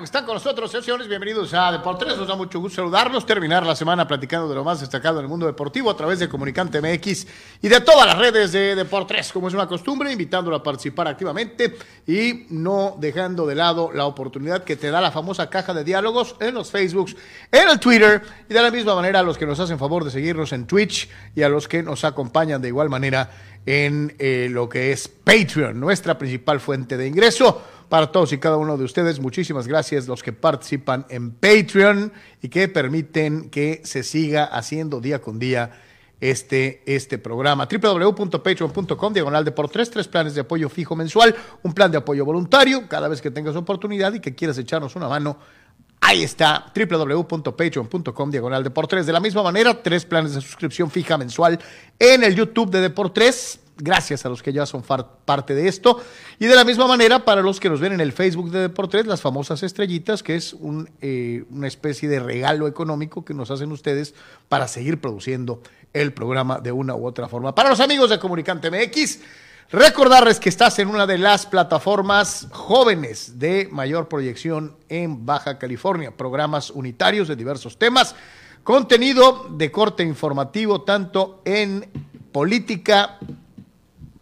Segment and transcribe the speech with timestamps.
[0.00, 1.08] Que están con nosotros, señores.
[1.08, 2.16] Bienvenidos a Deportes.
[2.16, 3.26] Nos da mucho gusto saludarlos.
[3.26, 6.26] Terminar la semana platicando de lo más destacado en el mundo deportivo a través de
[6.26, 7.26] Comunicante MX
[7.60, 11.76] y de todas las redes de Deportes, como es una costumbre, invitándolo a participar activamente
[12.06, 16.34] y no dejando de lado la oportunidad que te da la famosa caja de diálogos
[16.40, 17.14] en los Facebooks,
[17.52, 20.10] en el Twitter y de la misma manera a los que nos hacen favor de
[20.10, 23.30] seguirnos en Twitch y a los que nos acompañan de igual manera
[23.66, 28.56] en eh, lo que es Patreon, nuestra principal fuente de ingreso para todos y cada
[28.56, 29.20] uno de ustedes.
[29.20, 35.20] Muchísimas gracias los que participan en Patreon y que permiten que se siga haciendo día
[35.20, 35.72] con día
[36.20, 37.66] este, este programa.
[37.66, 42.88] www.patreon.com, diagonal de por tres, planes de apoyo fijo mensual, un plan de apoyo voluntario,
[42.88, 45.36] cada vez que tengas oportunidad y que quieras echarnos una mano.
[46.02, 49.02] Ahí está, www.patreon.com, diagonal de.
[49.04, 51.58] De la misma manera, tres planes de suscripción fija mensual
[51.98, 56.00] en el YouTube de Deportes gracias a los que ya son parte de esto.
[56.38, 59.06] Y de la misma manera, para los que nos ven en el Facebook de Deportes,
[59.06, 60.56] las famosas estrellitas, que es
[61.00, 64.14] eh, una especie de regalo económico que nos hacen ustedes
[64.48, 67.54] para seguir produciendo el programa de una u otra forma.
[67.54, 69.20] Para los amigos de Comunicante MX,
[69.70, 76.16] recordarles que estás en una de las plataformas jóvenes de mayor proyección en Baja California,
[76.16, 78.14] programas unitarios de diversos temas,
[78.64, 81.88] contenido de corte informativo tanto en
[82.32, 83.18] política,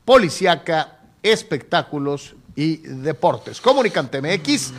[0.08, 3.60] policiaca, espectáculos y deportes.
[3.60, 4.72] Comunicante MX,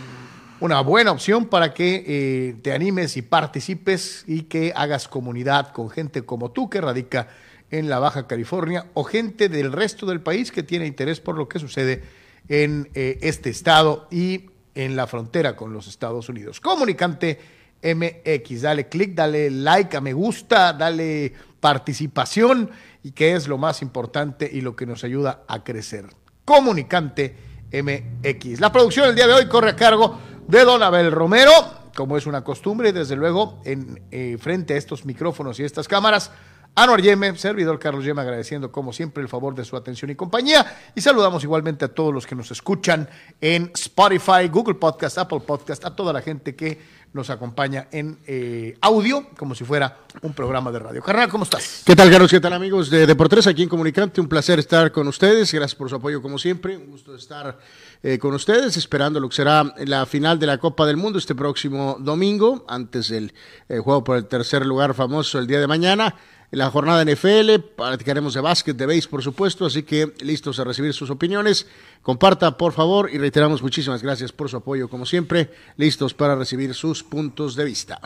[0.59, 5.91] una buena opción para que eh, te animes y participes y que hagas comunidad con
[5.91, 7.27] gente como tú que radica
[7.69, 11.47] en la Baja California o gente del resto del país que tiene interés por lo
[11.47, 12.01] que sucede
[12.47, 16.59] en eh, este estado y en la frontera con los Estados Unidos.
[16.59, 17.39] Comunicante
[17.83, 22.71] MX, dale clic, dale like a me gusta, dale participación
[23.03, 26.07] y que es lo más importante y lo que nos ayuda a crecer.
[26.45, 27.35] Comunicante
[27.71, 28.59] MX.
[28.59, 31.51] La producción del día de hoy corre a cargo de Don Abel Romero,
[31.95, 36.31] como es una costumbre, desde luego en eh, frente a estos micrófonos y estas cámaras.
[36.75, 40.65] Anuar Yeme, servidor Carlos Yeme, agradeciendo como siempre el favor de su atención y compañía.
[40.95, 43.09] Y saludamos igualmente a todos los que nos escuchan
[43.41, 46.79] en Spotify, Google Podcast, Apple Podcast, a toda la gente que
[47.13, 51.01] nos acompaña en eh, audio, como si fuera un programa de radio.
[51.01, 51.83] Carnal, ¿cómo estás?
[51.85, 52.29] ¿Qué tal, Carlos?
[52.29, 54.21] ¿Qué tal, amigos de Deportes aquí en Comunicante?
[54.21, 55.51] Un placer estar con ustedes.
[55.51, 56.77] Gracias por su apoyo, como siempre.
[56.77, 57.59] Un gusto estar
[58.03, 61.35] eh, con ustedes, esperando lo que será la final de la Copa del Mundo este
[61.35, 63.33] próximo domingo, antes del
[63.67, 66.15] eh, juego por el tercer lugar famoso el día de mañana.
[66.51, 70.93] La jornada NFL, platicaremos de básquet, de béis, por supuesto, así que listos a recibir
[70.93, 71.67] sus opiniones.
[72.01, 76.73] Comparta, por favor, y reiteramos muchísimas gracias por su apoyo, como siempre, listos para recibir
[76.73, 78.01] sus puntos de vista.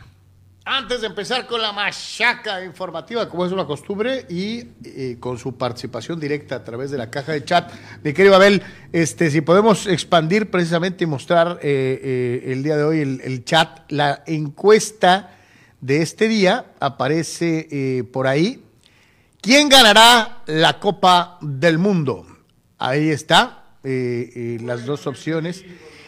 [0.66, 5.57] Antes de empezar con la machaca informativa, como es una costumbre, y eh, con su
[5.57, 8.62] participación directa a través de la caja de chat, mi querido Abel,
[8.92, 13.89] este, si podemos expandir precisamente y mostrar eh, eh, el día de hoy el, chat,
[13.89, 15.36] la encuesta
[15.83, 18.63] de este día aparece por ahí.
[19.41, 22.25] ¿Quién ganará la Copa del Mundo?
[22.77, 25.63] Ahí está, las dos opciones.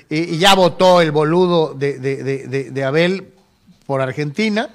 [0.10, 3.34] y ya votó el boludo de, de, de, de Abel
[3.86, 4.70] por Argentina,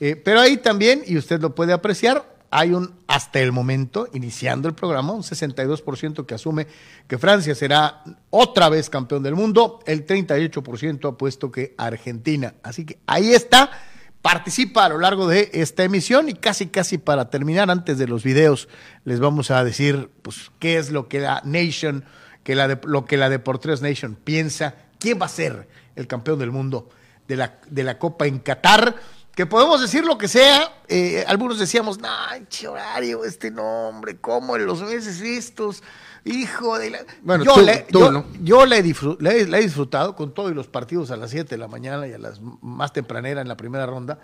[0.00, 4.68] eh, pero ahí también, y usted lo puede apreciar, hay un, hasta el momento, iniciando
[4.68, 6.66] el programa, un 62% que asume
[7.06, 12.54] que Francia será otra vez campeón del mundo, el 38% ha puesto que Argentina.
[12.62, 13.70] Así que ahí está,
[14.30, 18.24] participa a lo largo de esta emisión y casi, casi para terminar, antes de los
[18.24, 18.68] videos,
[19.04, 22.04] les vamos a decir pues, qué es lo que la Nation,
[22.44, 25.66] que la de, lo que la Deportes Nation piensa, quién va a ser
[25.96, 26.90] el campeón del mundo
[27.26, 28.96] de la, de la Copa en Qatar,
[29.34, 34.66] que podemos decir lo que sea, eh, algunos decíamos, ay, horario, este nombre, ¿cómo en
[34.66, 35.82] los meses estos?
[36.24, 36.98] Hijo de la...
[37.22, 38.24] Bueno, yo, tú, le, tú, yo, ¿no?
[38.42, 42.12] yo la, he disfrutado con todos los partidos a las 7 de la mañana y
[42.12, 44.18] a las más tempranera en la primera ronda,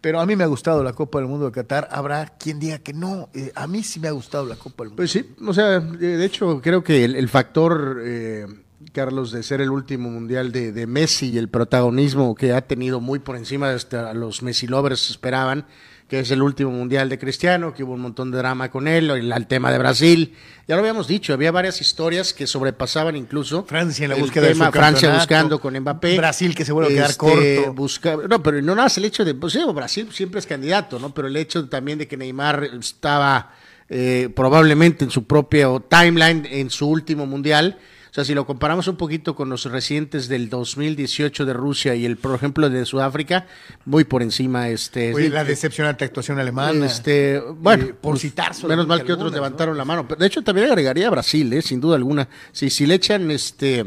[0.00, 1.88] pero a mí me ha gustado la Copa del Mundo de Qatar.
[1.90, 4.90] Habrá quien diga que no, eh, a mí sí me ha gustado la Copa del
[4.90, 4.96] Mundo.
[4.96, 8.46] Pues sí, o sea, de de hecho creo que el, el factor, eh,
[8.92, 13.00] Carlos, de ser el último mundial de, de Messi y el protagonismo que ha tenido
[13.00, 15.66] muy por encima de hasta los Messi lovers esperaban,
[16.08, 19.10] que es el último mundial de Cristiano, que hubo un montón de drama con él,
[19.10, 20.34] el, el tema de Brasil,
[20.66, 24.54] ya lo habíamos dicho, había varias historias que sobrepasaban incluso Francia en la búsqueda de
[24.54, 27.74] su Francia buscando con Mbappé, Brasil que se vuelve a quedar Este, corto.
[27.74, 30.98] busca- no, pero no nada más el hecho de, pues sí, Brasil siempre es candidato,
[30.98, 31.12] ¿no?
[31.12, 33.52] Pero el hecho también de que Neymar estaba
[33.90, 37.78] eh, probablemente en su propio timeline en su último mundial.
[38.18, 42.16] Sea, si lo comparamos un poquito con los recientes del 2018 de Rusia y el,
[42.16, 43.46] por ejemplo, de Sudáfrica,
[43.84, 44.68] muy por encima.
[44.70, 46.84] Este, Oye, la decepcionante actuación alemana.
[46.84, 50.08] este, bueno, Eh, por pues, citar menos mal que otros levantaron la mano.
[50.08, 51.62] Pero, de hecho, también agregaría a Brasil, ¿eh?
[51.62, 52.28] sin duda alguna.
[52.50, 53.84] Si, si le echan este,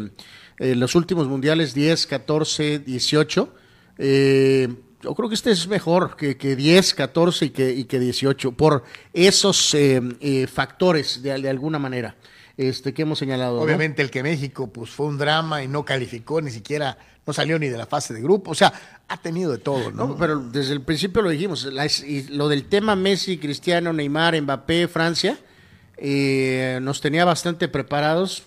[0.59, 3.53] eh, los últimos mundiales 10, 14, 18,
[3.97, 4.69] eh,
[5.01, 8.53] yo creo que este es mejor que, que 10, 14 y que, y que 18,
[8.53, 12.15] por esos eh, eh, factores de, de alguna manera
[12.57, 13.55] este, que hemos señalado.
[13.57, 13.61] ¿no?
[13.61, 17.57] Obviamente el que México pues fue un drama y no calificó ni siquiera, no salió
[17.59, 18.73] ni de la fase de grupo, o sea,
[19.07, 20.07] ha tenido de todo, ¿no?
[20.07, 24.41] No, pero desde el principio lo dijimos, la- y lo del tema Messi, Cristiano, Neymar,
[24.41, 25.37] Mbappé, Francia,
[25.97, 28.43] eh, nos tenía bastante preparados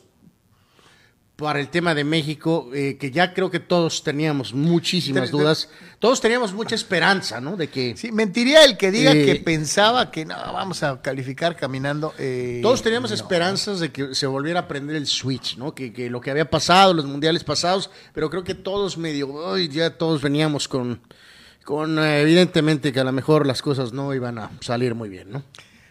[1.36, 6.20] para el tema de México, eh, que ya creo que todos teníamos muchísimas dudas, todos
[6.20, 7.56] teníamos mucha esperanza, ¿no?
[7.56, 11.56] De que Sí, mentiría el que diga Eh, que pensaba que no, vamos a calificar
[11.56, 12.14] caminando.
[12.18, 13.16] eh, todos teníamos no.
[13.16, 15.74] esperanzas de que se volviera a prender el switch, ¿no?
[15.74, 19.66] Que, que lo que había pasado, los mundiales pasados, pero creo que todos medio, ay,
[19.68, 21.00] ya todos veníamos con,
[21.64, 25.32] con eh, evidentemente que a lo mejor las cosas no iban a salir muy bien,
[25.32, 25.42] ¿no?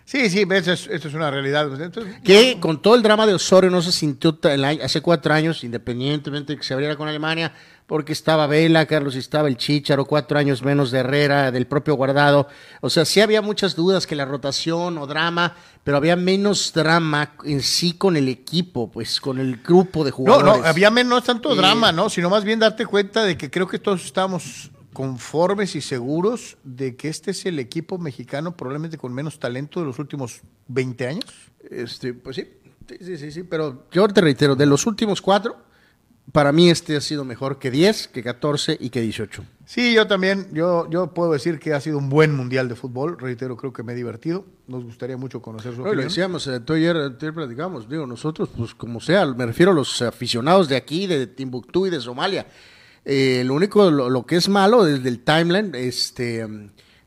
[0.06, 1.70] Sí, sí, eso es, eso es una realidad.
[1.82, 5.02] Entonces, que con todo el drama de Osorio no se sintió ta- el año- hace
[5.02, 7.54] cuatro años, independientemente de que se abriera con Alemania,
[7.88, 11.96] porque estaba Vela, Carlos, y estaba el Chicharo, cuatro años menos de Herrera, del propio
[11.96, 12.48] Guardado.
[12.82, 17.34] O sea, sí había muchas dudas que la rotación o drama, pero había menos drama
[17.46, 20.62] en sí con el equipo, pues con el grupo de no, jugadores.
[20.64, 22.10] no, había menos tanto Eh, drama, ¿no?
[22.10, 26.96] Sino más bien darte cuenta de que creo que todos estábamos conformes y seguros de
[26.96, 31.26] que este es el equipo mexicano probablemente con menos talento de los últimos 20 años.
[31.70, 32.48] Este, pues sí,
[32.88, 35.58] sí, sí, sí, sí, pero yo te reitero, de los últimos cuatro,
[36.32, 39.44] para mí este ha sido mejor que 10, que 14 y que 18.
[39.66, 43.18] Sí, yo también, yo, yo puedo decir que ha sido un buen mundial de fútbol,
[43.20, 46.08] reitero, creo que me he divertido, nos gustaría mucho conocer su No, lo opinión.
[46.10, 50.02] decíamos, eh, tú ayer, ayer platicamos, digo, nosotros, pues como sea, me refiero a los
[50.02, 52.48] aficionados de aquí, de Timbuktu y de Somalia.
[53.06, 56.48] Eh, lo único, lo, lo que es malo desde el timeline, este,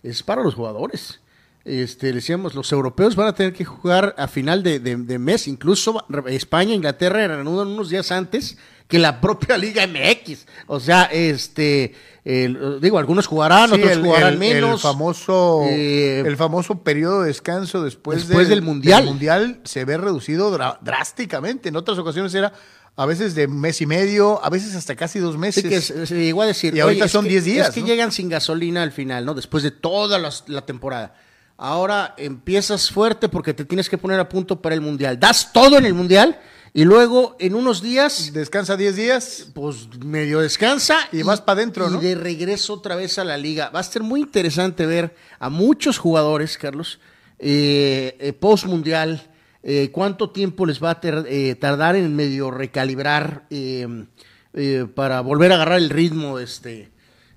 [0.03, 1.21] es para los jugadores.
[1.65, 5.49] Este, decíamos, los europeos van a tener que jugar a final de, de- de mes,
[5.49, 10.47] incluso España, Inglaterra reanudan unos días antes que la propia Liga MX.
[10.69, 11.93] O sea, este,
[12.25, 14.75] digo, algunos jugarán, Sí, otros el, jugarán el- menos.
[14.75, 19.05] el famoso, Eh, el famoso periodo de descanso después, después del Mundial.
[19.05, 21.69] mundial se ve reducido drásticamente.
[21.71, 22.53] En otras ocasiones era
[22.97, 25.63] a veces de mes y medio, a veces hasta casi dos meses.
[25.63, 26.75] Sí, que se llegó a decir.
[26.75, 27.87] Y ahorita "Oye, es son que- 10 días, Es que ¿no?
[27.87, 29.35] llegan sin gasolina al final, ¿no?
[29.35, 31.15] Después de toda la, temporada.
[31.59, 35.19] Ahora empiezas fuerte porque te tienes que poner a punto para el mundial.
[35.21, 36.39] Das todo en el mundial
[36.75, 39.47] y luego en unos días, Descansa 10 días.
[39.55, 41.99] pues medio descansa Y vas pa' dentro, y ¿no?
[42.01, 43.71] de regreso otra vez a la liga.
[43.71, 46.99] Va a ser muy interesante ver a muchos jugadores, Carlos,
[47.39, 49.31] eh, eh, post mundial.
[49.69, 54.07] Eh, cuánto tiempo les va a eh, tardar en medio recalibrar eh,
[54.55, 56.93] eh, para volver a agarrar el ritmo este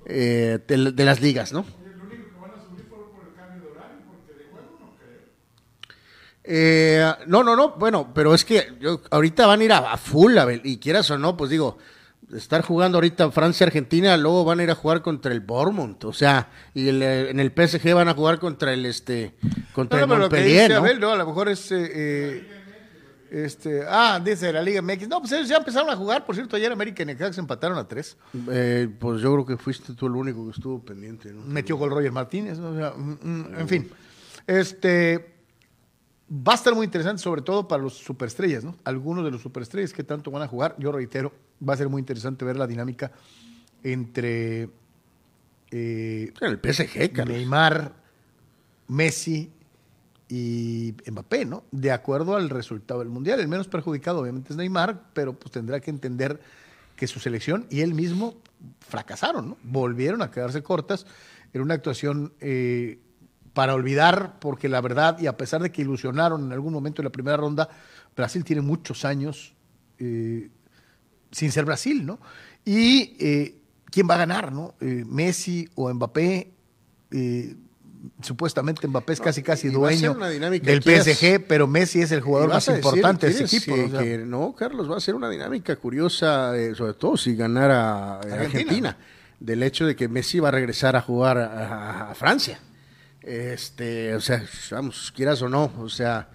[0.06, 1.66] eh, de, de las ligas, ¿no?
[6.44, 9.98] Eh, no, no, no, bueno, pero es que yo, ahorita van a ir a, a
[9.98, 11.80] full, a ver, y quieras o no, pues digo,
[12.34, 16.50] estar jugando ahorita Francia-Argentina, luego van a ir a jugar contra el Bournemouth, o sea,
[16.74, 19.36] y el, eh, en el PSG van a jugar contra el este
[19.74, 20.78] contra No, no, el Montpellier, ¿no?
[20.78, 21.72] Abel, no, a lo mejor es.
[21.72, 22.60] eh, eh,
[23.32, 25.08] este, ah, dice la Liga MX.
[25.08, 26.26] No, pues ellos ya empezaron a jugar.
[26.26, 28.18] Por cierto, ayer América y Necaxa empataron a tres.
[28.50, 31.42] Eh, pues yo creo que fuiste tú el único que estuvo pendiente, ¿no?
[31.46, 32.58] Metió gol Roger Martínez.
[32.60, 33.90] O sea, mm, mm, en fin.
[34.48, 35.36] Este.
[36.32, 38.76] Va a estar muy interesante, sobre todo para los superestrellas, ¿no?
[38.84, 40.76] Algunos de los superestrellas que tanto van a jugar.
[40.78, 41.34] Yo reitero,
[41.68, 43.12] va a ser muy interesante ver la dinámica
[43.84, 44.70] entre
[45.72, 47.38] eh, el PSG, Carlos.
[47.38, 47.94] Neymar,
[48.88, 49.52] Messi
[50.28, 51.64] y Mbappé, ¿no?
[51.72, 53.40] De acuerdo al resultado del Mundial.
[53.40, 56.40] El menos perjudicado obviamente es Neymar, pero pues tendrá que entender
[56.96, 58.36] que su selección y él mismo
[58.80, 59.58] fracasaron, ¿no?
[59.64, 61.06] Volvieron a quedarse cortas
[61.54, 63.00] en una actuación eh,
[63.54, 67.06] para olvidar, porque la verdad, y a pesar de que ilusionaron en algún momento en
[67.06, 67.70] la primera ronda,
[68.16, 69.56] Brasil tiene muchos años
[69.98, 70.50] eh,
[71.32, 72.20] sin ser Brasil, ¿no?
[72.66, 73.56] Y eh,
[73.92, 74.76] quién va a ganar, ¿no?
[74.82, 76.52] Eh, Messi o Mbappé.
[77.12, 77.56] Eh,
[78.22, 83.28] supuestamente Mbappé es casi casi dueño del PSG, pero Messi es el jugador más importante
[83.28, 83.88] de ese ¿quieres, equipo.
[83.88, 87.36] o sea, que no, Carlos, va a ser una dinámica curiosa, eh, sobre todo si
[87.36, 88.46] ganara eh, Argentina.
[88.46, 88.98] Argentina,
[89.40, 91.46] del hecho de que Messi va a regresar a jugar a,
[92.08, 92.60] a- a Francia.
[93.22, 96.30] Este, o sea, vamos, quieras o no, o sea,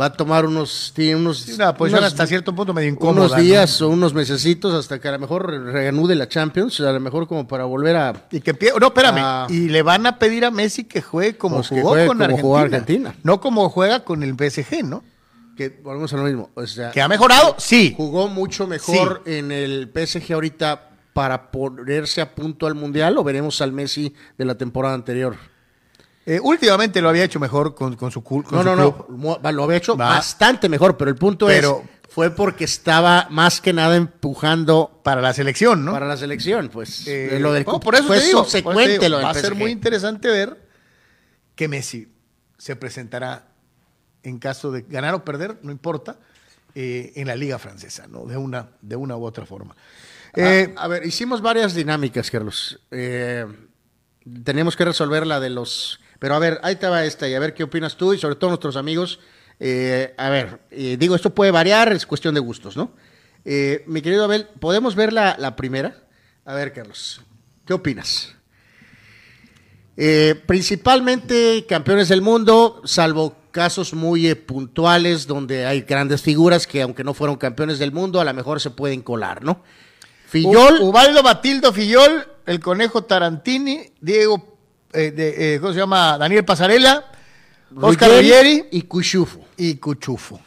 [0.00, 3.26] va a tomar unos, tiene unos, sí, una posición unos- hasta cierto punto medio incómoda.
[3.26, 3.42] unos ¿no?
[3.42, 7.26] días o unos mesecitos hasta que a lo mejor reanude la Champions, a lo mejor
[7.28, 9.18] como para volver a Y que no, espérame.
[9.20, 9.46] Ah.
[9.50, 12.24] y le van a pedir a Messi que juegue como Pues jugó juegue con como
[12.24, 13.14] Argentina, jugó Argentina.
[13.22, 15.04] No como juega con el PSG, ¿no?
[15.56, 17.92] que volvemos a lo mismo, o sea, Que ha mejorado, sí.
[17.94, 23.60] jugó mucho mejor en el PSG ahorita para ponerse a punto al Mundial o veremos
[23.60, 25.36] al Messi de la temporada anterior.
[26.32, 29.38] Eh, últimamente lo había hecho mejor con, con su, con No, su no, club.
[29.42, 30.10] no, lo había hecho Va.
[30.10, 35.20] bastante mejor, pero el punto Pero- es, fue porque estaba más que nada empujando Para
[35.20, 35.90] la selección, ¿no?
[35.92, 38.92] para la selección, pues Eh, lo del no, por eso fue te digo, te subsecuente
[38.92, 40.68] digo, lo del va a ser muy interesante ver
[41.56, 42.06] que Messi
[42.58, 43.46] se presentará
[44.22, 46.16] en caso de ganar o perder, no importa,
[46.76, 48.24] eh, en la liga francesa, ¿no?
[48.26, 49.74] De una, de una u otra forma.
[50.36, 52.78] Eh, Ah, a ver, hicimos varias dinámicas, Carlos.
[52.92, 53.46] Eh,
[54.44, 56.00] tenemos que resolver la de los...
[56.20, 58.36] Pero a ver, ahí te va esta y a ver qué opinas tú y sobre
[58.36, 59.18] todo nuestros amigos.
[59.58, 62.92] Eh, a ver, eh, digo, esto puede variar, es cuestión de gustos, ¿no?
[63.44, 66.04] Eh, mi querido Abel, ¿podemos ver la, la primera?
[66.44, 67.20] A ver, Carlos,
[67.66, 68.34] ¿qué opinas?
[70.46, 77.12] Principalmente campeones del mundo, salvo casos muy puntuales donde hay grandes figuras que aunque no
[77.14, 79.62] fueron campeones del mundo, a lo mejor se pueden colar, ¿no?
[80.26, 84.49] Fillol, U- Ubaldo Batildo Fillol, el Conejo Tarantini, Diego,
[84.92, 86.16] eh, de- eh, ¿cómo se llama?
[86.18, 87.04] Daniel Pasarela,
[87.76, 89.44] Oscar Ruggeri y Cuchufo.
[89.56, 90.40] y Cuchufo.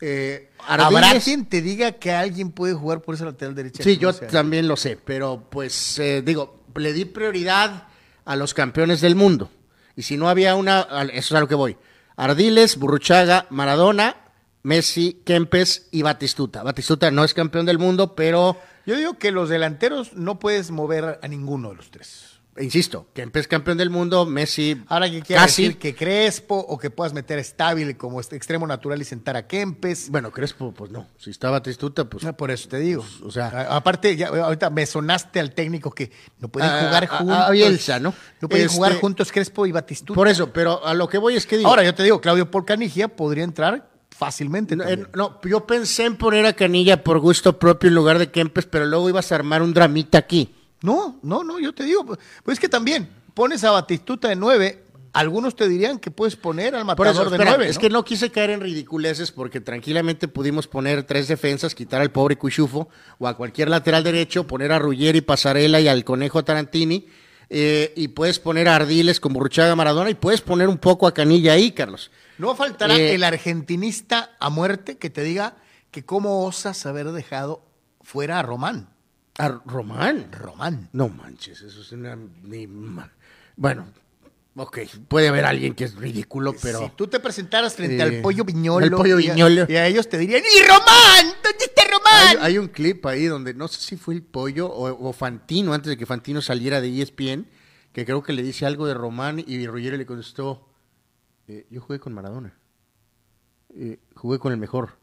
[0.00, 3.82] Eh, ¿Habrá quien te diga que alguien puede jugar por esa lateral derecha?
[3.82, 4.28] Sí, yo sea?
[4.28, 7.88] también lo sé, pero pues eh, digo, le di prioridad
[8.24, 9.50] a los campeones del mundo.
[9.96, 11.76] Y si no había una, eso es a lo que voy.
[12.16, 14.16] Ardiles, Burruchaga, Maradona,
[14.62, 16.62] Messi, Kempes y Batistuta.
[16.62, 18.56] Batistuta no es campeón del mundo, pero
[18.86, 22.39] Yo digo que los delanteros no puedes mover a ninguno de los tres.
[22.60, 25.62] Insisto, Kempes campeón del mundo, Messi Ahora que quiera casi.
[25.62, 29.36] decir que Crespo o que puedas meter a Estable como este extremo natural y sentar
[29.36, 30.08] a Kempes.
[30.10, 31.06] Bueno, Crespo, pues no.
[31.18, 33.04] Si está Batistuta, pues No, por eso te digo.
[33.24, 37.04] o sea- A- aparte, ya, ahorita me sonaste al técnico que no pueden A- jugar
[37.04, 37.50] a- a juntos.
[37.52, 38.14] Bielsa, ¿no?
[38.40, 40.14] No pueden Este- jugar juntos Crespo y Batistuta.
[40.16, 41.68] por eso, pero a lo que voy es que digo.
[41.68, 44.76] Ahora yo te digo, Claudio Polcanigia podría entrar fácilmente.
[44.76, 48.30] No, eh, no, yo pensé en poner a Canilla por gusto propio en lugar de
[48.30, 50.54] Kempes, pero luego ibas a armar un dramita aquí.
[50.82, 52.04] No, no, no, yo te digo.
[52.06, 52.20] Pues
[52.56, 54.84] es que también pones a Batistuta de nueve.
[55.12, 57.68] Algunos te dirían que puedes poner al matador eso, de nueve.
[57.68, 62.12] es que no quise caer en ridiculeces porque tranquilamente pudimos poner tres defensas, quitar al
[62.12, 67.06] pobre Cuchufo o a cualquier lateral derecho, poner a Ruggeri, Pasarela y al Conejo Tarantini.
[67.52, 71.12] eh, y puedes poner a Ardiles con Burruchaga Maradona y puedes poner un poco a
[71.12, 72.12] Canilla ahí, Carlos.
[72.38, 75.56] No faltará Eh, el argentinista a muerte que te diga
[75.90, 77.64] que cómo osas haber dejado
[78.02, 78.90] fuera a Román.
[79.40, 80.30] A Román.
[80.32, 80.88] Román.
[80.92, 82.16] No manches, eso es una...
[82.42, 83.10] ni ma-
[83.56, 83.86] Bueno,
[84.54, 84.78] ok,
[85.08, 86.80] puede haber alguien que es ridículo, pero...
[86.80, 89.66] si tú te presentaras frente Eh, al pollo viñolo, al Pollo y a- Viñolo.
[89.68, 91.34] Y, a, ellos te dirían, ¡y Román!
[91.42, 92.44] ¿Dónde está Hay, Román?
[92.44, 95.88] hay un clip ahí donde no sé si fue el pollo o, o Fantino, antes
[95.90, 97.46] de que Fantino saliera de ESPN,
[97.92, 100.68] que creo que le dice algo de Román y Ruggeri le contestó,
[101.48, 102.56] eh, yo jugué con Maradona,
[103.74, 104.99] Eh, jugué con el mejor.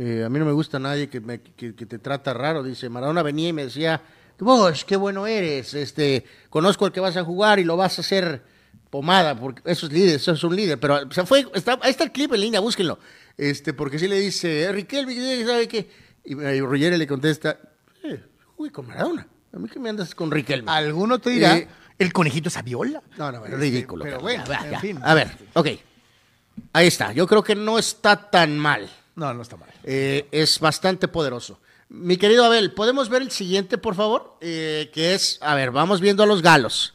[0.00, 2.88] Eh, a mí no me gusta nadie que, me- que- que te trata raro, dice,
[2.88, 4.00] Maradona venía y me decía,
[4.38, 8.02] vos, qué bueno eres, este, conozco al que vas a jugar y lo vas a
[8.02, 8.42] hacer
[8.90, 11.90] pomada, porque eso es líder, eso es un líder, pero o sea, fue, está, ahí
[11.90, 13.00] está el clip en línea, búsquenlo,
[13.36, 15.90] este, porque si le dice, Riquelme, ¿sabe qué?
[16.24, 17.58] Y, y Ruggeri le contesta,
[18.04, 18.22] eh,
[18.56, 20.70] jugué con Maradona, a mí que me andas con Riquelme.
[20.70, 21.66] Alguno te dirá, Eh,
[21.98, 23.02] el conejito Saviola.
[23.16, 24.04] No, no, es ridículo.
[24.04, 24.78] pero bueno, Ya, en ya.
[24.80, 25.00] fin.
[25.02, 25.66] A ver, ok.
[26.72, 27.12] Ahí está.
[27.12, 28.88] Yo creo que no está tan mal.
[29.16, 29.67] No, no está mal.
[29.84, 31.60] Eh, es bastante poderoso.
[31.88, 34.36] Mi querido Abel, ¿podemos ver el siguiente, por favor?
[34.40, 36.94] Eh, que es, a ver, vamos viendo a los galos.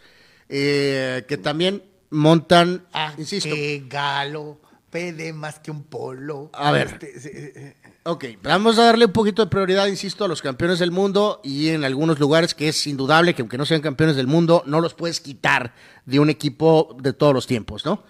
[0.49, 4.59] eh, que también montan, Ah, insisto, que galo,
[4.91, 6.51] pede más que un polo.
[6.53, 6.99] A ver.
[7.01, 10.91] Este, sí, Ok, vamos a darle un poquito de prioridad, insisto, a los campeones del
[10.91, 14.61] mundo y en algunos lugares que es indudable que aunque no sean campeones del mundo,
[14.65, 15.73] no los puedes quitar
[16.05, 18.03] de un equipo de todos los tiempos, ¿no?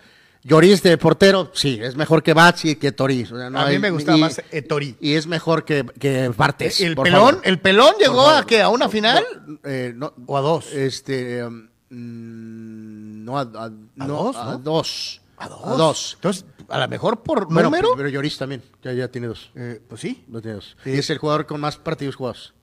[0.44, 3.32] Lloris de portero, sí, es mejor que Bats y que Toriz.
[3.32, 4.96] o sea, no A mí hay- me gustaba y- más Etori.
[5.00, 6.82] Y es mejor que, que Bartes.
[6.82, 7.42] el pelón, favor.
[7.46, 9.24] el pelón llegó a que a una final
[9.64, 10.74] Eh, no, o a dos.
[10.74, 11.44] Este.
[11.46, 14.58] um, mm, no, a, a- no, dos, a ¿no?
[14.58, 15.22] dos.
[15.38, 15.62] a dos.
[15.64, 16.12] A dos.
[16.16, 17.90] Entonces, a lo mejor por Bueno, número.
[17.96, 19.52] pero Lloris también, ya, ya tiene dos.
[19.56, 20.26] eh, pues sí.
[20.30, 20.76] Lo tiene dos.
[20.84, 20.92] Sí.
[20.92, 22.54] Y es el jugador con más partidos jugados.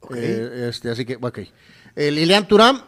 [0.00, 0.14] ok.
[0.16, 1.38] Eh, este, así que, ok.
[1.96, 2.82] Lilian Turán,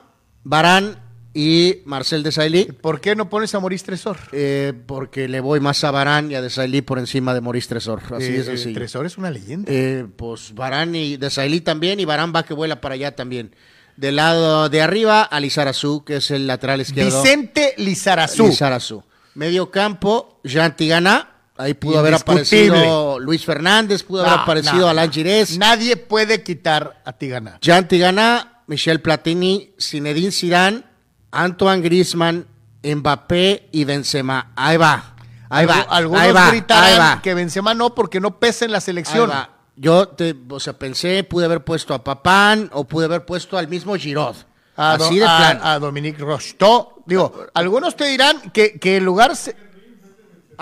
[0.44, 0.98] Barán
[1.32, 2.64] y Marcel Desailly.
[2.64, 4.16] ¿Por qué no pones a Maurice Tresor?
[4.32, 8.02] eh, porque le voy más a Barán y a Desailly por encima de Maurice Tresor.
[8.14, 8.74] Así Eh, es eh, sencillo.
[8.74, 9.70] Tresor es una leyenda.
[9.72, 13.54] Eh, pues Barán y Desailly también, y Barán va que vuela para allá también.
[13.96, 17.22] Del lado de arriba, Alizarazú, que es el lateral izquierdo.
[17.22, 18.46] Vicente Lizarazu.
[18.46, 19.02] Lizarazu.
[19.34, 21.28] Medio campo, Jean Tigana.
[21.56, 25.12] Ahí pudo haber aparecido Luis Fernández, pudo haber aparecido no, Alain.
[25.12, 25.58] Girés.
[25.58, 27.58] Nadie puede quitar a Tigana.
[27.60, 30.82] Jean Tigana, Michel Platini, Zinedine Zidane,
[31.32, 32.46] Antoine Griezmann,
[32.82, 34.52] Mbappé y Benzema.
[34.56, 35.14] Ahí va.
[35.48, 35.74] Ahí va.
[35.74, 37.22] Algu- Algunos ahí va, gritarán ahí va.
[37.22, 39.30] que Benzema no porque no pesa en la Ahí selección.
[39.30, 39.50] va.
[39.76, 43.68] Yo, te, o sea, pensé, pude haber puesto a Papán o pude haber puesto al
[43.68, 44.36] mismo Giroud.
[44.76, 45.60] A, Así Do- de a- plano.
[45.64, 47.02] a Dominique Rocheteau.
[47.06, 49.34] Digo, algunos te dirán que, que el lugar...
[49.36, 49.56] se-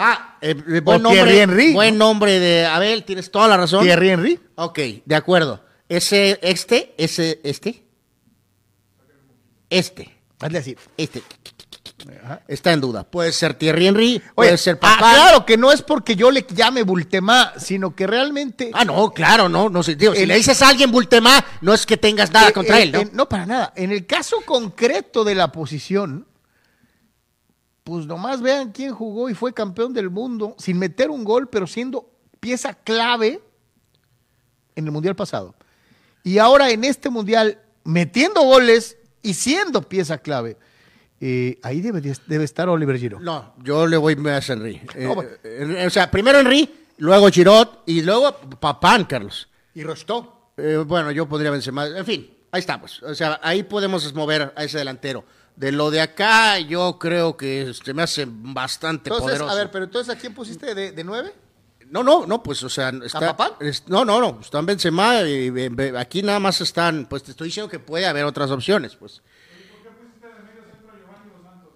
[0.00, 1.72] Ah, eh, buen, O Thierry nombre, Henry.
[1.74, 3.82] buen nombre de Abel, tienes toda la razón.
[3.82, 4.40] Thierry Henry.
[4.54, 5.64] Ok, de acuerdo.
[5.88, 7.84] Ese, este, ese, este,
[9.70, 10.76] este, Hazle así.
[10.96, 11.22] este,
[12.46, 13.04] está en duda.
[13.04, 14.98] Puede ser Thierry Henry, Oye, puede ser ah, Papá.
[15.14, 18.70] claro que no es porque yo le llame Bultemá, sino que realmente...
[18.72, 19.96] Ah, no, claro, no, no sé.
[19.96, 22.82] Digo, si le dices a alguien Bultemá, no es que tengas nada Eh, contra eh,
[22.82, 23.00] él, ¿no?
[23.00, 23.72] en- no, para nada.
[23.76, 26.26] En el caso concreto de la posición,
[27.84, 31.66] pues nomás vean quién jugó y fue campeón del mundo sin meter un gol, pero
[31.66, 33.40] siendo pieza clave
[34.76, 35.54] en el mundial pasado.
[36.22, 40.56] Y ahora en este mundial, metiendo goles y siendo pieza clave.
[41.20, 43.20] Eh, ahí debe, debe estar Oliver Giroud.
[43.20, 44.80] No, yo le voy más a Henry.
[44.94, 49.48] Eh, eh, o sea, primero Henry, luego Giroud y luego Papán, Carlos.
[49.74, 50.32] Y Rocheteau.
[50.56, 51.90] Eh, bueno, yo podría vencer más.
[51.90, 53.02] En fin, ahí estamos.
[53.02, 55.24] O sea, ahí podemos mover a ese delantero.
[55.56, 59.50] De lo de acá, yo creo que se me hace bastante Entonces, poderoso.
[59.50, 61.32] a ver, pero entonces, ¿a quién pusiste de, de nueve?
[61.90, 65.50] No, no, no, pues, o sea, está, es- no, no, no, están Benzema y
[65.96, 69.22] aquí nada más están, pues te estoy diciendo que puede haber otras opciones, pues.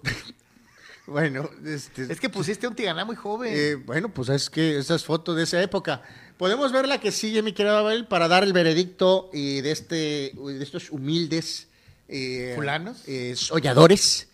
[1.06, 3.52] bueno, este, Es que pusiste un Tiganá muy joven.
[3.54, 6.02] eh, bueno, pues es que esas fotos de esa época.
[6.36, 10.32] Podemos ver la que sigue, mi querido Abel, para dar el veredicto y de este,
[10.34, 11.68] de estos humildes
[12.08, 13.02] eh, ¿Fulanos?
[13.06, 14.28] eh, solladores.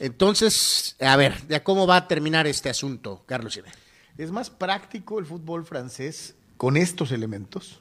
[0.00, 3.72] Entonces, a ver, ¿de cómo va a terminar este asunto, Carlos Iber?
[4.18, 7.78] Es más práctico el fútbol francés con estos elementos.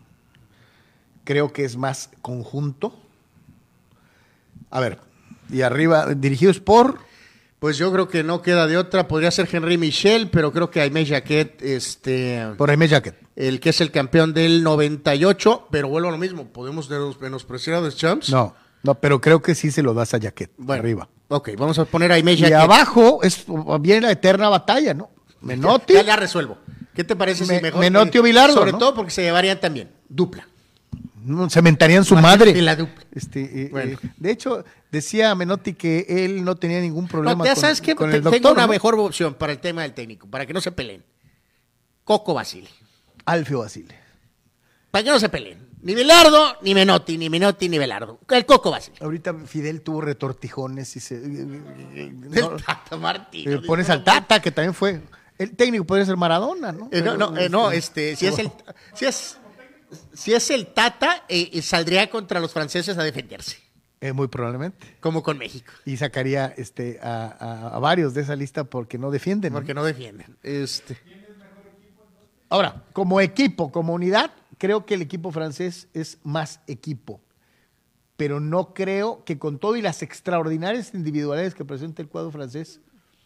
[1.23, 2.93] Creo que es más conjunto.
[4.69, 5.00] A ver,
[5.52, 7.00] y arriba, dirigidos por.
[7.60, 9.08] Pues yo creo que no queda de otra.
[9.08, 13.15] Podría ser Henry Michel, pero creo que Aimé Jacquet, este, Por Aimé Jacquet.
[13.36, 16.45] el que es el campeón del 98, pero vuelvo a lo mismo.
[16.45, 18.30] ¿Podemos menos- menospreciar a los champs?
[18.30, 20.52] No, no, pero creo que sí se lo das a Jacquet.
[20.58, 21.10] Bueno, arriba.
[21.30, 22.58] Ok, vamos a poner a Aimé Y Jacquet.
[22.58, 23.45] abajo es
[23.82, 25.10] bien la eterna batalla, ¿no?
[25.41, 25.93] Menotti.
[25.93, 26.58] Ya la resuelvo.
[26.95, 27.80] ¿Qué te parece Me- si mejor?
[27.80, 28.78] Menotti o Bilardo, Sobre ¿no?
[28.78, 29.89] todo porque se llevarían también.
[30.10, 30.47] Dupla.
[31.23, 32.52] No, Cementarían su Martín madre.
[32.58, 33.04] y la dupla.
[33.13, 34.00] Este, eh, Bueno.
[34.02, 37.82] eh, de hecho, decía Menotti que él no tenía ningún problema No, ya con, sabes
[37.82, 38.52] que con te- el tengo doctor.
[38.54, 38.67] una ¿no?
[38.69, 41.04] mejor opción para el tema del técnico, para que no se peleen.
[42.04, 42.69] Coco Basile.
[43.26, 43.93] Alfio Basile.
[44.89, 45.67] Para que no se peleen.
[45.82, 48.19] Ni Bilardo, ni Menotti, ni Menotti, ni Belardo.
[48.30, 48.97] El Coco Basile.
[49.02, 51.15] Ahorita Fidel tuvo retortijones y se.
[51.15, 53.52] El no, Tata Martino.
[53.52, 55.02] eh, pones al Tata, que también fue.
[55.38, 56.89] El técnico podría ser Maradona, ¿no?
[56.91, 58.52] Eh, no, Pero, no, eh, no, este, si es el,
[58.93, 59.38] si es,
[60.13, 63.58] si es el Tata, eh, saldría contra los franceses a defenderse,
[64.13, 64.97] muy probablemente.
[65.00, 69.12] como con México, Y sacaría este, a, a- a varios de esa lista porque no
[69.12, 69.54] defienden.
[69.54, 70.38] porque no defienden.
[70.43, 70.97] Este,
[72.50, 77.21] Ahora, como equipo, como unidad, creo que el equipo francés es más equipo.
[78.15, 82.80] pero no creo que con todo y las extraordinarias individualidades que presenta el cuadro francés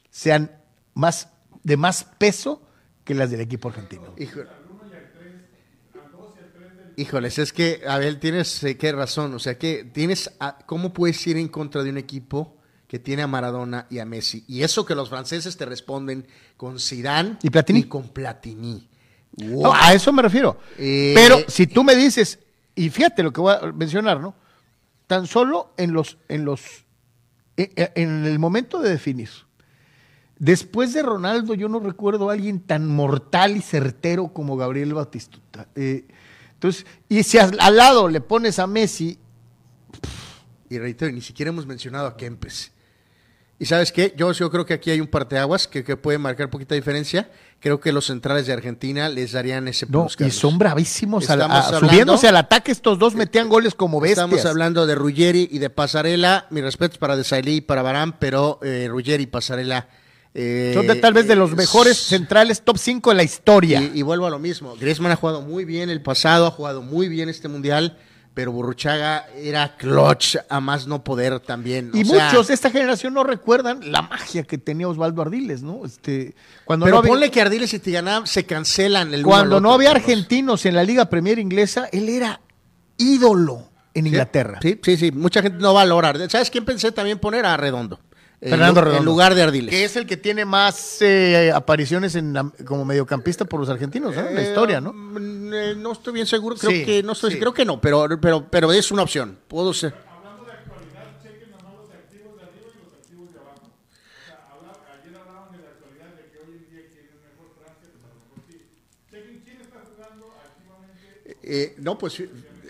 [0.09, 0.51] sean
[0.95, 1.29] más
[1.63, 2.61] de más peso
[3.03, 4.13] que las del equipo argentino.
[4.17, 4.47] Híjole.
[6.97, 9.33] Híjoles, es que, Abel, tienes eh, qué razón.
[9.33, 10.31] O sea, que tienes.
[10.39, 14.05] a- ¿Cómo puedes ir en contra de un equipo que tiene a Maradona y a
[14.05, 14.43] Messi?
[14.47, 17.83] Y eso que los franceses te responden con Zidane ¿Y Platini?
[17.83, 18.87] con Platini.
[19.37, 20.59] No, a eso me refiero.
[20.77, 22.39] Eh, Pero si tú me dices,
[22.75, 24.35] y fíjate lo que voy a mencionar, ¿no?
[25.07, 26.61] Tan solo en los, en los,
[27.55, 29.29] en el momento de definir.
[30.43, 35.67] Después de Ronaldo, yo no recuerdo a alguien tan mortal y certero como Gabriel Batistuta.
[35.75, 36.07] Eh,
[36.53, 39.19] entonces, y si al, lado le pones a Messi,
[40.67, 42.71] Y reitero, ni siquiera hemos mencionado a Kempes.
[43.59, 46.49] Y sabes qué, yo, yo creo que aquí hay un parteaguas que, que puede marcar
[46.49, 47.29] poquita diferencia.
[47.59, 51.21] Creo que los centrales de Argentina les darían ese no, plus, y son bravísimos.
[51.29, 54.25] Estamos a- hablando- subiéndose al ataque, estos dos metían goles como bestias.
[54.25, 56.47] Estamos hablando de Ruggeri y de Pasarela.
[56.49, 59.87] Mi respeto para Desailly y para Barán, pero eh, Ruggeri y Pasarela.
[60.33, 63.81] Eh, Son de, tal vez de los eh, mejores centrales top 5 de la historia.
[63.81, 64.75] Y, y vuelvo a lo mismo.
[64.79, 67.97] Griezmann ha jugado muy bien el pasado, ha jugado muy bien este mundial,
[68.33, 71.91] pero Burruchaga era clutch a más no poder también.
[71.93, 75.85] Y O muchos de esta generación no recuerdan la magia que tenía Osvaldo Ardiles, ¿no?
[75.85, 79.73] Este, cuando Pero no había, ponle que Ardiles y Tigana se cancelan el cuando no
[79.73, 82.39] había argentinos en la Liga Premier inglesa, él era
[82.97, 84.59] ídolo en Inglaterra.
[84.61, 85.11] Sí, sí, sí.
[85.11, 86.13] Mucha gente no valora.
[86.29, 87.45] ¿Sabes quién pensé también poner?
[87.45, 87.99] A Redondo.
[88.43, 88.99] En Fernando Redondo.
[88.99, 89.69] En lugar de Ardiles.
[89.69, 94.15] Que es el que tiene más eh, apariciones en la- como mediocampista por los argentinos,
[94.15, 94.27] ¿no?
[94.27, 94.91] En la Eh, historia, ¿no?
[94.93, 97.39] mm, eh, no estoy bien seguro, creo Sí, que no estoy, sí.
[97.39, 99.37] creo que no, pero, pero, pero es una opción.
[99.47, 99.93] Puedo ser.
[111.43, 112.21] Eh, no, pues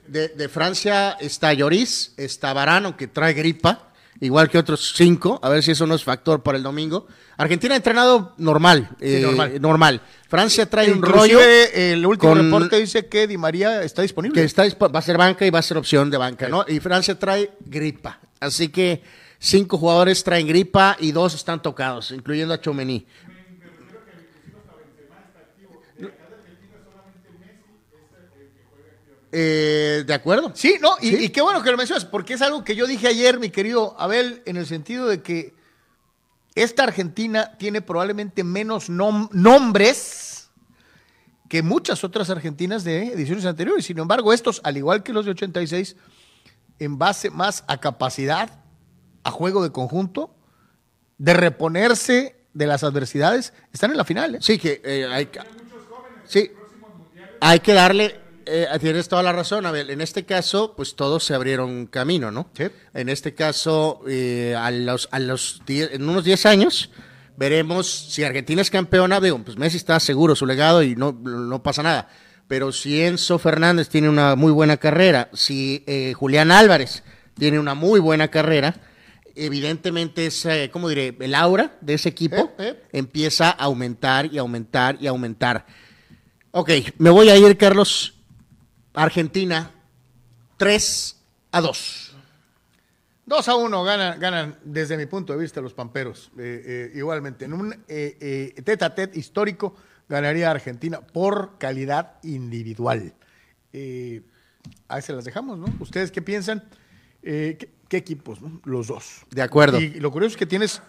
[0.08, 3.91] de, de Francia está Lloris, está Varane, aunque trae gripa,
[4.22, 7.08] igual que otros cinco, a ver si eso no es factor para el domingo.
[7.38, 9.62] Argentina ha entrenado normal, eh, normal.
[9.62, 10.02] normal.
[10.30, 14.40] Francia trae un rollo el último con- reporte dice que Di María está disponible.
[14.40, 16.64] que está, va a ser banca y va a ser opción de banca, ¿no?
[16.68, 19.02] Y Francia trae gripa, así que
[19.40, 23.06] cinco jugadores traen gripa y dos están tocados, incluyendo a Chomení.
[29.32, 30.52] Eh, de acuerdo.
[30.56, 33.08] Sí, no, y, y qué bueno que lo mencionas, porque es algo que yo dije
[33.08, 35.54] ayer, mi querido Abel, en el sentido de que
[36.56, 40.50] esta Argentina tiene probablemente menos nom- nombres
[41.48, 43.86] que muchas otras Argentinas de ediciones anteriores.
[43.86, 45.96] Sin embargo, estos, al igual que los de 86,
[46.80, 48.64] en base más a capacidad,
[49.24, 50.34] a juego de conjunto,
[51.18, 54.36] de reponerse de las adversidades, están en la final.
[54.36, 54.38] ¿eh?
[54.42, 55.40] Sí, que eh, hay que.
[56.26, 56.52] Sí,
[57.42, 58.21] hay que darle.
[58.46, 59.90] Eh, tienes toda la razón, Abel.
[59.90, 62.50] En este caso, pues todos se abrieron camino, ¿no?
[62.58, 62.66] Sí.
[62.94, 66.90] En este caso, eh, a los, a los die- en unos 10 años,
[67.38, 69.20] veremos si Argentina es campeona.
[69.20, 72.10] Digo, pues Messi está seguro su legado y no, no pasa nada.
[72.48, 77.04] Pero si Enzo Fernández tiene una muy buena carrera, si eh, Julián Álvarez
[77.38, 78.76] tiene una muy buena carrera,
[79.36, 81.16] evidentemente es, ¿cómo diré?
[81.20, 82.52] El aura de ese equipo
[82.92, 85.66] empieza a aumentar y aumentar y aumentar.
[86.52, 88.16] Ok, me voy a ir, Carlos.
[88.94, 89.72] Argentina,
[90.58, 91.18] 3
[91.52, 92.16] a 2.
[93.26, 96.32] 2 a 1 ganan, ganan desde mi punto de vista los Pamperos.
[96.38, 99.76] Eh, eh, igualmente, en un eh, eh, tete a tete histórico
[100.10, 103.14] ganaría Argentina por calidad individual.
[103.72, 104.22] Eh,
[104.90, 105.68] ahí se las dejamos, ¿no?
[105.80, 106.64] ¿Ustedes qué piensan?
[107.24, 108.42] Eh, ¿qué, qué equipos?
[108.42, 108.60] no?
[108.66, 109.22] Los dos.
[109.30, 109.80] De acuerdo.
[109.80, 110.82] Y lo curioso es que tienes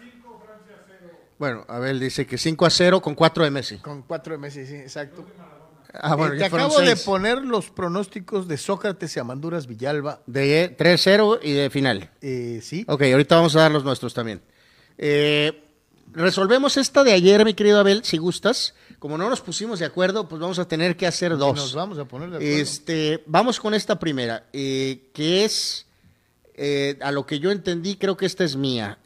[1.38, 3.78] Bueno, Abel dice que 5 a 0 con 4 de Messi.
[3.78, 5.24] con cuatro de Messi, sí, exacto.
[5.94, 10.22] Ah, bueno, Eh, te acabo de poner los pronósticos de Sócrates y Amanduras Villalba.
[10.26, 12.10] De 3 0 y de final.
[12.20, 12.84] Eh, sí.
[12.88, 14.40] Ok, ahorita vamos a dar los nuestros también.
[14.96, 15.62] Eh,
[16.12, 18.74] resolvemos esta de ayer, mi querido Abel, si gustas.
[18.98, 21.56] Como no nos pusimos de acuerdo, pues vamos a tener que hacer dos.
[21.56, 22.56] Nos vamos a poner de acuerdo.
[22.56, 25.86] Este, vamos con esta primera, eh, que es,
[27.00, 28.98] a lo que yo entendí, creo que esta es mía.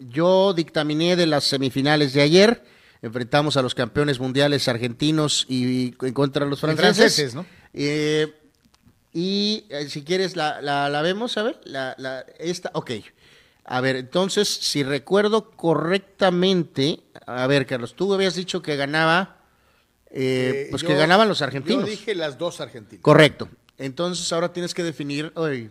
[0.00, 2.64] Yo dictaminé de las semifinales de ayer,
[3.02, 6.96] enfrentamos a los campeones mundiales argentinos y, contra los franceses.
[6.96, 7.46] franceses, ¿no?
[7.74, 8.34] Eh,
[9.12, 12.90] y eh, si quieres, la, la, la vemos, a ver, la, la, esta, ok.
[13.64, 19.36] A ver, entonces, si recuerdo correctamente, a ver, Carlos, tú habías dicho que ganaba,
[20.10, 21.84] eh, Eh, pues yo- que ganaban los argentinos.
[21.84, 23.02] Yo dije las dos argentinas.
[23.02, 23.48] Correcto.
[23.76, 25.70] Entonces ahora tienes que definir, oye,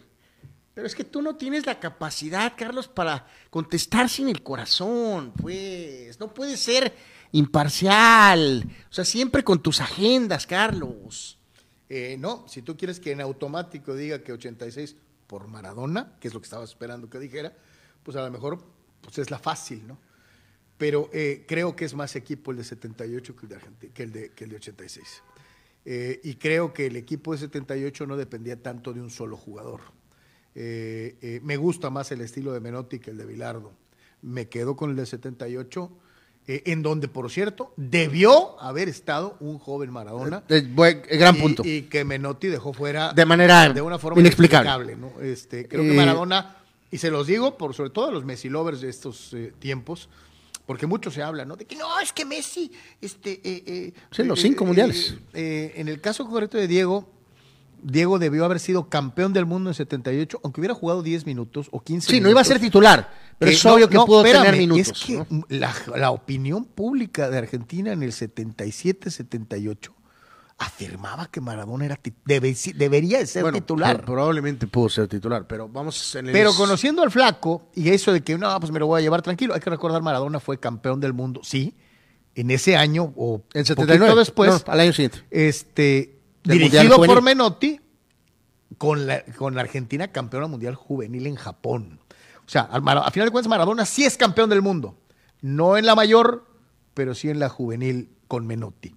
[0.74, 6.20] pero es que tú no tienes la capacidad, Carlos, para contestar sin el corazón, pues.
[6.20, 6.94] No puedes ser
[7.32, 8.68] imparcial.
[8.90, 11.38] O sea, siempre con tus agendas, Carlos.
[11.90, 16.34] Eh, no, si tú quieres que en automático diga que 86 por Maradona, que es
[16.34, 17.54] lo que estaba esperando que dijera,
[18.04, 18.64] pues a lo mejor
[19.02, 19.98] pues es la fácil, ¿no?
[20.78, 24.12] Pero eh, creo que es más equipo el de 78 que el de, que el
[24.12, 25.24] de, que el de 86.
[25.86, 29.82] Eh, y creo que el equipo de 78 no dependía tanto de un solo jugador.
[30.54, 33.74] Me gusta más el estilo de Menotti que el de Bilardo.
[34.24, 35.92] Me quedo con el de 78,
[36.50, 40.44] eh, en donde, por cierto, debió haber estado un joven Maradona.
[40.48, 41.64] Eh, eh, gran y- punto.
[41.66, 44.96] Y, que Menotti dejó fuera De manera de una forma inexplicable.
[44.96, 45.12] ¿no?
[45.22, 46.56] Este, creo que Maradona,
[46.90, 50.08] y se los digo por sobre todo a los Messi lovers de estos tiempos,
[50.66, 51.56] porque mucho se habla, ¿no?
[51.58, 55.16] De que no, es que Messi, este, Sí, los cinco mundiales.
[55.34, 57.10] en el caso concreto de Diego,
[57.82, 61.82] Diego debió haber sido campeón del mundo en 78, aunque hubiera jugado 10 minutos o
[61.82, 62.68] 15 Sí, no iba a ser minutos.
[62.72, 64.88] titular, pero es no, obvio que no, pudo espérame, tener minutos.
[64.88, 65.46] Es que ¿no?
[65.50, 69.92] la, la opinión pública de Argentina en el 77-78
[70.60, 73.98] afirmaba que Maradona era debe- debería de ser Bueno, titular.
[73.98, 76.32] pro- probablemente pudo ser titular, pero vamos en el...
[76.34, 79.22] Pero conociendo al flaco y eso de que no, pues me lo voy a llevar
[79.22, 81.76] tranquilo, hay que recordar Maradona fue campeón del mundo, sí,
[82.34, 84.16] en ese año o En poquito 79.
[84.20, 85.24] después, No, al año siguiente.
[85.30, 86.17] este
[86.48, 87.22] dirigido por.
[87.22, 87.80] Menotti
[88.78, 92.00] con la, con la Argentina campeona mundial juvenil en Japón.
[92.46, 94.98] O sea, a final de cuentas Maradona sí es campeón del mundo,
[95.42, 96.46] no en la mayor,
[96.94, 98.96] pero sí en la juvenil con Menotti.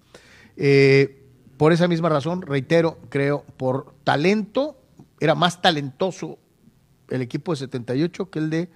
[0.55, 4.81] Eh, por esa misma razón, reitero, creo, por talento,
[5.19, 6.39] era más talentoso
[7.09, 8.69] el equipo de 78 que el de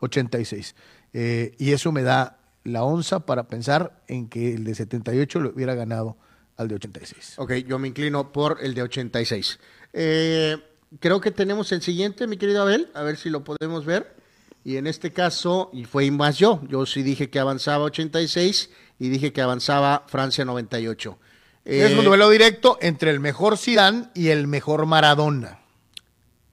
[0.00, 0.76] 86.
[1.14, 5.50] Eh, y eso me da la onza para pensar en que el de 78 lo
[5.50, 6.16] hubiera ganado
[6.58, 7.34] al de 86.
[7.38, 9.58] Ok, yo me inclino por el de 86.
[9.94, 10.56] Eh,
[11.00, 14.16] creo que tenemos el siguiente, mi querido Abel, a ver si lo podemos ver.
[14.64, 19.08] Y en este caso, y fue más yo, yo sí dije que avanzaba 86 y
[19.08, 21.18] dije que avanzaba Francia 98.
[21.64, 25.60] Eh, es un duelo directo entre el mejor Zidane y el mejor Maradona.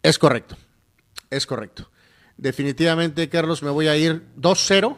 [0.04, 0.56] Es correcto,
[1.32, 1.90] es correcto.
[2.38, 4.96] Definitivamente, Carlos, me voy a ir 2-0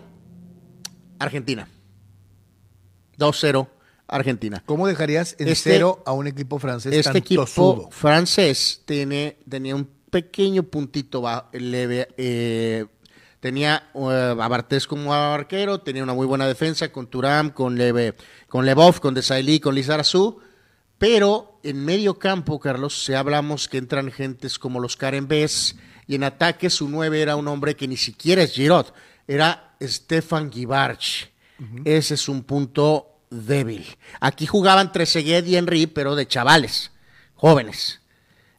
[1.19, 1.67] Argentina.
[3.17, 3.67] 2-0
[4.07, 4.63] Argentina.
[4.65, 7.89] ¿Cómo dejarías en Este- cero a un equipo francés Este tan equipo tosudo?
[7.91, 12.07] francés tiene, tenía un pequeño puntito ba- leve.
[12.17, 12.85] eh,
[13.39, 18.15] tenía a Bartés como arquero, tenía una muy buena defensa con Turam, con, Leve,
[18.47, 20.39] con Lebov, con Desailly, con Lizarazu.
[20.97, 25.75] Pero en medio campo, Carlos, si hablamos que entran gentes como los Karen Bess,
[26.07, 28.85] y en ataque su nueve era un hombre que ni siquiera es Giroud,
[29.27, 31.29] era Stefan Givarch.
[31.85, 33.85] Ese es un punto débil.
[34.19, 36.91] Aquí jugaban Trezeguet y Henry, pero de chavales,
[37.35, 38.01] jóvenes.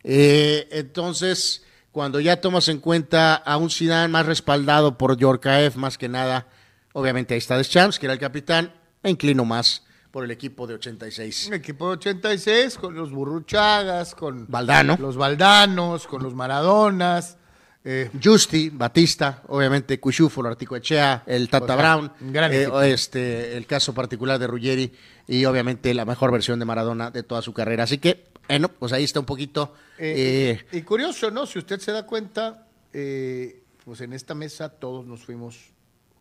[0.04, 5.98] Eh, entonces, cuando ya tomas en cuenta a un Zidane más respaldado por Yorkaev, más
[5.98, 6.46] que nada,
[6.92, 10.74] obviamente ahí está Deschamps, que era el capitán, me inclino más por el equipo de
[10.74, 11.46] 86.
[11.48, 14.96] Un equipo de 86 con los Burruchagas, con Valdano.
[15.00, 17.36] los Valdanos, con los Maradonas.
[17.84, 22.12] Eh, Justi, Batista, obviamente Cuchufo, Articoechea, el Tata O sea, Brown,
[22.52, 24.92] eh, este, el caso particular de Ruggeri
[25.26, 27.84] y obviamente la mejor versión de Maradona de toda su carrera.
[27.84, 29.74] Así que, bueno, pues ahí está un poquito.
[29.98, 31.46] eh, eh, y curioso, ¿no?
[31.46, 35.70] Si usted se da cuenta, pues en esta mesa todos nos fuimos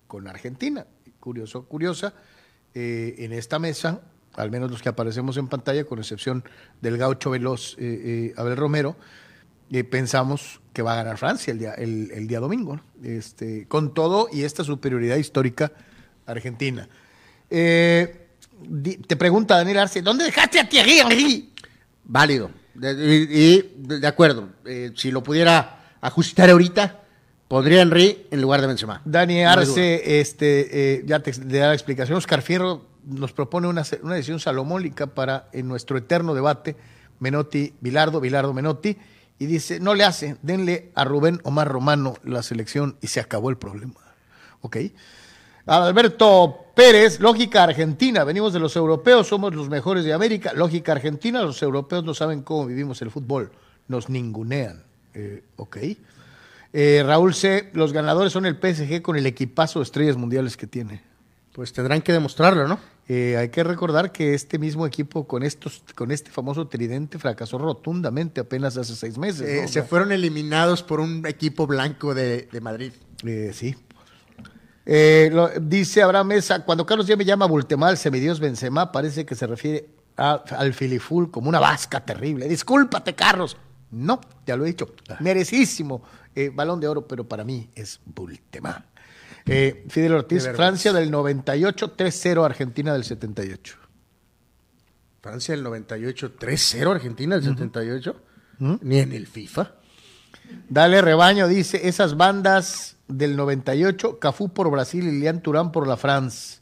[0.06, 0.86] con Argentina.
[1.20, 2.14] Curioso, curiosa.
[2.76, 4.02] en esta mesa,
[4.36, 6.44] al menos los que aparecemos en pantalla, con excepción
[6.82, 7.76] del gaucho veloz
[8.38, 8.96] Abel Romero,
[9.72, 12.84] eh, pensamos que va a ganar Francia el día, el, el día domingo, ¿no?
[13.04, 15.72] este, con todo y esta superioridad histórica
[16.26, 16.88] argentina.
[17.50, 18.28] Eh,
[18.68, 21.54] di- te pregunta Daniel Arce, ¿dónde dejaste a Thierry Henry?
[22.04, 22.52] válido.
[22.74, 22.94] De-
[23.30, 24.50] y, de, de acuerdo.
[24.66, 27.02] eh, si lo pudiera ajustar ahorita,
[27.48, 29.02] pondría a Henry en lugar de Benzema.
[29.06, 32.18] Dani No hay Arce, este, eh, ya te da la explicación.
[32.18, 36.76] Oscar Fierro nos propone una, una decisión salomónica para en nuestro eterno debate
[37.20, 38.96] Menotti, Bilardo, Bilardo, Menotti,
[39.40, 43.50] y dice, no le hace, denle a Rubén Omar Romano la selección y se acabó
[43.50, 44.00] el problema.
[44.62, 44.78] ¿Ok?
[45.68, 51.42] Alberto Pérez, lógica argentina, venimos de los europeos, somos los mejores de América, lógica argentina,
[51.42, 53.52] los europeos no saben cómo vivimos el fútbol,
[53.88, 54.84] nos ningunean.
[55.14, 55.78] Eh, ¿Ok?
[56.74, 60.68] Eh, Raúl C., los ganadores son el PSG con el equipazo de estrellas mundiales que
[60.68, 61.02] tiene.
[61.54, 62.80] Pues tendrán que demostrarlo, ¿no?
[63.10, 67.58] Eh, hay que recordar que este mismo equipo con estos, con este famoso tridente fracasó
[67.58, 69.48] rotundamente apenas hace seis meses.
[69.48, 72.92] Eh, se fueron eliminados por un equipo blanco de, de Madrid.
[73.26, 73.76] eh, sí.
[75.32, 79.48] Lo- dice Abraham Mesa, cuando Carlos ya me llama Bultemal, semidios Benzema, parece que se
[79.48, 82.48] refiere a- al filiful como una vasca terrible.
[82.48, 83.58] Discúlpate, Carlos.
[83.92, 84.94] No, ya lo he dicho.
[85.22, 86.02] Merecísimo
[86.36, 88.86] eh, balón de oro, pero para mí es Bultemá.
[89.48, 90.54] Eh, Fidel Ortiz, De.
[90.54, 93.76] Francia del 98, 3-0 Argentina del 78.
[95.22, 98.22] Francia del 98, 3-0 Argentina del 78.
[98.60, 99.76] Ni en el FIFA.
[100.70, 105.98] Dale rebaño, dice, esas bandas del 98, Cafú por Brasil y Lian Turán por la
[105.98, 106.60] France.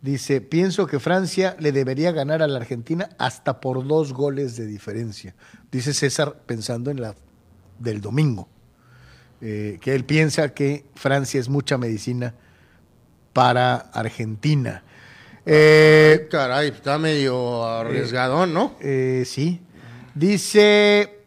[0.00, 4.66] Dice, pienso que Francia le debería ganar a la Argentina hasta por dos goles de
[4.66, 5.34] diferencia.
[5.70, 7.14] Dice César pensando en la
[7.78, 8.48] del domingo.
[9.40, 12.34] Eh, que él piensa que Francia es mucha medicina
[13.32, 14.82] para Argentina.
[15.44, 18.76] Eh, Caray, está medio arriesgadón, ¿no?
[18.80, 19.60] Eh, sí.
[20.14, 21.20] Dice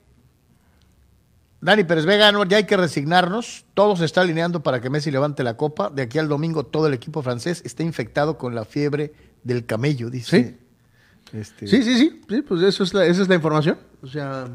[1.61, 3.65] Dani Pérez Vega, ya hay que resignarnos.
[3.73, 5.89] Todo se está alineando para que Messi levante la copa.
[5.89, 10.09] De aquí al domingo todo el equipo francés está infectado con la fiebre del camello,
[10.09, 10.57] dice.
[11.31, 11.67] Sí, este...
[11.67, 13.77] sí, sí, sí, Pues eso es la, esa es la información.
[14.01, 14.49] O sea,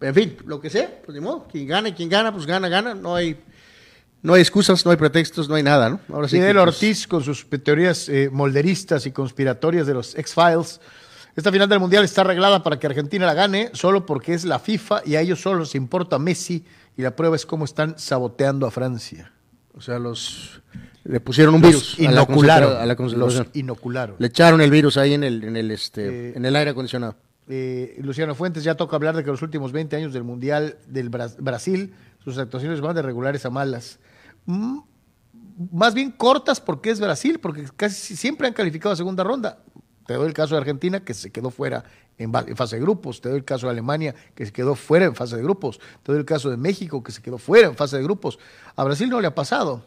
[0.00, 1.46] en fin, lo que sea, pues de modo.
[1.50, 2.94] Quien gane, quien gana, pues gana, gana.
[2.94, 3.38] No hay,
[4.22, 6.00] no hay excusas, no hay pretextos, no hay nada, ¿no?
[6.12, 6.36] Ahora sí.
[6.36, 10.80] Fidel pues Ortiz con sus teorías eh, molderistas y conspiratorias de los X-Files
[11.38, 14.58] esta final del Mundial está arreglada para que Argentina la gane, solo porque es la
[14.58, 16.64] FIFA y a ellos solo les importa Messi
[16.96, 19.30] y la prueba es cómo están saboteando a Francia.
[19.72, 20.60] O sea, los
[21.04, 24.16] le pusieron un virus inocularon, a la, los inocularon.
[24.18, 27.14] Le echaron el virus ahí en el en el este eh, en el aire acondicionado.
[27.48, 31.08] Eh, Luciano Fuentes ya toca hablar de que los últimos 20 años del Mundial del
[31.08, 33.98] Brasil sus actuaciones van de regulares a malas.
[34.44, 39.62] Más bien cortas porque es Brasil, porque casi siempre han calificado a segunda ronda.
[40.06, 41.84] Te doy el caso de Argentina, que se quedó fuera
[42.16, 43.20] en, fase de grupos.
[43.20, 45.78] Te doy el caso de Alemania, que se quedó fuera en fase de grupos.
[46.02, 48.38] Te doy el caso de México, que se quedó fuera en fase de grupos.
[48.74, 49.84] A Brasil no le ha pasado,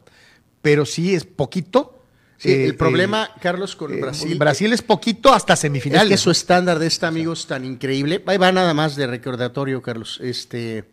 [0.62, 2.01] pero sí es poquito.
[2.42, 4.36] Sí, el eh, problema, Carlos, con eh, Brasil.
[4.36, 6.06] Brasil es poquito hasta semifinales.
[6.06, 8.24] Es que su estándar de este amigo es tan increíble.
[8.26, 10.20] Ahí va nada más de recordatorio, Carlos.
[10.24, 10.86] Este,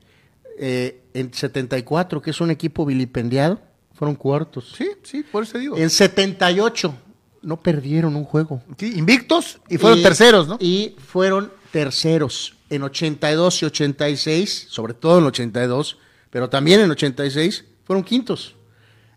[0.59, 3.63] eh, en 74, que es un equipo vilipendiado,
[3.95, 4.75] fueron cuartos.
[4.77, 5.79] Sí, sí, por eso digo.
[5.79, 6.95] En 78,
[7.41, 8.63] no perdieron un juego.
[8.77, 10.59] Sí, invictos y fueron terceros, ¿no?
[10.61, 15.97] Y fueron terceros en 82 y 86, sobre todo en 82,
[16.29, 18.55] pero también en 86 fueron quintos.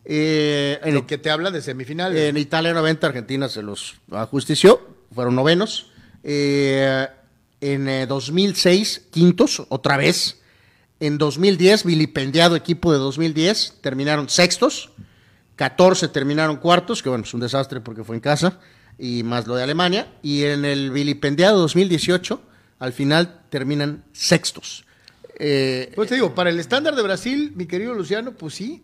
[0.05, 2.21] Eh, en Lo que te habla de semifinales.
[2.29, 4.81] En Italia 90, Argentina se los ajustició,
[5.13, 5.91] fueron novenos.
[6.23, 7.07] Eh,
[7.61, 10.41] en 2006, eh, quintos, otra vez.
[10.99, 14.91] En 2010, vilipendiado equipo de 2010, terminaron sextos.
[15.55, 18.59] 14 terminaron cuartos, que bueno, es un desastre porque fue en casa,
[18.97, 20.11] y más lo de Alemania.
[20.23, 22.41] Y en el vilipendiado 2018,
[22.79, 24.85] al final terminan sextos.
[25.37, 28.83] Eh, pues te digo, para el estándar de Brasil, mi querido Luciano, pues sí,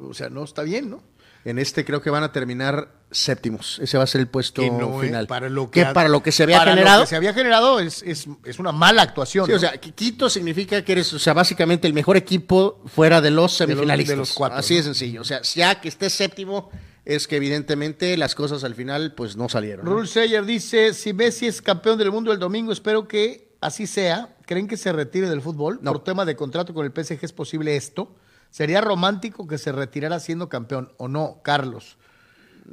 [0.00, 1.02] o sea, no está bien, ¿no?
[1.44, 3.80] En este creo que van a terminar séptimos.
[3.80, 4.70] Ese va a ser el puesto eh,
[5.00, 5.26] final.
[5.26, 7.00] Para lo que, para lo que se había generado.
[7.00, 8.26] Lo que se había generado es,
[8.58, 9.46] una mala actuación.
[9.46, 13.32] Sí, o sea, Quito significa que eres, o sea, básicamente el mejor equipo fuera de
[13.32, 14.12] los semifinalistas.
[14.12, 14.58] De los, cuatro.
[14.58, 15.20] Así de sencillo.
[15.20, 16.70] O sea, ya que estés séptimo,
[17.04, 19.84] es que evidentemente las cosas al final pues no salieron.
[19.84, 24.36] Rule Sayer dice, si Messi es campeón del mundo el domingo, espero que así sea.
[24.46, 25.80] ¿Creen que se retire del fútbol?
[25.80, 28.14] Por tema de contrato con el PSG es posible esto.
[28.52, 31.96] Sería romántico que se retirara siendo campeón, ¿o no, Carlos?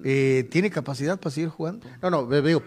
[0.03, 1.87] Eh, ¿Tiene capacidad para seguir jugando?
[2.01, 2.61] No, no, veo,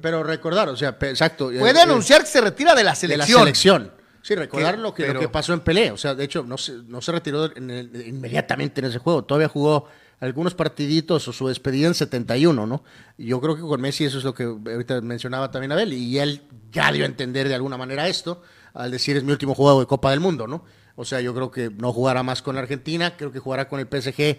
[0.00, 1.46] pero recordar, o sea, exacto.
[1.46, 3.26] Puede eh, anunciar que se retira de la selección.
[3.26, 3.92] De la selección.
[4.22, 5.90] Sí, recordar lo, que, lo que pasó en Pelé.
[5.90, 9.24] O sea, de hecho, no se, no se retiró inmediatamente en ese juego.
[9.24, 9.88] Todavía jugó
[10.20, 12.84] algunos partiditos o su despedida en 71, ¿no?
[13.18, 15.92] Yo creo que con Messi eso es lo que ahorita mencionaba también Abel.
[15.92, 18.42] Y él ya dio a entender de alguna manera esto
[18.74, 20.64] al decir es mi último juego de Copa del Mundo, ¿no?
[21.02, 23.88] O sea, yo creo que no jugará más con Argentina, creo que jugará con el
[23.88, 24.38] PSG.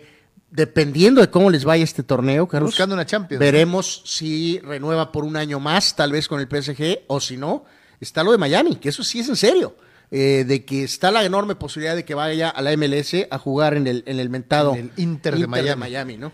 [0.49, 2.69] Dependiendo de cómo les vaya este torneo, Carlos.
[2.69, 3.37] Buscando una Champions.
[3.37, 7.65] Veremos si renueva por un año más, tal vez con el PSG, o si no,
[7.99, 9.75] está lo de Miami, que eso sí es en serio.
[10.09, 13.73] Eh, de que está la enorme posibilidad de que vaya a la MLS a jugar
[13.73, 16.31] en el, en el mentado el Inter, de Miami, ¿no?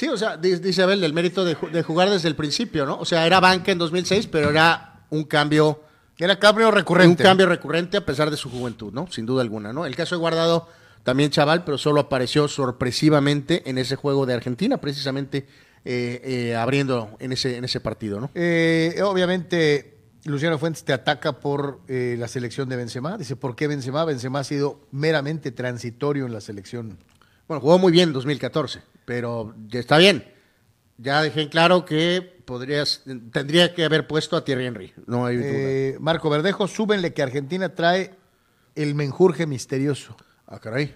[0.00, 2.98] Sí, o sea, dice Abel, el mérito de, jugar desde el principio, ¿no?
[2.98, 5.82] O sea, era banca en 2006, pero era un cambio...
[6.16, 7.22] Era cambio recurrente.
[7.22, 9.08] Un cambio recurrente a pesar de su juventud, ¿no?
[9.12, 9.84] Sin duda alguna, ¿no?
[9.84, 10.68] El caso de Guardado,
[11.02, 15.46] también chaval, pero solo apareció sorpresivamente en ese juego de Argentina, precisamente
[15.84, 18.30] eh, eh, abriendo en ese, en ese partido, ¿no?
[18.34, 23.18] Eh, obviamente, Luciano Fuentes te ataca por la selección de Benzema.
[23.18, 24.06] Dice, ¿por qué Benzema?
[24.06, 26.96] Benzema ha sido meramente transitorio en la selección.
[27.46, 28.80] Bueno, jugó muy bien en 2014
[29.10, 30.24] pero ya está bien.
[30.96, 33.02] Ya dejé en claro que podrías,
[33.32, 34.92] tendría que haber puesto a Thierry Henry.
[35.06, 38.12] No hay eh, Marco Verdejo, súbenle que Argentina trae
[38.76, 40.16] el menjurje misterioso.
[40.46, 40.94] Ah, caray.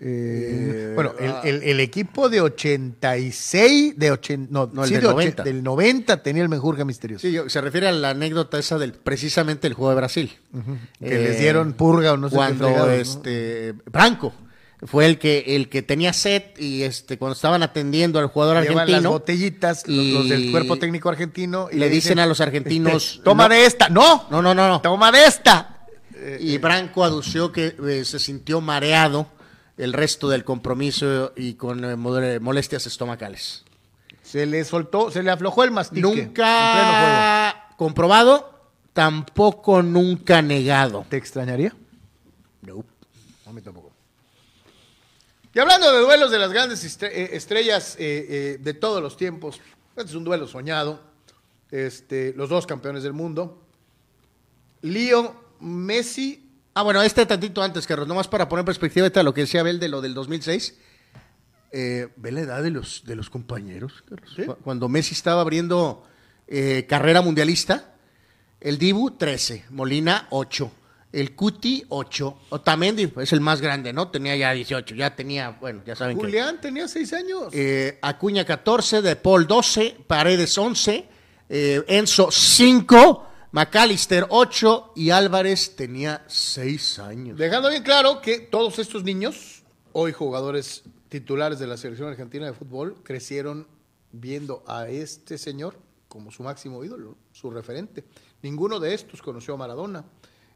[0.00, 1.42] Eh, bueno, ah.
[1.44, 5.42] el, equipo de 86, de 80, no, no el del, 90.
[5.42, 7.28] del 90 tenía el menjurje misterioso.
[7.28, 10.32] Sí, se refiere a la anécdota esa del precisamente el juego de Brasil.
[10.98, 14.32] Que les dieron purga o no sé cuando este Branco
[14.84, 18.78] fue el que el que tenía set y este cuando estaban atendiendo al jugador Llevan
[18.78, 21.68] argentino las botellitas, los, los del y cuerpo técnico argentino.
[21.70, 23.54] Y le dicen a los argentinos, este, toma no.
[23.54, 23.88] de esta.
[23.88, 25.86] No, no no no no toma de esta.
[26.40, 29.28] y Branco adució que eh, se sintió mareado
[29.78, 33.64] el resto del compromiso y con eh, mole- molestias estomacales
[34.22, 36.02] Se le soltó, se le aflojó el mastique.
[36.02, 38.50] nunca comprobado
[38.92, 41.74] tampoco nunca negado ¿Te extrañaría?
[42.60, 42.84] No.
[43.46, 43.81] A mí tampoco.
[45.54, 49.60] Y hablando de duelos de las grandes eh, estrellas eh, eh, de todos los tiempos,
[49.90, 51.12] este es un duelo soñado.
[51.70, 53.62] Este, los dos campeones del mundo.
[54.80, 56.50] Leo Messi.
[56.74, 59.60] Ah, bueno, este tantito antes, Carlos, nomás para poner en perspectiva ahorita lo que decía
[59.60, 60.78] Abel de lo del 2006.
[61.70, 64.58] Eh, ve la edad de los, de los compañeros, Carlos.
[64.62, 66.06] Cuando Messi estaba abriendo
[66.86, 67.94] carrera mundialista,
[68.60, 70.70] el Dibu 13, Molina 8,
[71.12, 74.08] el Cuti 8, Otamendi es el más grande, ¿no?
[74.08, 76.24] Tenía ya 18, ya tenía, bueno, ya saben que...
[76.24, 77.48] Julián tenía seis años.
[77.52, 81.08] Eh, Acuña 14, De Paul 12, Paredes 11,
[81.48, 87.36] eh, Enzo 5, McAllister 8 y Álvarez tenía 6 años.
[87.36, 92.54] Dejando bien claro que todos estos niños, hoy jugadores titulares de la selección argentina de
[92.54, 93.68] fútbol, crecieron
[94.10, 98.04] viendo a este señor como su máximo ídolo, su referente.
[98.40, 100.04] Ninguno de estos conoció a Maradona.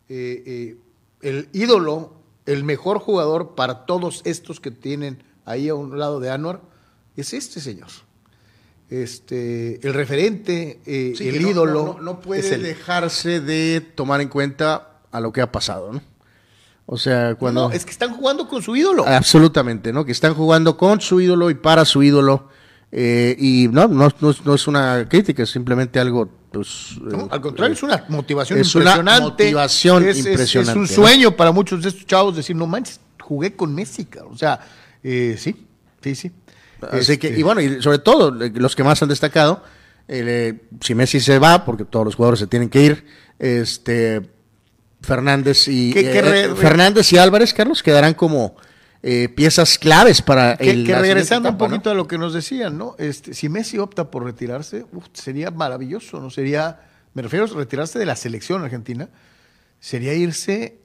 [0.09, 0.77] Eh, eh,
[1.23, 2.15] el ídolo,
[2.47, 6.61] el mejor jugador para todos estos que tienen ahí a un lado de Anwar,
[7.17, 7.89] es este señor.
[8.89, 11.73] Este, el referente, eh, Sí, el no- ídolo.
[11.87, 16.01] No, no- no puede dejarse de tomar en cuenta a lo que ha pasado, ¿no?
[16.89, 17.69] O sea, cuando...
[17.69, 19.05] No, es que están jugando con su ídolo.
[19.09, 20.05] Absolutamente, ¿no?
[20.05, 22.49] Que están jugando con su ídolo y para su ídolo.
[22.93, 24.09] eh, y no, no,
[24.45, 26.97] no es una crítica, es simplemente algo, pues...
[27.01, 29.23] No, eh, al contrario, es una motivación es una impresionante.
[29.23, 31.03] motivación Es- es- impresionante, Es, un ¿no?
[31.09, 34.35] sueño para muchos de estos chavos decir, no manches, jugué con Messi, cabrón.
[34.35, 34.61] O sea,
[35.03, 35.67] eh, sí,
[36.03, 36.33] sí, sí.
[36.81, 39.63] Así Este, que, y bueno, y sobre todo, eh, los que más han destacado,
[40.09, 43.07] eh, si Messi se va, porque todos los jugadores se tienen que ir,
[43.39, 44.31] este
[45.01, 48.57] Fernández y eh, re- Fernández y Álvarez, Carlos, quedarán como
[49.03, 51.77] eh, piezas claves para que, el, que regresando etapa, un ¿no?
[51.77, 52.97] poquito a lo que nos decían, ¿no?
[52.99, 56.31] Este, si Messi opta por retirarse, uf, sería maravilloso, ¿no?
[56.31, 56.81] Sería,
[57.15, 59.09] me refiero a retirarse de la selección argentina,
[59.81, 60.79] sería irse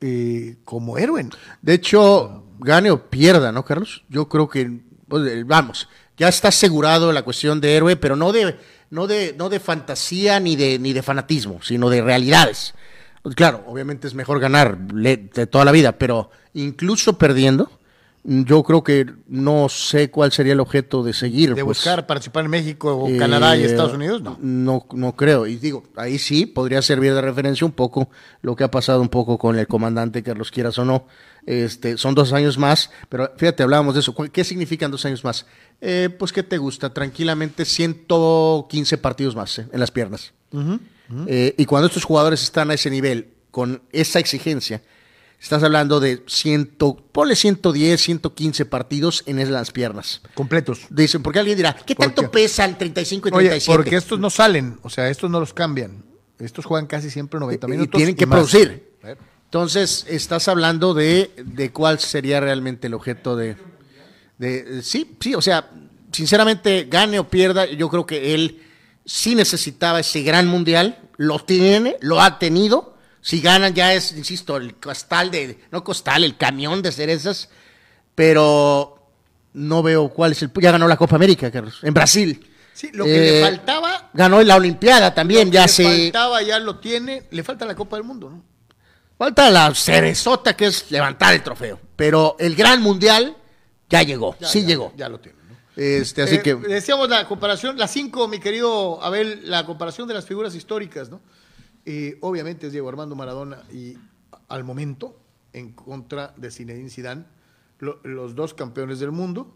[0.00, 1.24] eh, como héroe.
[1.62, 4.04] De hecho, gane o pierda, ¿no, Carlos?
[4.08, 8.32] Yo creo que, pues, eh, vamos, ya está asegurado la cuestión de héroe, pero no
[8.32, 8.58] de,
[8.90, 12.74] no de, no de fantasía ni de, ni de fanatismo, sino de realidades.
[13.22, 15.16] Pues, Claro, obviamente es mejor ganar de
[15.46, 17.70] toda la vida, pero incluso perdiendo,
[18.24, 21.54] yo creo que no sé cuál sería el objeto de seguir.
[21.54, 21.78] De pues.
[21.78, 24.38] buscar participar en México o Eh, Canadá y Estados Unidos, no.
[24.40, 25.46] No, no creo.
[25.46, 28.08] Y digo, ahí sí podría servir de referencia un poco
[28.42, 31.06] lo que ha pasado un poco con el comandante, Carlos quieras o no.
[31.46, 34.14] Este, son dos años más, pero fíjate, hablábamos de eso.
[34.14, 35.44] ¿Cu- ¿Qué significan dos años más?
[35.80, 36.94] Eh, pues, ¿qué te gusta?
[36.94, 40.32] Tranquilamente 115 partidos más eh, en las piernas.
[41.26, 44.82] Eh, y cuando estos jugadores están a ese nivel, con esa exigencia,
[45.40, 46.76] estás hablando de 100,
[47.12, 50.22] ponle 110, 115 partidos en las piernas.
[50.34, 50.82] Completos.
[50.90, 52.28] Dicen, porque alguien dirá, ¿qué ¿Por tanto qué?
[52.28, 53.76] pesan 35 y Oye, 37?
[53.76, 56.04] porque estos no salen, o sea, estos no los cambian.
[56.38, 57.96] Estos juegan casi siempre 90 Y- y minutos.
[57.98, 58.90] tienen que producir.
[59.44, 63.56] Entonces, estás hablando de, de cuál sería realmente el objeto de,
[64.38, 65.68] de- Sí, sí, o sea,
[66.10, 68.62] sinceramente, gane o pierda, yo creo que él
[69.04, 72.96] sí necesitaba ese gran mundial, lo tiene, lo ha tenido.
[73.20, 77.48] Si ganan ya es, insisto, el costal de, no costal, el camión de cerezas,
[78.14, 79.08] pero
[79.52, 80.50] no veo cuál es el...
[80.54, 82.48] Ya ganó la Copa América, Carlos, en Brasil.
[82.72, 85.68] Sí, lo que le Eh, faltaba, Ganó en la Olimpiada también, lo que ya le
[85.68, 85.84] se...
[85.84, 88.42] faltaba ya lo tiene, le falta la Copa del Mundo, ¿no?
[89.18, 91.78] Falta la cerezota que es levantar el trofeo.
[91.94, 93.36] Pero el gran mundial
[93.88, 94.92] ya llegó, Ya, sí ya, llegó.
[94.96, 95.38] Ya lo tiene.
[95.76, 100.14] Este, así Eh, que Decíamos la comparación, la cinco, mi querido Abel, la comparación de
[100.14, 101.20] las figuras históricas, ¿no?
[101.84, 103.96] Y obviamente es Diego Armando Maradona y
[104.48, 105.18] al momento,
[105.52, 107.24] en contra de Zinedine Zidane,
[107.78, 109.54] lo- los dos campeones del mundo.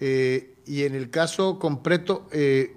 [0.00, 2.74] Eh, y en el caso completo, eh,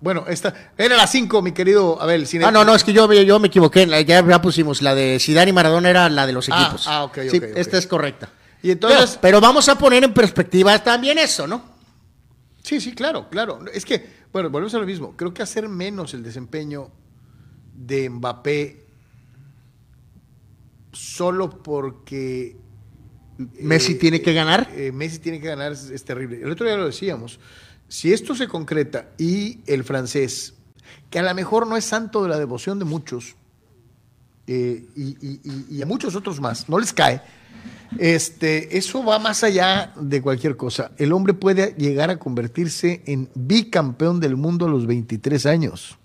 [0.00, 2.26] bueno, esta era la cinco, mi querido Abel.
[2.26, 3.86] Zinedine- Ah, no, no, es que yo, yo me equivoqué.
[4.04, 6.86] Ya, ya pusimos la de Zidane y Maradona era la de los Ah, equipos.
[6.86, 7.56] ah, ok, Sí, ok, ok.
[7.56, 8.28] esta es correcta.
[8.62, 11.62] Y entonces, pero, pero vamos a poner en perspectiva también eso, ¿no?
[12.62, 13.60] Sí, sí, claro, claro.
[13.72, 15.14] Es que, bueno, volvemos a lo mismo.
[15.16, 16.90] Creo que hacer menos el desempeño
[17.74, 18.86] de Mbappé
[20.92, 22.56] solo porque
[23.60, 24.68] Messi eh, tiene que ganar.
[24.74, 26.40] eh, Messi tiene que ganar es, es terrible.
[26.42, 27.38] El otro día lo decíamos.
[27.88, 30.54] Si esto se concreta y el francés,
[31.10, 33.36] que a lo mejor no es santo de la devoción de muchos,
[34.46, 37.20] eh, y, a muchos otros más, no les cae,
[37.98, 40.92] este, eso va más allá de cualquier cosa.
[40.98, 45.98] El hombre puede llegar a convertirse en bicampeón del mundo a los 23 años.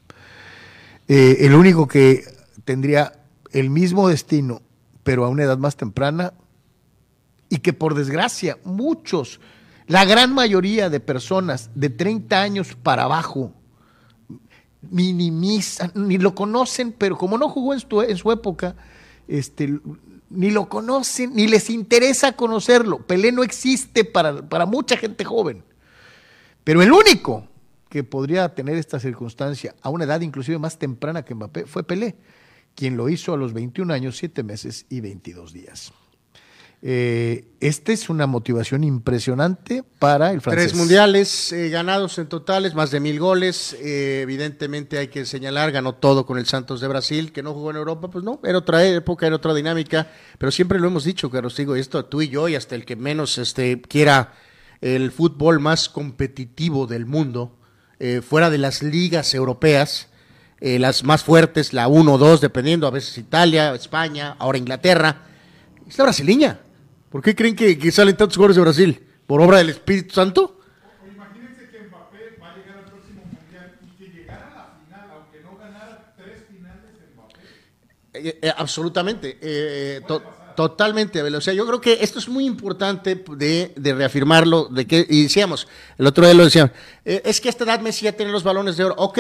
[1.08, 2.24] Eh, el único que
[2.66, 3.14] tendría
[3.52, 4.62] el mismo destino,
[5.04, 6.34] pero a una edad más temprana,
[7.50, 9.42] y que por desgracia muchos,
[9.88, 13.54] la gran mayoría de personas de 30 años para abajo,
[14.90, 18.76] minimizan, ni lo conocen, pero como no jugó en su, en su época,
[19.28, 19.80] este,
[20.30, 23.06] ni lo conocen, ni les interesa conocerlo.
[23.06, 25.64] Pelé no existe para, para mucha gente joven.
[26.64, 27.48] Pero el único
[27.90, 32.16] que podría tener esta circunstancia a una edad inclusive más temprana que Mbappé fue Pelé,
[32.76, 35.92] quien lo hizo a los 21 años, 7 meses y 22 días.
[36.84, 40.72] Eh, esta es una motivación impresionante para el francés.
[40.72, 43.74] Tres mundiales eh, ganados en totales, más de mil goles.
[43.80, 47.70] Eh, evidentemente hay que señalar, ganó todo con el Santos de Brasil, que no jugó
[47.70, 50.08] en Europa, pues no, era otra época, era otra dinámica.
[50.40, 52.96] Pero siempre lo hemos dicho, Carlos, digo, esto tú y yo, y hasta el que
[52.96, 54.34] menos este, quiera
[54.82, 57.58] el fútbol más competitivo del mundo,
[58.28, 60.08] fuera de las ligas europeas,
[60.60, 65.22] las más fuertes, la 1 o 2, dependiendo, a veces Italia, España, ahora Inglaterra,
[65.88, 66.62] es la brasileña.
[67.12, 69.06] ¿Por qué creen que, salen tantos jugadores de Brasil?
[69.28, 70.62] ¿Por obra del Espíritu Santo?
[71.02, 71.80] Que que
[78.24, 78.30] de.
[78.30, 79.38] Eh, eh, absolutamente.
[79.42, 80.02] Eh,
[80.56, 85.24] totalmente, O sea, yo creo que esto es muy importante de, reafirmarlo, de que, y
[85.24, 86.72] decíamos, el otro día lo decíamos,
[87.04, 88.96] es que a esta edad Messi ya tiene los balones de oro.
[88.98, 89.20] Ok,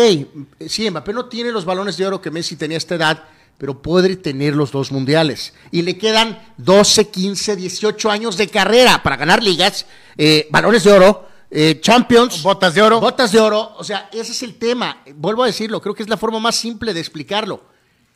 [0.67, 3.23] sí, Mbappé no tiene los balones de oro que Messi tenía a esta edad,
[3.61, 5.53] pero puede tener los dos mundiales.
[5.69, 9.85] Y le quedan 12, 15, 18 años de carrera para ganar ligas,
[10.17, 12.41] eh, balones de oro, eh, Champions.
[12.41, 12.99] Botas de oro.
[12.99, 13.75] Botas de oro.
[13.77, 15.03] O sea, ese es el tema.
[15.13, 17.61] Vuelvo a decirlo, creo que es la forma más simple de explicarlo.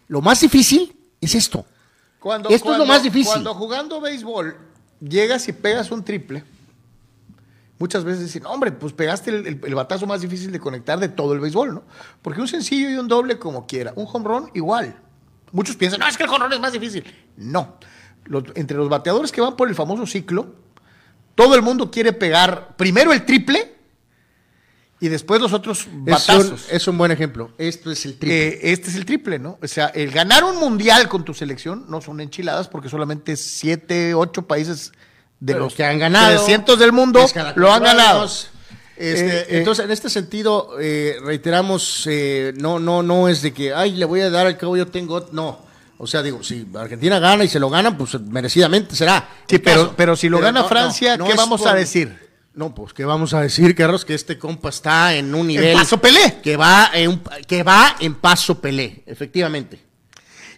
[0.07, 1.63] Lo más difícil es esto.
[2.19, 3.27] Cuando, esto es lo más difícil.
[3.33, 4.57] Cuando jugando béisbol
[4.99, 6.43] llegas y pegas un triple,
[7.77, 11.33] muchas veces dicen, hombre, pues pegaste el, el, batazo más difícil de conectar de todo
[11.33, 11.83] el béisbol, ¿no?
[12.23, 15.04] Porque un sencillo y un doble como quiera, un home run igual.
[15.55, 17.05] Muchos piensan, no, es que el jonrón es más difícil.
[17.37, 17.77] No.
[18.55, 20.53] entre los bateadores que van por el famoso ciclo,
[21.33, 23.73] todo el mundo quiere pegar primero el triple
[24.99, 26.67] y después los otros batazos.
[26.69, 27.53] Es un, buen ejemplo.
[27.57, 28.47] Esto es el triple.
[28.47, 29.57] Eh, este es el triple, ¿no?
[29.61, 34.13] O sea, el ganar un mundial con tu selección no son enchiladas porque solamente siete,
[34.13, 34.91] ocho países
[35.39, 37.25] de los que han ganado, cientos del mundo
[37.55, 38.27] lo han ganado.
[38.97, 42.07] Este, eh, eh, entonces, en este sentido, eh, reiteramos,
[42.55, 45.27] no, no, no es de que, ay, le voy a dar al cabo, yo tengo,
[45.31, 45.65] no.
[45.97, 49.29] O sea, digo, si Argentina gana y se lo ganan, pues merecidamente será.
[49.47, 52.25] Sí, pero, pero si lo gana Francia, ¿qué vamos a decir?
[52.53, 54.05] No, pues, ¿qué vamos a decir, Carlos?
[54.05, 55.71] Que este compa está en un nivel.
[55.71, 56.39] En paso Pelé.
[56.41, 59.81] Que va en, que va en paso Pelé, efectivamente.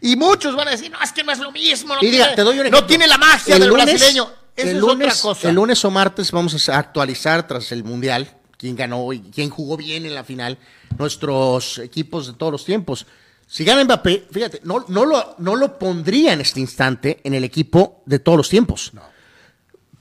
[0.02, 1.96] Y muchos van a decir, no, es que no es lo mismo.
[1.96, 5.92] No, tiene, te doy no tiene la magia del brasileño el lunes, El lunes o
[5.92, 10.24] martes vamos a actualizar tras el Mundial quién ganó y quién jugó bien en la
[10.24, 10.58] final,
[10.98, 13.06] nuestros equipos de todos los tiempos.
[13.46, 17.44] Si gana Mbappé, fíjate, no, no, lo, no lo pondría en este instante en el
[17.44, 18.92] equipo de todos los tiempos.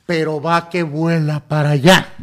[0.05, 2.15] Pero va que vuela para allá.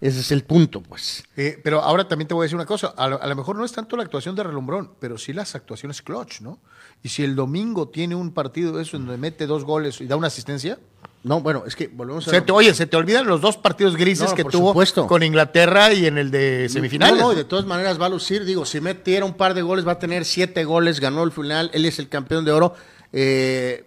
[0.00, 1.24] Ese es el punto, pues.
[1.36, 2.88] Eh, pero ahora también te voy a decir una cosa.
[2.96, 6.40] A lo, mejor no es tanto la actuación de Relumbrón, pero sí las actuaciones clutch,
[6.40, 6.58] ¿no?
[7.04, 10.16] Y si el domingo tiene un partido de eso donde mete dos goles y da
[10.16, 10.78] una asistencia,
[11.24, 12.44] no, bueno, es que volvemos a.
[12.52, 14.74] oye, se te olvidan los dos partidos grises que tuvo
[15.06, 17.20] con Inglaterra y en el de semifinales.
[17.20, 18.44] No, no, de todas maneras va a lucir.
[18.44, 21.70] Digo, si metiera un par de goles, va a tener siete goles, ganó el final,
[21.74, 22.74] él es el campeón de oro.
[23.12, 23.84] Eh,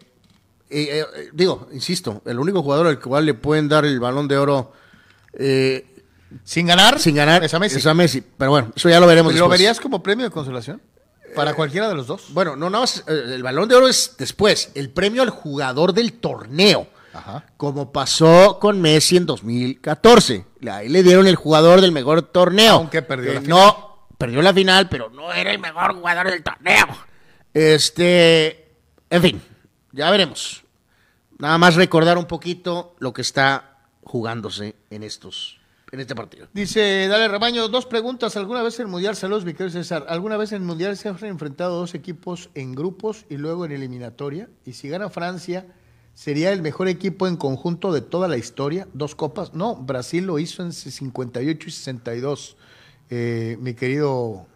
[0.69, 4.37] eh, eh, digo, insisto, el único jugador al cual le pueden dar el balón de
[4.37, 4.71] oro.
[6.45, 7.79] sin ganar, sin ganar es a Messi.
[7.79, 8.23] Es a Messi.
[8.37, 9.35] Pero bueno, eso ya lo veremos.
[9.35, 10.81] ¿Lo verías como premio de consolación?
[11.35, 12.27] Para cualquiera de los dos.
[12.29, 14.71] Bueno, no, no, el balón de oro es después.
[14.73, 16.94] El premio al jugador del torneo
[17.57, 20.45] como pasó con Messi en 2014.
[20.71, 22.75] Ahí le dieron el jugador del mejor torneo.
[22.75, 23.49] Aunque perdió la final.
[23.49, 26.87] No, perdió la final, pero no era el mejor jugador del torneo.
[27.53, 28.77] Este,
[29.09, 29.41] en fin,
[29.91, 30.63] ya veremos.
[31.37, 35.59] Nada más recordar un poquito lo que está jugándose en estos
[35.91, 36.47] en este partido.
[36.53, 38.35] Dice, dale Ramaño, dos preguntas.
[38.37, 41.17] ¿Alguna vez en el Mundial, saludos, mi César, ¿alguna vez en el Mundial se han
[41.23, 44.49] enfrentado dos equipos en grupos y luego en eliminatoria?
[44.65, 45.65] Y si gana Francia,
[46.15, 49.53] sería el mejor equipo en conjunto de toda la historia, dos copas.
[49.53, 52.57] No, Brasil lo hizo en 58 y 62,
[53.11, 54.47] eh, mi querido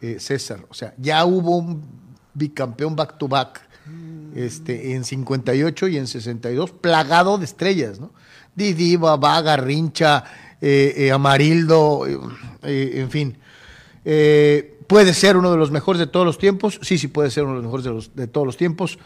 [0.00, 0.64] eh, César.
[0.70, 1.82] O sea, ya hubo un
[2.34, 3.60] bicampeón back to back
[4.34, 8.12] este, en 58 y en 62, plagado de estrellas, ¿no?
[8.54, 10.24] Didi, Babá, Garrincha,
[10.60, 12.06] eh, Amarildo,
[12.62, 13.38] en fin.
[14.86, 16.78] puede ser uno de los mejores de todos los tiempos.
[16.82, 18.98] Sí, sí puede ser uno de los mejores de, los- de todos los tiempos.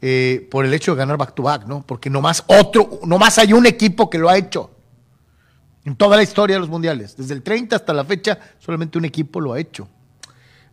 [0.00, 1.84] Eh, por el hecho de ganar back to back, ¿no?
[1.86, 4.70] Porque nomás otro, nomás hay un equipo que lo ha hecho.
[5.84, 7.16] En toda la historia de los mundiales.
[7.16, 9.88] Desde el 30 hasta la fecha, solamente un equipo lo ha hecho.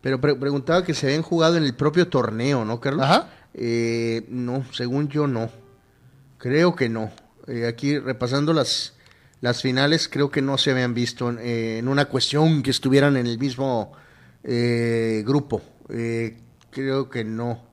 [0.02, 3.06] Pero pre- preguntaba que se habían jugado en el propio torneo, ¿no, Carlos?
[3.06, 3.30] Ajá.
[3.54, 5.50] Eh, no, según yo no.
[6.38, 7.12] Creo que no.
[7.48, 8.94] Eh, aquí repasando las,
[9.42, 13.16] las finales, creo que no se habían visto en, eh, en una cuestión que estuvieran
[13.16, 13.94] en el mismo
[14.44, 15.62] eh, grupo.
[16.72, 17.64] Creo que no.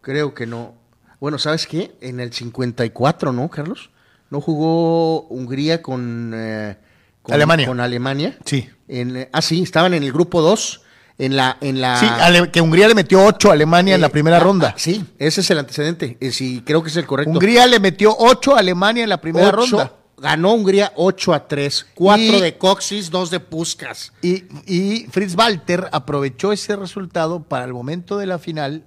[0.00, 0.74] Creo que no.
[1.20, 1.92] Bueno, ¿sabes qué?
[2.00, 3.90] En el 54, ¿no, Carlos?
[4.30, 6.76] ¿No jugó Hungría con, eh,
[7.22, 7.66] con Alemania.
[7.66, 8.38] Con Alemania.
[8.44, 8.68] Sí.
[8.88, 10.82] En, eh, ah, sí, estaban en el grupo 2.
[11.18, 12.06] En la, en la, Sí,
[12.50, 14.68] que Hungría le metió 8 a Alemania en la eh, primera ah, ronda.
[14.74, 16.16] ah, sí, ese es el antecedente.
[16.18, 17.30] Eh, sí, creo que es el correcto.
[17.32, 19.92] Hungría le metió 8 a Alemania en la primera Ocho- ronda.
[20.16, 21.86] Ganó Hungría 8 a 3.
[21.94, 24.12] 4 Y- de Coxis, 2 de Puskas.
[24.22, 28.84] Y, y Fritz Walter aprovechó ese resultado para el momento de la final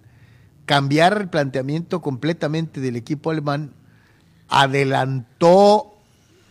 [0.66, 3.72] cambiar el planteamiento completamente del equipo alemán.
[4.64, 5.96] Adelantó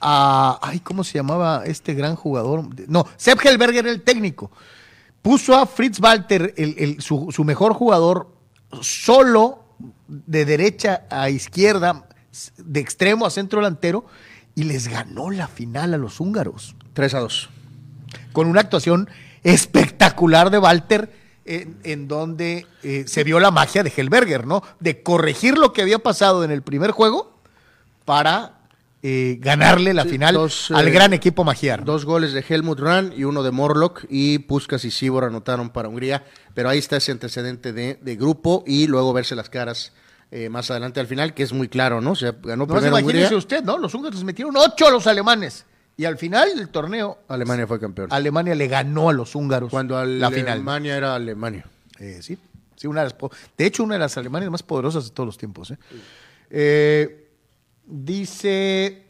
[0.00, 0.58] a.
[0.62, 2.68] Ay, ¿cómo se llamaba este gran jugador?
[2.88, 4.50] No, Sepp Helberger el técnico.
[5.22, 8.34] Puso a Fritz Walter, el- el- su, su mejor jugador,
[8.80, 9.64] solo
[10.08, 12.06] de derecha a izquierda,
[12.58, 14.04] de extremo a centro delantero,
[14.54, 17.48] y les ganó la final a los húngaros Tres a 2.
[18.32, 19.08] con una actuación
[19.44, 21.12] espectacular de Walter,
[21.44, 24.62] en, en donde eh, se vio la magia de Helberger, ¿no?
[24.80, 27.36] De corregir lo que había pasado en el primer juego
[28.04, 28.58] para
[29.02, 31.84] eh, ganarle la final dos, al eh, gran equipo magiar.
[31.84, 34.04] Dos goles de Helmut Rahn y uno de Morlock.
[34.08, 36.24] Y Puskas y Sibor anotaron para Hungría.
[36.54, 39.92] Pero ahí está ese antecedente de, de grupo y luego verse las caras
[40.30, 42.12] eh, más adelante al final, que es muy claro, ¿no?
[42.12, 43.38] O sea, ganó No, primero imagínese Hungría.
[43.38, 43.76] usted, ¿no?
[43.78, 45.66] Los húngaros les metieron ocho a los alemanes.
[45.96, 48.08] Y al final del torneo, Alemania fue campeón.
[48.10, 50.48] Alemania le ganó a los húngaros Cuando la final.
[50.52, 51.66] Alemania era Alemania.
[51.98, 52.38] Eh, sí,
[52.76, 53.16] sí, una de, las
[53.58, 55.70] de hecho, una de las Alemanias más poderosas de todos los tiempos.
[55.70, 55.78] ¿eh?
[56.50, 57.30] Eh,
[57.86, 59.06] dice,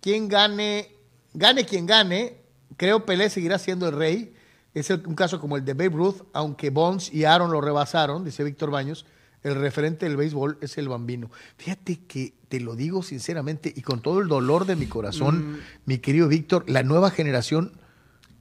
[0.00, 0.88] quien gane,
[1.34, 2.36] gane quien gane,
[2.76, 4.34] creo Pelé seguirá siendo el rey.
[4.74, 8.24] Es el- un caso como el de Babe Ruth, aunque Bonds y Aaron lo rebasaron,
[8.24, 9.04] dice Víctor Baños.
[9.42, 11.30] El referente del béisbol es el bambino.
[11.56, 15.98] Fíjate que te lo digo sinceramente y con todo el dolor de mi corazón, mi
[15.98, 17.72] querido Víctor, la nueva generación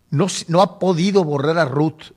[0.09, 2.13] no, no ha podido borrar a Ruth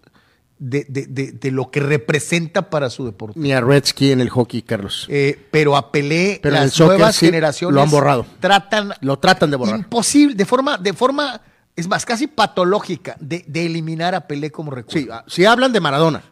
[0.58, 3.38] de, de- de- de lo que representa para su deporte.
[3.38, 5.06] Ni a Redsky en el hockey, Carlos.
[5.08, 8.26] Eh, pero a Pelé, Pero las soccer nuevas sí, generaciones lo han borrado.
[8.40, 9.78] tratan Lo tratan de borrar.
[9.78, 11.40] imposible, de forma, de forma,
[11.76, 15.00] es más, casi patológica, de, de eliminar a Pelé como recuerdo.
[15.00, 16.22] Sí, ah, sí hablan de Maradona,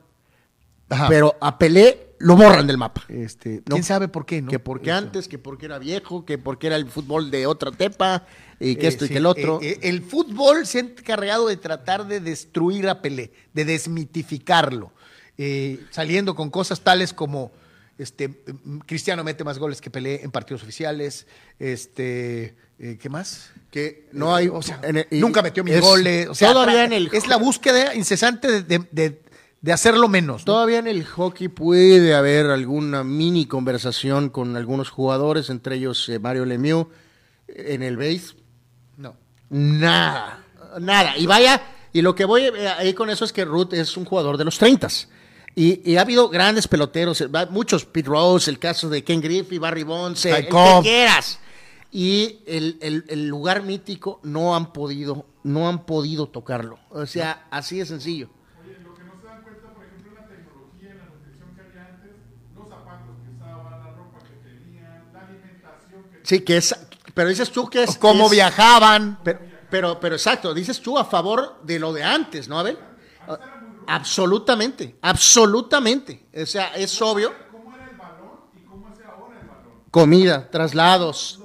[0.90, 1.08] Ajá.
[1.08, 3.04] pero a Pelé lo borran del mapa.
[3.08, 3.74] este, No.
[3.76, 4.50] quién sabe por qué, ¿no?
[4.50, 4.98] Que porque Eso.
[4.98, 8.26] antes, que porque era viejo, que porque era el fútbol de otra tepa,
[8.60, 9.60] y que Eh, esto y sí, que el otro.
[9.62, 14.92] eh, eh, el fútbol se ha encargado de tratar de destruir a Pelé, de desmitificarlo,
[15.36, 17.52] eh, saliendo con cosas tales como
[17.98, 21.26] este, mm, Cristiano mete más goles que Pelé en partidos oficiales,
[21.58, 23.50] este, eh, ¿qué más?
[23.70, 24.46] que no hay.
[24.46, 26.26] Eh, o sea, el- nunca metió mis es- goles.
[26.28, 27.10] O sea, todavía en el.
[27.12, 29.20] es la búsqueda incesante de, de- de-
[29.60, 30.42] de hacerlo menos.
[30.42, 30.44] ¿no?
[30.52, 36.18] Todavía en el hockey puede haber alguna mini conversación con algunos jugadores, entre ellos eh,
[36.18, 36.86] Mario Lemieux.
[37.48, 38.34] En el base,
[38.98, 39.16] No.
[39.48, 40.44] nada,
[40.80, 41.16] nada.
[41.16, 44.04] Y vaya, y lo que voy eh, ahí con eso es que Ruth es un
[44.04, 44.86] jugador de los 30
[45.54, 49.58] y, y ha habido grandes peloteros, eh, muchos, Pete Rose, el caso de Ken Griffey,
[49.58, 51.40] Barry Bonds, eh, el que quieras.
[51.90, 56.78] Y el, el- el lugar mítico no han podido, no han podido tocarlo.
[56.90, 58.28] O sea, así de sencillo.
[66.28, 66.76] Sí, que es,
[67.14, 67.96] pero dices tú que es...
[67.96, 69.18] Cómo es- viajaban.
[69.24, 72.76] pero, pero, pero exacto, dices tú a favor de lo de antes, ¿no, Abel?
[73.86, 76.26] Absolutamente, absolutamente.
[76.38, 77.32] O sea, es obvio.
[79.90, 81.40] Comida, traslados.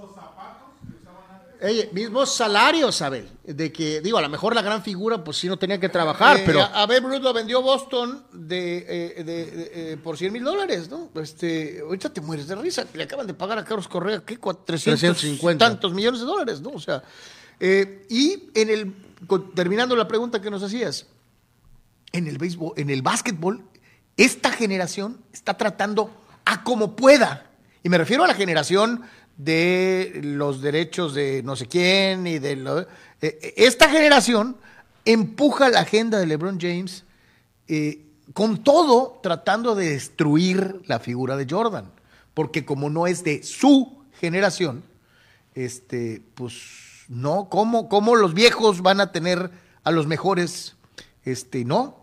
[1.93, 3.29] Mismos salarios, Abel.
[3.43, 6.37] De que, digo, a lo mejor la gran figura, pues sí no tenía que trabajar,
[6.37, 6.61] Eh, pero.
[6.61, 10.43] a a Babe Ruth lo vendió Boston de, eh, de- de- eh, por 100 mil
[10.43, 11.09] dólares, ¿no?
[11.21, 12.85] Este, ahorita te mueres de risa.
[12.93, 14.39] Le acaban de pagar a Carlos Correa, ¿qué?
[14.39, 15.65] Cua- 300 350.
[15.65, 16.71] tantos millones de dólares, ¿no?
[16.71, 17.01] O sea,
[17.59, 18.93] eh, y en el,
[19.55, 21.05] terminando la pregunta que nos hacías,
[22.11, 23.63] en el béisbol, en el básquetbol,
[24.17, 26.11] esta generación está tratando
[26.45, 27.49] a como pueda.
[27.83, 29.01] Y me refiero a la generación
[29.37, 32.81] de los derechos de no sé quién y de lo-
[33.21, 34.57] eh, esta generación
[35.05, 37.03] empuja la agenda de LeBron James
[37.67, 41.91] eh, con todo tratando de destruir la figura de Jordan,
[42.33, 44.83] porque como no es de su generación,
[45.55, 46.53] este, pues
[47.09, 49.51] no, ¿cómo, cómo los viejos van a tener
[49.83, 50.75] a los mejores?
[51.25, 52.01] Este, no,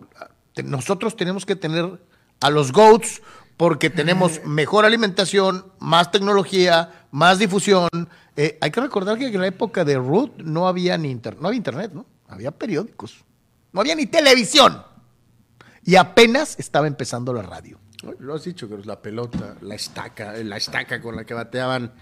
[0.64, 2.01] nosotros tenemos que tener
[2.41, 3.22] a los GOATs
[3.61, 7.91] porque tenemos mejor alimentación, más tecnología, más difusión.
[8.35, 11.49] Eh, hay que recordar que en la época de Ruth no había ni inter- no
[11.49, 12.07] había internet, ¿no?
[12.27, 13.23] Había periódicos.
[13.73, 14.83] No había ni televisión.
[15.85, 17.79] Y apenas estaba empezando la radio.
[18.19, 21.93] Lo has dicho, que la pelota, la estaca, la estaca con la que bateaban.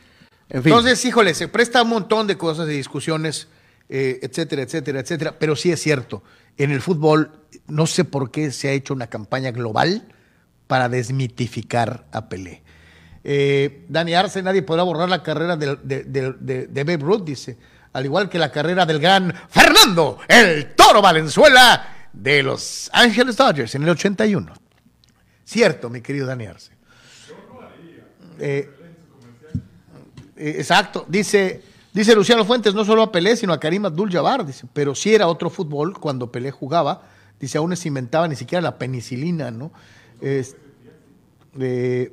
[0.48, 0.72] En fin.
[0.72, 3.48] Entonces, híjole, se presta un montón de cosas, de discusiones,
[3.88, 5.36] eh, etcétera, etcétera, etcétera.
[5.40, 6.22] Pero sí es cierto,
[6.56, 7.32] en el fútbol
[7.66, 10.14] no sé por qué se ha hecho una campaña global
[10.68, 12.62] para desmitificar a Pelé.
[13.24, 17.58] Eh, Dani Arce, nadie podrá borrar la carrera de Babe Ruth, dice.
[17.92, 23.74] Al igual que la carrera del gran Fernando, el Toro Valenzuela de los Ángeles Dodgers
[23.74, 24.52] en el 81.
[25.44, 26.72] Cierto, mi querido Dani Arce.
[28.38, 28.70] Eh,
[30.36, 31.62] eh, exacto, dice,
[31.92, 35.26] dice Luciano Fuentes, no solo a Pelé, sino a Karim Abdul-Jabbar, dice, pero sí era
[35.26, 37.02] otro fútbol cuando Pelé jugaba,
[37.40, 39.72] dice, aún no se inventaba ni siquiera la penicilina, ¿no?
[40.20, 40.56] Es-
[41.60, 42.12] eh,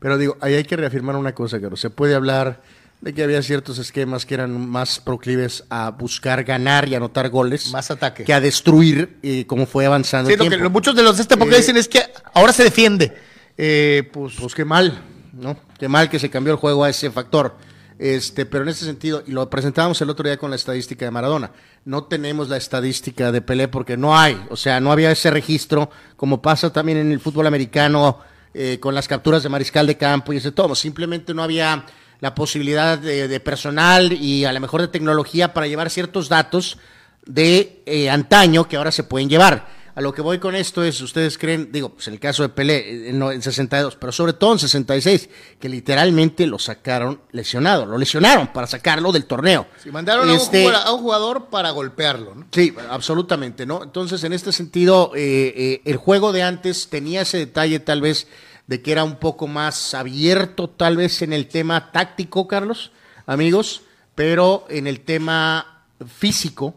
[0.00, 2.60] Pero digo, ahí hay que reafirmar una cosa, que se puede hablar
[3.00, 7.70] de que había ciertos esquemas que eran más proclives a buscar ganar y anotar goles.
[7.70, 8.24] Más ataque.
[8.24, 10.64] Que a destruir, eh, como fue avanzando sí, el lo que tiempo.
[10.64, 12.02] lo- muchos de los de esta época Eh, dicen es que
[12.34, 13.14] ahora se defiende.
[13.56, 15.00] Eh, pues, Pues qué mal,
[15.32, 15.56] ¿no?
[15.78, 17.54] Qué mal que se cambió el juego a ese factor.
[17.98, 21.10] Este, pero en ese sentido, y lo presentábamos el otro día con la estadística de
[21.10, 21.52] Maradona,
[21.84, 25.90] no tenemos la estadística de Pelé porque no hay, o sea, no había ese registro,
[26.16, 28.18] como pasa también en el fútbol americano,
[28.52, 31.86] eh, con las capturas de mariscal de campo y ese todo, simplemente no había
[32.20, 36.78] la posibilidad de, personal y a lo mejor de tecnología para llevar ciertos datos
[37.26, 39.66] de eh, antaño que ahora se pueden llevar.
[39.96, 42.48] A lo que voy con esto es, ustedes creen, digo, pues en el caso de
[42.48, 45.28] Pelé eh, en, no- en 62, pero sobre todo en 66,
[45.60, 49.68] que literalmente lo sacaron lesionado, lo lesionaron para sacarlo del torneo.
[49.82, 52.46] si mandaron a, un Este, jugador, a un jugador para golpearlo, ¿no?
[52.50, 53.84] Sí, absolutamente, ¿no?
[53.84, 58.26] Entonces, en este sentido, eh, eh, el juego de antes tenía ese detalle tal vez
[58.66, 62.90] de que era un poco más abierto, tal vez en el tema táctico, Carlos,
[63.26, 63.82] amigos,
[64.16, 65.82] pero en el tema
[66.18, 66.74] físico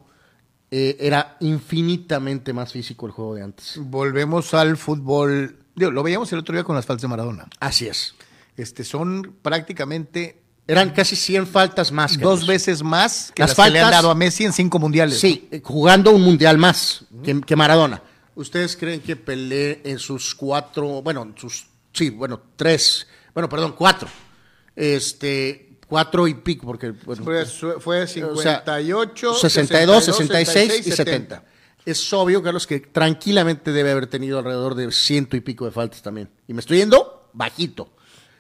[0.71, 3.73] eh, era infinitamente más físico el juego de antes.
[3.81, 5.57] Volvemos al fútbol.
[5.75, 7.47] digo, lo veíamos el otro día con las faltas de Maradona.
[7.59, 8.15] Así es.
[8.57, 12.13] Este, son prácticamente Eran casi 100 faltas más.
[12.17, 12.39] Carlos.
[12.41, 14.79] dos veces más que las, Las que le han faltas- dado a Messi en cinco
[14.79, 15.19] mundiales.
[15.19, 18.01] Sí, jugando un mundial más que, que Maradona.
[18.35, 23.73] ¿Ustedes creen que Pelé en sus cuatro, bueno, en sus, sí, bueno, tres, bueno, perdón,
[23.77, 24.07] cuatro,
[24.75, 27.45] este, cuatro y pico, porque, bueno, fue o
[28.35, 31.43] sea, 58, 62, 66 y 70.
[31.85, 36.01] Es obvio, Carlos, que tranquilamente debe haber tenido alrededor de ciento y pico de faltas
[36.01, 36.29] también.
[36.47, 37.89] Y me estoy yendo bajito.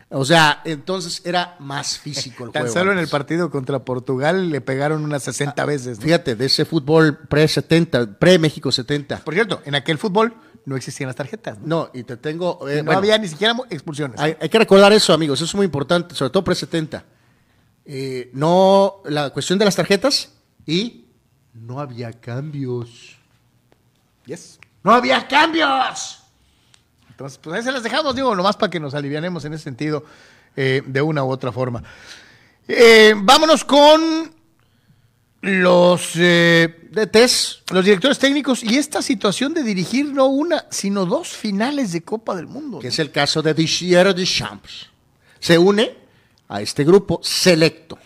[0.09, 2.73] O sea, entonces era más físico el Tan juego.
[2.73, 5.99] solo en el partido contra Portugal le pegaron unas 60 veces.
[5.99, 6.05] ¿no?
[6.05, 9.19] Fíjate, de ese fútbol pre-70, pre-México 70.
[9.19, 10.33] Por cierto, en aquel fútbol
[10.65, 11.59] no existían las tarjetas.
[11.59, 11.67] ¿no?
[11.67, 12.67] No, y te tengo.
[12.69, 14.19] eh, no bueno, había ni siquiera expulsiones.
[14.19, 15.39] hay, hay que recordar eso, amigos.
[15.39, 17.03] Eso es muy importante, sobre todo pre-70.
[17.87, 20.33] Eh, no, la cuestión de las tarjetas
[20.65, 21.05] y
[21.53, 23.15] no había cambios.
[24.25, 24.59] Yes.
[24.83, 26.21] ¡No había cambios!
[27.09, 30.03] Entonces, pues ahí se las dejamos, digo, nomás para que nos alivianemos en ese sentido
[30.55, 31.81] eh, de una u otra forma.
[32.67, 34.31] Eh, vámonos con
[35.41, 41.05] los, eh, De TES, los directores técnicos y esta situación de dirigir no una, sino
[41.05, 42.79] dos finales de Copa del Mundo.
[42.79, 42.89] que ¿no?
[42.89, 44.87] es el caso de Didier Deschamps,
[45.39, 46.06] se une
[46.47, 47.97] a este grupo selecto.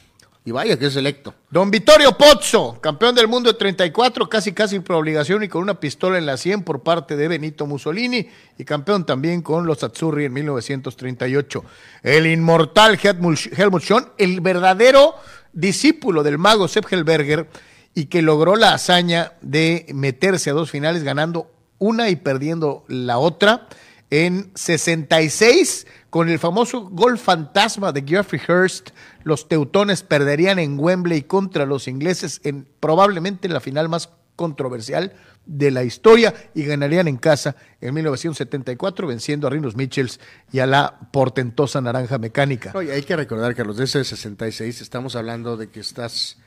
[0.43, 1.35] Y vaya que es selecto.
[1.51, 5.79] Don Vittorio Pozzo, campeón del mundo de 34, casi casi por obligación y con una
[5.79, 8.27] pistola en la 100 por parte de Benito Mussolini
[8.57, 11.63] y campeón también con los Azzurri en 1938.
[12.01, 15.13] El inmortal Helmut Schön, el verdadero
[15.53, 17.47] discípulo del mago Sepp Helberger
[17.93, 23.19] y que logró la hazaña de meterse a dos finales ganando una y perdiendo la
[23.19, 23.67] otra
[24.09, 28.89] en 66 con el famoso gol fantasma de Geoffrey Hurst,
[29.23, 35.13] los teutones perderían en Wembley contra los ingleses en probablemente la final más controversial
[35.45, 40.19] de la historia y ganarían en casa en 1974 venciendo a Rinos Michels
[40.51, 42.73] y a la portentosa naranja mecánica.
[42.75, 46.37] Oye, hay que recordar, Carlos, de ese 66 estamos hablando de que estás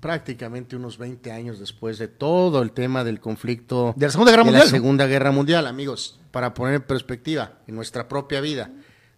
[0.00, 4.42] prácticamente unos 20 años después de todo el tema del conflicto De la Segunda Guerra
[4.42, 4.70] de Mundial, La.
[4.70, 8.70] Segunda Guerra Mundial, amigos, para poner en perspectiva en nuestra propia vida.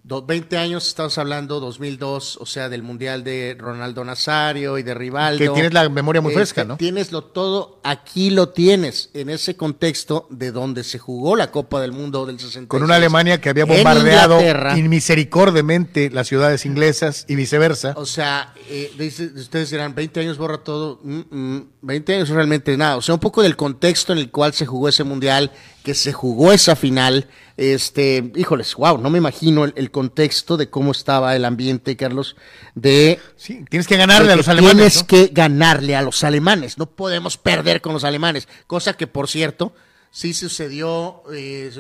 [0.08, 4.94] Do- 20 años estamos hablando 2002, o sea, del Mundial de Ronaldo Nazario y de
[4.94, 5.38] Rivaldo.
[5.40, 6.76] Que tienes la memoria muy Este, fresca, ¿no?
[6.76, 11.80] Tienes lo todo, aquí lo tienes, en ese contexto de donde se jugó la Copa
[11.80, 12.68] del Mundo del 66.
[12.68, 14.78] Con una Alemania que había bombardeado Inglaterra.
[14.78, 17.94] inmisericordiamente las ciudades inglesas y viceversa.
[17.96, 21.00] O sea, eh, dice- ustedes dirán, 20 años borra todo.
[21.02, 22.96] Mm, mm, 20 años realmente nada.
[22.96, 25.50] O sea, un poco del contexto en el cual se jugó ese mundial,
[25.86, 27.28] que se jugó esa final.
[27.56, 32.34] Este, híjoles, wow, no me imagino el, el contexto de cómo estaba el ambiente, Carlos,
[32.74, 34.74] de Sí, tienes que ganarle a los alemanes.
[34.74, 35.06] Tienes ¿no?
[35.06, 36.76] que ganarle a los alemanes.
[36.76, 38.48] No podemos perder con los alemanes.
[38.66, 39.76] Cosa que, por cierto,
[40.10, 41.70] sí sucedió eh,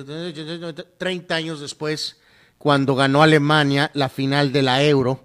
[0.98, 2.18] 30 años después,
[2.58, 5.20] cuando ganó Alemania la final de la Euro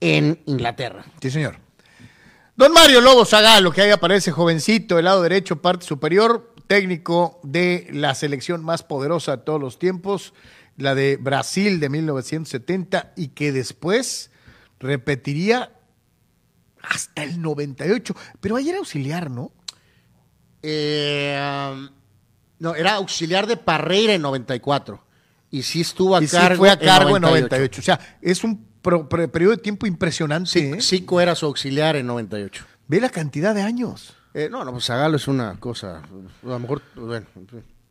[0.00, 1.04] en Inglaterra.
[1.22, 1.60] Sí, señor.
[2.56, 7.88] Don Mario Lobo Zagalo, que ahí aparece jovencito, el lado derecho, parte superior, técnico de
[7.92, 10.34] la selección más poderosa de todos los tiempos,
[10.76, 14.30] la de Brasil de 1970, y que después
[14.78, 15.72] repetiría
[16.82, 18.14] hasta el 98.
[18.40, 19.50] Pero ahí era auxiliar, ¿no?
[20.62, 21.36] Eh,
[22.58, 25.02] no, era auxiliar de Parreira en 94.
[25.50, 27.80] Y sí estuvo a Y sí cargo, fue a cargo en 98.
[27.80, 28.64] O sea, es un
[29.32, 30.50] periodo de tiempo impresionante.
[30.50, 30.82] Sí, ¿eh?
[30.82, 32.66] Zico era su auxiliar en 98.
[32.86, 34.17] Ve la cantidad de años.
[34.34, 37.26] Eh, no, no, pues Zagalo es una cosa, a lo mejor, bueno.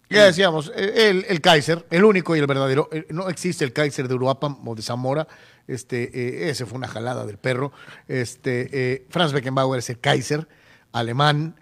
[0.10, 2.88] Ya decíamos, eh, el, el Kaiser, el único y el verdadero.
[2.94, 5.28] eh, No existe el Kaiser de Uruapan o de Zamora.
[5.68, 6.04] Este,
[6.46, 7.74] eh, ese fue una jalada del perro.
[8.08, 10.48] Este, eh, Franz Beckenbauer es el Kaiser,
[10.94, 11.60] alemán,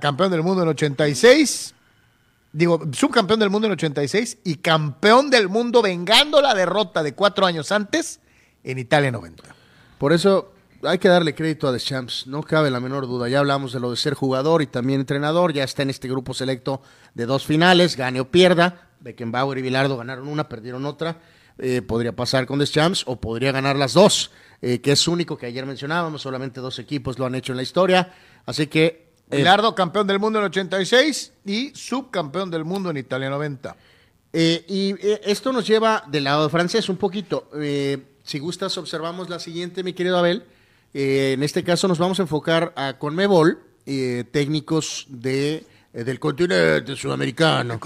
[0.00, 1.74] campeón del mundo en 86.
[2.52, 7.44] Digo, subcampeón del mundo en 86 y campeón del mundo vengando la derrota de cuatro
[7.44, 8.20] años antes
[8.62, 9.42] en Italia 90.
[9.98, 10.53] Por eso
[10.86, 13.28] hay que darle crédito a Deschamps, no cabe la menor duda.
[13.28, 16.34] Ya hablamos de lo de ser jugador y también entrenador, ya está en este grupo
[16.34, 16.82] selecto
[17.14, 18.88] de dos finales, gane o pierda.
[19.00, 21.18] Beckenbauer y Bilardo ganaron una, perdieron otra.
[21.58, 25.46] Eh, podría pasar con Deschamps o podría ganar las dos, eh, que es único que
[25.46, 28.12] ayer mencionábamos, solamente dos equipos lo han hecho en la historia.
[28.44, 33.30] Así que eh, Bilardo, campeón del mundo en 86 y subcampeón del mundo en Italia
[33.30, 33.76] 90.
[34.32, 34.94] Eh, y
[35.30, 37.48] esto nos lleva del lado francés un poquito.
[38.24, 40.44] Si gustas, observamos la siguiente, mi querido Abel.
[40.94, 46.20] Eh, en este caso nos vamos a enfocar a Conmebol, eh, técnicos de, eh, del
[46.20, 47.78] continente sudamericano.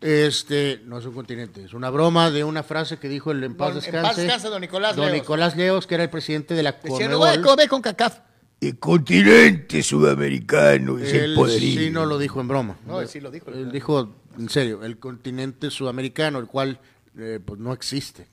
[0.00, 3.56] Este, no es un continente, es una broma de una frase que dijo el en
[3.56, 4.06] paz Don- en descanse.
[4.08, 5.18] paz descanse, don Nicolás Don Leos.
[5.18, 7.50] Nicolás Leos, que era el presidente de la Decía, no voy a Conmebol.
[7.56, 8.18] comer con CACAF.
[8.60, 11.80] El continente sudamericano es el poderío.
[11.80, 12.78] sí no lo dijo en broma.
[12.86, 13.50] No, él sí lo dijo.
[13.50, 16.78] Él dijo, en serio, el continente sudamericano, el cual
[17.18, 18.28] eh, pues no existe.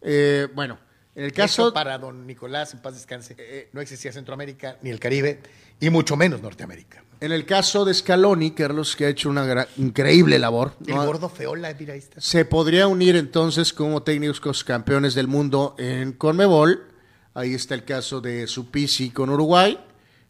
[0.00, 0.78] Eh, bueno,
[1.14, 5.40] en el Caso para don Nicolás, en paz descanse, no existía Centroamérica ni el Caribe,
[5.80, 7.04] y mucho menos Norteamérica.
[7.20, 11.06] En el caso de Scaloni, Carlos, que ha hecho una increíble labor, El ¿no?
[11.06, 12.20] gordo feola, mira, ahí está.
[12.20, 16.88] se podría unir entonces como técnicos campeones del mundo en Conmebol.
[17.34, 19.78] Ahí está el caso de Supisi con Uruguay,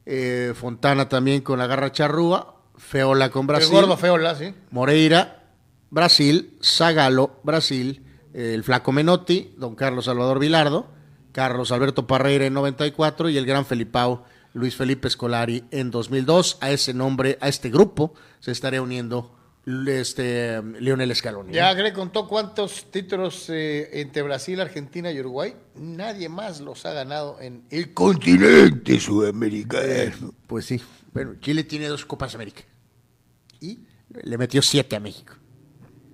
[0.05, 4.55] eh, Fontana también con la Garra Charrúa, Feola con Brasil, El gordo feola, sí.
[4.71, 5.45] Moreira,
[5.91, 8.02] Brasil, Zagalo, Brasil, eh,
[8.35, 10.89] el Flaco Menotti, don Carlos Salvador Vilardo,
[11.33, 14.25] Carlos Alberto Parreira en 94 y el gran Felipao
[14.55, 16.59] Luis Felipe Scolari en 2002.
[16.61, 19.35] A ese nombre, a este grupo, se estaría uniendo
[19.87, 21.53] este Lionel Scaloni.
[21.53, 25.55] Ya Greg contó cuántos títulos eh, entre Brasil, Argentina y Uruguay.
[25.77, 30.35] Nadie más los ha ganado en el continente sudamericano.
[30.47, 30.81] Pues sí.
[31.13, 32.63] Bueno, Chile tiene dos Copas América.
[33.61, 33.81] Y
[34.23, 35.35] le metió siete a México.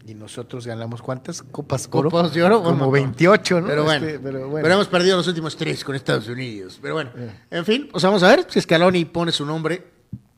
[0.09, 2.11] Y nosotros ganamos cuántas copas oro?
[2.11, 3.67] Copas de oro, Como bueno, 28, ¿no?
[3.67, 4.69] Pero bueno, Este, pero pero, bueno.
[4.73, 6.79] hemos perdido los últimos tres con Estados Unidos.
[6.81, 7.11] Pero bueno,
[7.51, 9.85] en fin, pues vamos a ver si Scaloni pone su nombre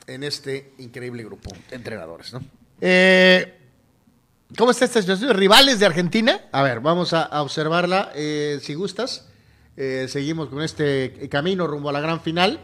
[0.09, 2.43] en este increíble grupo de entrenadores, ¿no?
[2.81, 3.59] Eh,
[4.59, 5.33] ¿Cómo está esta situación?
[5.37, 6.41] ¿Rivales de Argentina?
[6.51, 9.29] A ver, vamos a, a observarla, eh, si gustas.
[9.77, 12.59] Eh, seguimos con este camino rumbo a la gran final.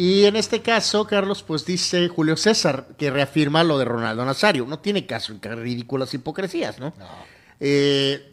[0.00, 4.64] Y en este caso, Carlos, pues dice Julio César que reafirma lo de Ronaldo Nazario.
[4.64, 6.92] No tiene caso en ridículas hipocresías, ¿no?
[7.58, 8.32] Eh,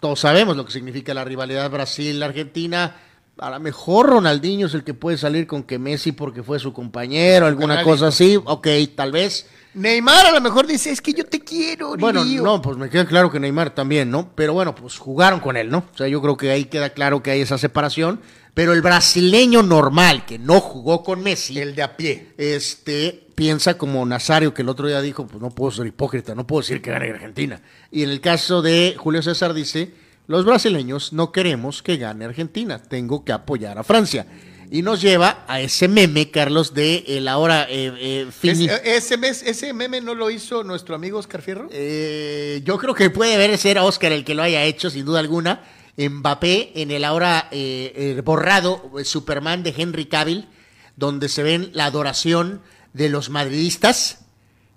[0.00, 2.96] todos sabemos lo que significa la rivalidad Brasil-Argentina.
[3.38, 6.72] A lo mejor Ronaldinho es el que puede salir con que Messi porque fue su
[6.72, 8.36] compañero, alguna cosa así.
[8.44, 9.48] Ok, tal vez.
[9.74, 12.42] Neymar a lo mejor dice, es que yo te quiero, Bueno, Lirio".
[12.42, 14.30] no, pues me queda claro que Neymar también, ¿no?
[14.34, 15.84] Pero bueno, pues jugaron con él, ¿no?
[15.94, 18.20] O sea, yo creo que ahí queda claro que hay esa separación.
[18.54, 22.28] Pero el brasileño normal, que no jugó con Messi, El de a pie.
[22.38, 26.46] este, piensa como Nazario, que el otro día dijo, pues no puedo ser hipócrita, no
[26.46, 27.60] puedo decir que gane Argentina.
[27.90, 29.90] Y en el caso de Julio César dice,
[30.28, 34.26] los brasileños no queremos que gane Argentina, tengo que apoyar a Francia.
[34.70, 39.16] Y nos lleva a ese meme, Carlos, de el ahora eh, eh, fini- Es- ese,
[39.18, 41.68] mes- ese meme no lo hizo nuestro amigo Oscar Fierro.
[41.72, 45.18] Eh, yo creo que puede haber ser Oscar el que lo haya hecho, sin duda
[45.20, 45.62] alguna.
[45.96, 50.48] Mbappé en el ahora eh, eh, borrado eh, Superman de Henry Cavill,
[50.96, 54.18] donde se ven la adoración de los madridistas,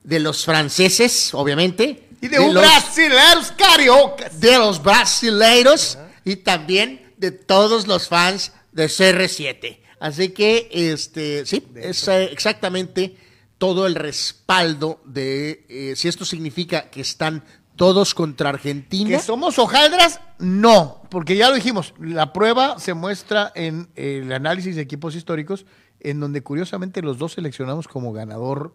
[0.03, 4.39] de los franceses, obviamente, Y de, un los, brasileños cariocas.
[4.39, 9.79] de los brasileiros y también de todos los fans de CR7.
[9.99, 13.15] Así que, este, sí, es exactamente
[13.57, 17.43] todo el respaldo de eh, si esto significa que están
[17.77, 19.09] todos contra Argentina.
[19.09, 20.19] ¿Que somos hojaldras?
[20.39, 25.65] No, porque ya lo dijimos, la prueba se muestra en el análisis de equipos históricos,
[26.01, 28.73] en donde curiosamente los dos seleccionamos como ganador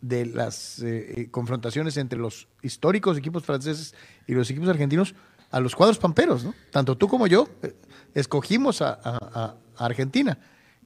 [0.00, 3.94] de las eh, eh, confrontaciones entre los históricos equipos franceses
[4.26, 5.14] y los equipos argentinos
[5.50, 6.54] a los cuadros pamperos, ¿no?
[6.70, 7.74] Tanto tú como yo eh,
[8.14, 10.38] escogimos a, Argentina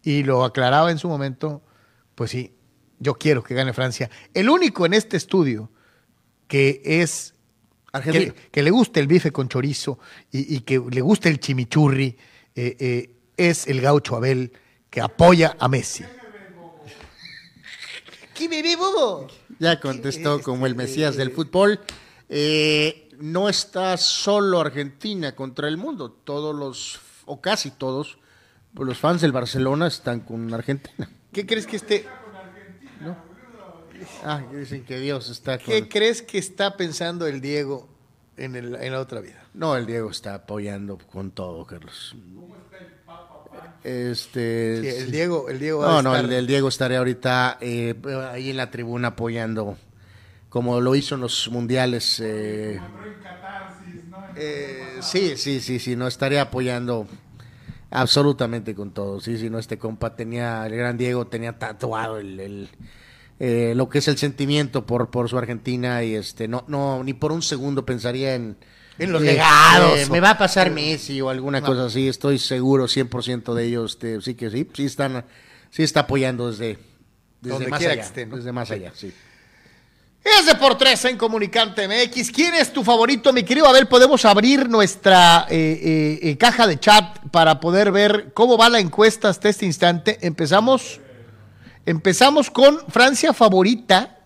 [0.03, 1.61] y lo aclaraba en su momento,
[2.15, 2.55] pues sí,
[2.99, 4.09] yo quiero que gane Francia.
[4.33, 5.71] El único en este estudio
[6.49, 7.35] que es
[7.93, 8.33] Argentina.
[8.35, 9.99] que, que le guste el bife con chorizo
[10.31, 12.17] y, y que le guste el chimichurri
[12.55, 14.51] eh, eh, es el gaucho Abel
[14.89, 16.05] que apoya a Messi.
[18.35, 19.29] ¿Qué bebé bobo?
[19.59, 21.81] Ya contestó como el Mesías del fútbol.
[22.29, 26.11] Eh, no está solo Argentina contra el mundo.
[26.11, 28.19] Todos los, o casi todos,
[28.75, 31.11] los fans del Barcelona están con Argentina.
[31.33, 32.07] ¿Qué crees que esté,
[34.25, 35.67] Ah, dicen que Dios está con...
[35.67, 37.89] qué crees que está pensando el Diego
[38.37, 39.43] en, el- en la otra vida?
[39.55, 42.15] No, el Diego está apoyando con todo, Carlos.
[43.85, 45.11] Este, Sí, el sí.
[45.13, 47.95] Diego, el Diego va No, a no, estar- el, el Diego estaría ahorita eh,
[48.33, 49.77] ahí en la tribuna apoyando,
[50.49, 52.19] como lo hizo en los mundiales.
[52.21, 52.81] eh,
[54.37, 57.07] eh, sí, sí, sí, sí, no estaría apoyando
[57.91, 59.21] absolutamente con todo.
[59.21, 62.69] Sí, sí, no, este compa tenía, el gran Diego tenía tatuado el, el,
[63.39, 67.15] eh, lo que es el sentimiento por, por su Argentina y este, no, no, ni
[67.15, 68.57] por un segundo pensaría en...
[68.99, 72.39] En los eh, legados, eh, me va a pasar Messi o alguna cosa así, estoy
[72.39, 75.27] seguro 100% de ellos, este, sí que sí, sí están,
[75.71, 76.79] sí está apoyando desde,
[77.43, 78.37] desde Donde más allá, que esté, ¿no?
[78.37, 79.13] desde más allá, sí.
[80.27, 82.33] Es de por tres en Comunicante MX.
[82.33, 83.87] ¿Quién es tu favorito, mi querido Abel?
[83.87, 88.81] Podemos abrir nuestra eh, eh, eh, caja de chat para poder ver cómo va la
[88.81, 90.19] encuesta hasta este instante.
[90.23, 91.01] Empezamos,
[91.87, 94.19] empezamos con Francia favorita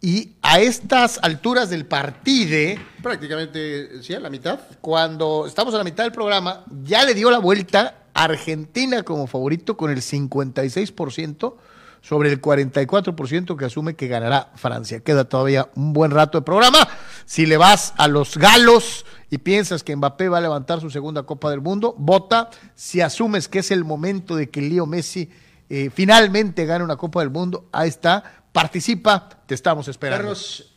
[0.00, 4.58] y a estas alturas del partido, Prácticamente, sí, a la mitad.
[4.80, 9.76] cuando estamos a la mitad del programa, ya le dio la vuelta Argentina como favorito
[9.76, 11.54] con el 56%
[12.00, 15.00] sobre el 44% que asume que ganará Francia.
[15.00, 16.88] Queda todavía un buen rato de programa.
[17.26, 21.24] Si le vas a los galos y piensas que Mbappé va a levantar su segunda
[21.24, 22.48] Copa del Mundo, vota.
[22.74, 25.30] Si asumes que es el momento de que Leo Messi
[25.70, 28.42] eh, finalmente gane una Copa del Mundo, ahí está.
[28.52, 30.24] Participa, te estamos esperando.
[30.24, 30.74] Carlos,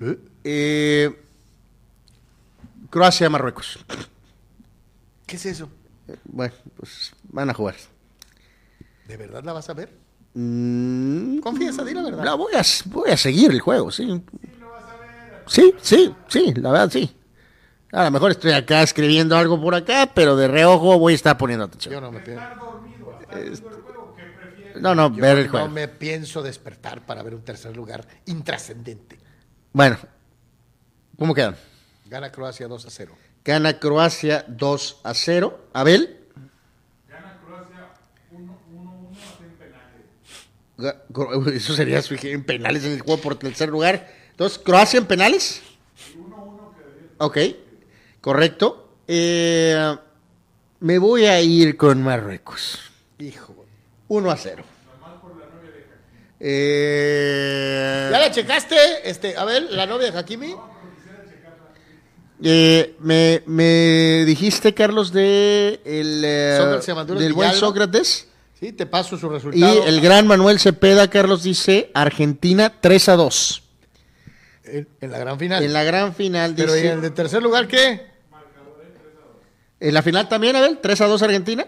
[0.00, 0.18] ¿Eh?
[0.44, 1.22] eh,
[2.90, 3.78] Croacia, Marruecos.
[5.26, 5.70] ¿Qué es eso?
[6.24, 7.74] Bueno, pues van a jugar.
[9.08, 9.90] ¿De verdad la vas a ver?
[10.34, 12.22] Mm, Confiesa, di la verdad.
[12.24, 14.22] No, voy a, voy a seguir el juego, sí.
[15.46, 17.16] Sí, sí, sí, la verdad sí.
[17.92, 21.38] A lo mejor estoy acá escribiendo algo por acá, pero de reojo voy a estar
[21.38, 21.94] poniendo atención.
[21.94, 22.42] Yo no me pienso.
[24.80, 25.68] No, no, ver el no juego.
[25.68, 29.18] me pienso despertar para ver un tercer lugar intrascendente.
[29.72, 29.98] Bueno,
[31.18, 31.56] ¿cómo quedan?
[32.06, 33.14] Gana Croacia 2 a 0.
[33.44, 35.68] Gana Croacia 2 a 0.
[35.72, 36.18] Abel.
[40.78, 44.08] Ga- Cro- Eso sería su- en penales en el juego por tercer lugar.
[44.30, 45.62] Entonces, Croacia en penales.
[47.18, 47.38] Ok,
[48.20, 48.96] correcto.
[49.06, 49.96] Eh,
[50.80, 52.80] me voy a ir con Marruecos.
[53.18, 53.61] Hijo.
[54.12, 54.62] 1 a 0.
[56.38, 58.76] Eh, ¿Ya la checaste?
[59.08, 60.54] Este, a ver, la novia de Hakimi.
[62.44, 66.80] Eh, me, me dijiste, Carlos, de el, eh,
[67.16, 67.54] del buen.
[67.54, 68.26] Sócrates.
[68.60, 69.84] Sí, te paso su Y resultado.
[69.86, 73.62] el gran Manuel Cepeda, Carlos, dice Argentina 3 a 2.
[74.64, 75.62] en, en la gran final.
[75.62, 76.92] En la gran final Pero ¿y dice.
[76.92, 78.12] el de tercer lugar qué?
[79.80, 81.66] En la final también, Abel, 3 a 2 Argentina.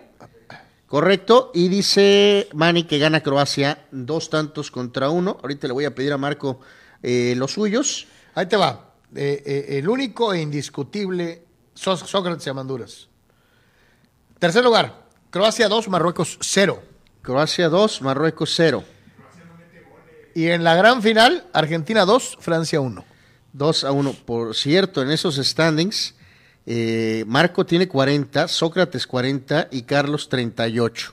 [0.86, 1.50] Correcto.
[1.54, 5.38] Y dice Manny que gana Croacia dos tantos contra uno.
[5.42, 6.60] Ahorita le voy a pedir a Marco
[7.02, 8.06] eh, los suyos.
[8.34, 8.92] Ahí te va.
[9.14, 13.08] Eh, eh, el único e indiscutible Só- Sócrates Amanduras.
[14.38, 15.04] Tercer lugar.
[15.30, 16.82] Croacia 2, Marruecos 0.
[17.22, 18.84] Croacia 2, Marruecos 0.
[20.34, 23.04] Y en la gran final, Argentina 2, Francia 1.
[23.52, 24.12] 2 a 1.
[24.26, 26.14] Por cierto, en esos standings,
[26.66, 31.12] eh, Marco tiene 40, Sócrates 40 y Carlos 38,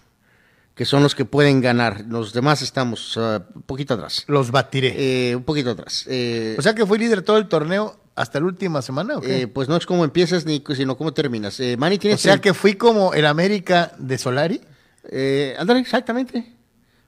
[0.75, 2.05] que son los que pueden ganar.
[2.07, 4.23] Los demás estamos un poquito atrás.
[4.27, 5.29] Los batiré.
[5.29, 6.05] Eh, un poquito atrás.
[6.07, 9.43] Eh, o sea que fui líder todo el torneo hasta la última semana, ¿o qué?
[9.43, 11.59] eh, pues no es como empiezas ni sino cómo terminas.
[11.77, 14.61] Manny tiene o sea que fui como el América de Solari.
[15.09, 16.53] Eh, ándale, exactamente.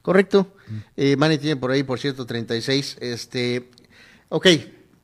[0.02, 0.54] Correcto.
[0.98, 2.98] Eh, Manny tiene por ahí, por cierto, 36.
[3.00, 3.70] Este,
[4.30, 4.48] ok,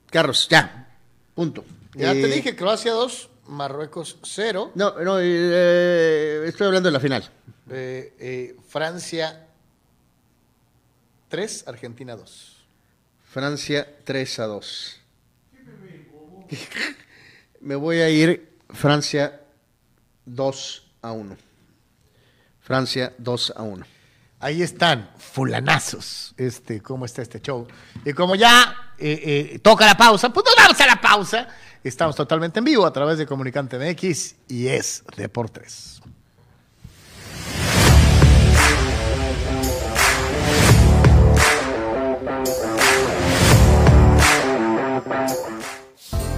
[0.10, 0.90] Carlos, ya.
[1.34, 1.64] Punto.
[2.00, 4.72] Ya te Eh, dije, Croacia 2, Marruecos 0.
[4.76, 7.30] No, no, eh, estoy hablando de la final.
[7.70, 9.48] Eh, eh, Francia
[11.28, 12.66] 3, Argentina 2.
[13.26, 15.02] Francia 3 a 2.
[17.62, 19.42] Me voy a ir Francia
[20.26, 21.38] 2 a 1.
[22.62, 23.86] Francia 2 a 1.
[24.40, 26.34] Ahí están, fulanazos.
[26.38, 27.68] Este, ¿cómo está este show?
[28.06, 31.48] Y como ya eh, eh, toca la pausa, pues nos vamos a la pausa.
[31.84, 36.02] Estamos totalmente en vivo a través de Comunicante MX y es Deportes.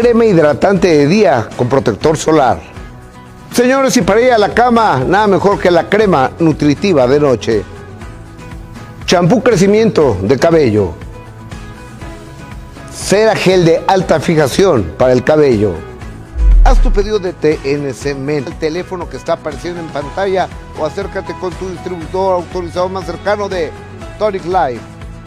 [0.00, 2.60] crema hidratante de día con protector solar.
[3.52, 7.64] Señores, y para ir a la cama, nada mejor que la crema nutritiva de noche.
[9.06, 10.92] Champú crecimiento de cabello.
[12.94, 15.72] Cera gel de alta fijación para el cabello.
[16.62, 21.34] Haz tu pedido de TNC Men, el teléfono que está apareciendo en pantalla o acércate
[21.40, 23.72] con tu distribuidor autorizado más cercano de
[24.16, 24.80] Tonic Life.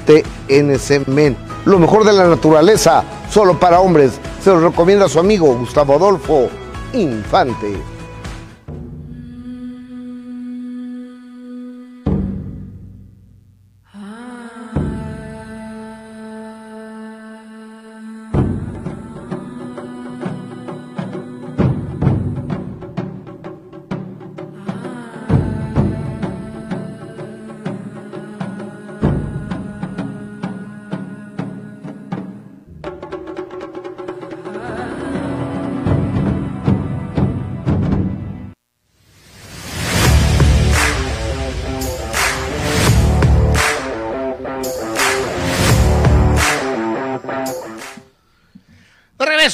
[0.06, 4.14] TNC Men, lo mejor de la naturaleza, solo para hombres.
[4.44, 6.50] Se lo recomienda su amigo Gustavo Adolfo
[6.94, 7.91] Infante.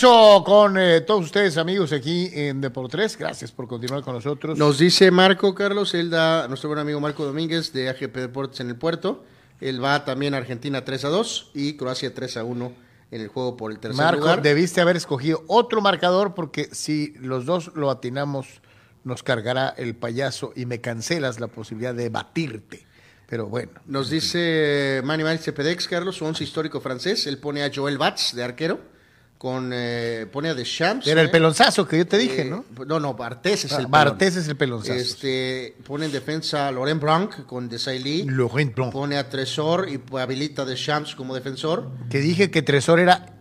[0.02, 3.18] Regreso con eh, todos ustedes, amigos, aquí en Deportes.
[3.18, 4.56] Gracias por continuar con nosotros.
[4.56, 8.70] Nos dice Marco Carlos, él da, nuestro buen amigo Marco Domínguez de AGP Deportes en
[8.70, 9.26] el puerto.
[9.60, 12.74] Él va también a Argentina 3 a 2 y Croacia 3 a 1
[13.10, 14.44] en el juego por el tercer Marco, lugar.
[14.44, 18.62] debiste haber escogido otro marcador porque si los dos lo atinamos,
[19.04, 22.86] nos cargará el payaso y me cancelas la posibilidad de batirte.
[23.28, 23.72] Pero bueno.
[23.88, 27.26] Nos dice Manny Manny Cepedex, Carlos, once histórico francés.
[27.26, 28.97] Él pone a Joel Batz de arquero.
[29.38, 31.06] Con, eh, pone a Deschamps.
[31.06, 31.32] Era el ¿eh?
[31.32, 32.66] pelonzazo que yo te dije, Eh, ¿no?
[32.88, 33.92] No, no, Bartés es Ah, el pelón.
[33.92, 34.94] Bartés es el pelonzazo.
[35.00, 38.24] Este, pone en defensa a Laurent Blanc con Desailly.
[38.24, 38.92] Laurent Blanc.
[38.92, 41.88] Pone a Tresor y habilita a Deschamps como defensor.
[42.10, 43.36] Que dije que Tresor era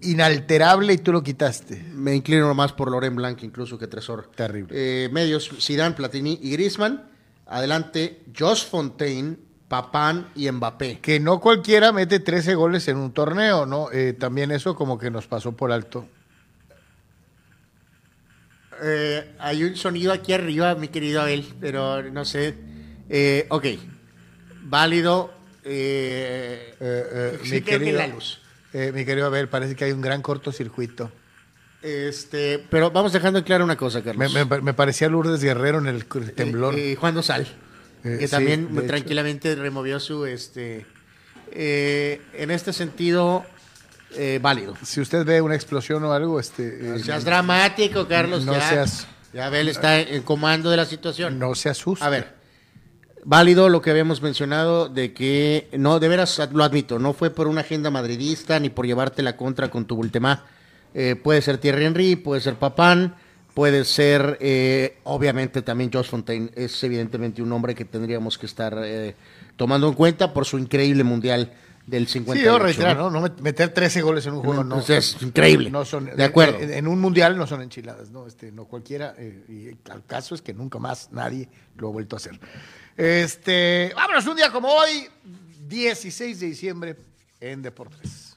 [0.00, 1.82] inalterable y tú lo quitaste.
[1.94, 4.30] Me inclino más por Laurent Blanc incluso que Tresor.
[4.34, 4.70] Terrible.
[4.72, 7.10] Eh, medios, Zidane, Platini y Griezmann.
[7.46, 9.36] Adelante, Josh Fontaine,
[9.72, 10.98] Papán y Mbappé.
[11.00, 13.90] Que no cualquiera mete 13 goles en un torneo, ¿no?
[13.90, 16.06] Eh, también eso como que nos pasó por alto.
[18.82, 22.54] Eh, hay un sonido aquí arriba, mi querido Abel, pero no sé.
[23.08, 23.64] Eh, ok,
[24.64, 25.32] válido.
[25.64, 26.74] Eh,
[27.42, 28.40] sí, mi, creo que querido, la luz.
[28.74, 31.10] mi querido Abel, parece que hay un gran cortocircuito.
[31.80, 34.34] Este, pero vamos dejando en claro una cosa, Carlos.
[34.34, 36.74] me- me parecía Lourdes Guerrero en el temblor.
[36.98, 37.46] Juan Dosal.
[38.04, 38.86] Eh, que también hecho.
[38.86, 40.86] tranquilamente removió su, este,
[41.52, 43.44] eh, en este sentido,
[44.16, 44.74] eh, válido.
[44.84, 48.44] Si usted ve una explosión o algo, este, No seas dramático, Carlos.
[48.44, 51.38] No ya, seas- Ya Abel está en comando de la situación.
[51.38, 52.04] no se asuste.
[52.04, 52.34] A ver,
[53.24, 57.46] válido lo que habíamos mencionado de que, no, de veras lo admito, no fue por
[57.46, 60.44] una agenda madridista ni por llevarte la contra con tu Bultemá.
[61.22, 63.16] Puede ser Thierry Henry, puede ser Papán,
[63.54, 68.76] puede ser, eh, obviamente también Josh Fontaine, es evidentemente un hombre que tendríamos que estar
[68.82, 69.14] eh,
[69.56, 71.52] tomando en cuenta por su increíble mundial
[71.86, 72.38] del 58.
[72.40, 73.10] Sí, yo reiterar, ¿no?
[73.10, 73.20] ¿no?
[73.20, 74.76] No met- meter 13 goles en un juego, no.
[74.76, 75.68] Pues es increíble.
[75.70, 76.58] No son, De acuerdo.
[76.60, 78.26] En, en un mundial no son enchiladas, ¿no?
[78.26, 79.14] Este, no cualquiera.
[79.18, 82.38] eh, y el caso es que nunca más nadie lo ha vuelto a hacer.
[82.96, 85.08] Este, vámonos un día como hoy,
[85.68, 86.96] 16 de diciembre,
[87.40, 88.31] en Deportes.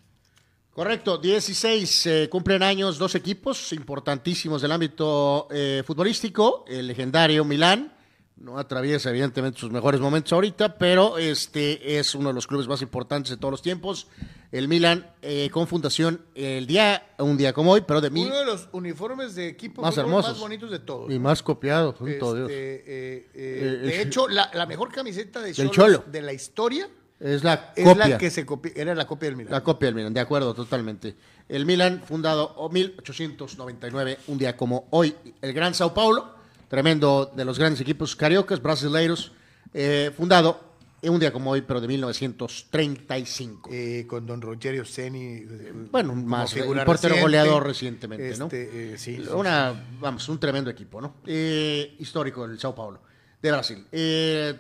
[0.76, 7.94] Correcto, 16 eh, cumplen años dos equipos importantísimos del ámbito eh, futbolístico, el legendario Milán,
[8.36, 12.82] no atraviesa evidentemente sus mejores momentos ahorita, pero este es uno de los clubes más
[12.82, 14.08] importantes de todos los tiempos,
[14.52, 18.38] el Milán eh, con fundación el día, un día como hoy, pero de mil Uno
[18.40, 20.32] de los uniformes de equipo Más hermosos.
[20.32, 21.10] más bonitos de todos.
[21.10, 22.50] y más copiado, santo Este, Dios.
[22.52, 26.04] eh, eh, de hecho, la, la mejor camiseta de Cholo.
[26.06, 26.90] de la historia
[27.20, 28.08] Es la es copia.
[28.10, 29.52] la que se copi- era la copia del Milan.
[29.54, 31.16] La copia del Milan, de acuerdo, totalmente.
[31.48, 35.16] El Milan, fundado en 1899, un día como hoy.
[35.42, 36.36] El Gran Sao Paulo,
[36.68, 39.32] tremendo de los grandes equipos cariocas, brasileiros,
[39.74, 43.70] eh, fundado en un día como hoy, pero de 1935.
[43.72, 45.24] Eh, con don Rogerio Ceni.
[45.50, 48.46] eh, bueno, más el portero goleador recientemente, ¿no?
[48.46, 51.16] Este, eh, sí, sí, Una, vamos, un tremendo equipo, ¿no?
[51.26, 53.02] Histórico el Sao Paulo,
[53.42, 53.86] de Brasil.
[53.92, 54.54] Eh,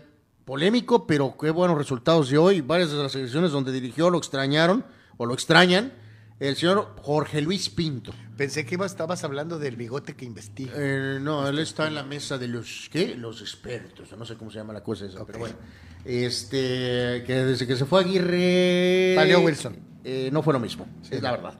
[0.45, 2.61] polémico, pero qué buenos resultados de hoy.
[2.61, 4.85] Varias de las selecciones donde dirigió lo extrañaron
[5.17, 5.91] o lo extrañan.
[6.39, 8.11] El señor Jorge Luis Pinto.
[8.35, 10.73] Pensé que iba- estabas hablando del bigote que investiga.
[10.75, 13.15] Eh, no, él está en la mesa de los, ¿qué?
[13.15, 15.55] Los expertos, no sé cómo se llama la cosa esa, pero bueno.
[16.03, 19.13] Este, que desde que se fue Aguirre...
[19.15, 19.77] Valió Wilson.
[20.03, 21.53] eh, no fue lo mismo, es la verdad.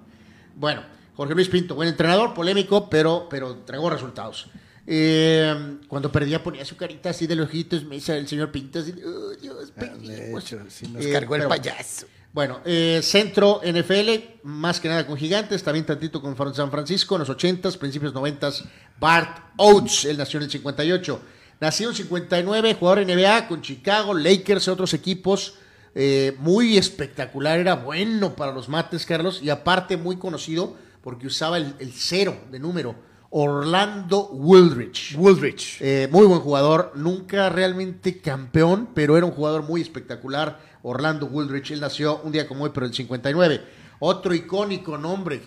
[0.55, 0.81] Bueno,
[1.15, 4.47] Jorge Luis Pinto, buen entrenador, polémico, pero, pero tragó resultados.
[4.87, 8.93] Eh, cuando perdía ponía su carita así de ojitos, me dice el señor Pinto así,
[9.03, 10.43] "Oh, Dios, Ah, De perdimos".
[10.43, 12.05] hecho, sí nos Eh, cargó el pero payaso.
[12.31, 17.19] Bueno, eh, centro NFL, más que nada con gigantes, también tantito con San Francisco en
[17.21, 18.65] los 80s, principios 90s.
[18.99, 21.19] Bart Oates, él nació en el 58.
[21.61, 25.55] Nació en 59, jugador NBA con Chicago, Lakers y otros equipos.
[25.97, 31.55] eh, muy espectacular, era bueno para los mates, Carlos, y aparte muy conocido porque usaba
[31.55, 32.95] el, el cero de número.
[33.37, 35.13] Orlando Woolrich.
[35.17, 35.81] Woolrich.
[35.81, 40.57] Eh, muy buen jugador, nunca realmente campeón, pero era un jugador muy espectacular.
[40.83, 43.61] Orlando Woolrich, él nació un día como hoy, pero el 59.
[43.99, 45.41] Otro icónico nombre,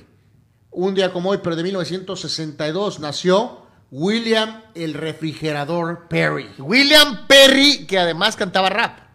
[0.70, 6.50] un día como hoy, pero de 1962, nació William el Refrigerador Perry.
[6.58, 9.07] William Perry, que además cantaba rap.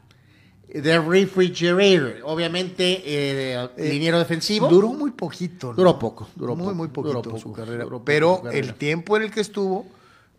[0.82, 4.68] The Refrigerator, obviamente, eh, liniero defensivo.
[4.68, 5.68] Duró muy poquito.
[5.68, 5.74] ¿no?
[5.74, 7.84] Duró poco, duró muy, poco, muy poquito duró su carrera.
[7.84, 8.68] duró poco pero su carrera.
[8.68, 9.86] el tiempo en el que estuvo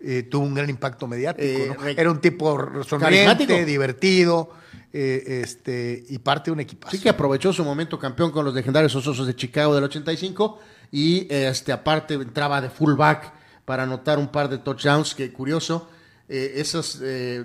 [0.07, 1.47] eh, tuvo un gran impacto mediático.
[1.47, 1.87] Eh, ¿no?
[1.87, 4.51] Era un tipo sonriente, divertido
[4.93, 6.95] eh, este, y parte de un equipazo.
[6.95, 10.59] Sí que aprovechó su momento campeón con los legendarios Osos de Chicago del 85
[10.93, 13.33] y este aparte entraba de fullback
[13.65, 15.89] para anotar un par de touchdowns que curioso
[16.29, 17.45] eh, esas eh,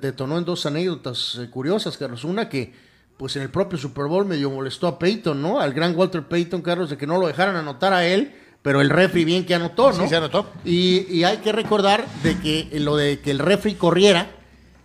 [0.00, 2.24] detonó en dos anécdotas eh, curiosas Carlos.
[2.24, 2.72] Una que
[3.16, 6.60] pues en el propio Super Bowl medio molestó a Peyton no al gran Walter Peyton
[6.62, 9.90] Carlos de que no lo dejaran anotar a él pero el refri bien que anotó
[9.92, 10.50] no Sí, se anotó.
[10.64, 14.30] y, y hay que recordar de que lo de que el refri corriera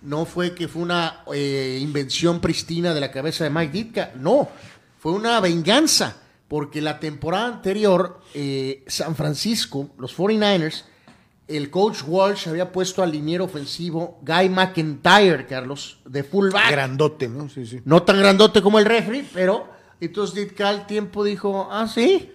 [0.02, 4.50] no fue que fue una eh, invención pristina de la cabeza de Mike Ditka, no,
[4.98, 6.18] fue una venganza,
[6.48, 10.86] porque la temporada anterior, eh, San Francisco, los 49ers,
[11.58, 16.72] el coach Walsh había puesto al liniero ofensivo Guy McIntyre, Carlos, de fullback.
[16.72, 17.50] Grandote, ¿no?
[17.50, 17.82] Sí, sí.
[17.86, 19.68] No tan grandote como el refri, pero
[20.00, 22.32] entonces Ditka al tiempo dijo, ah, sí,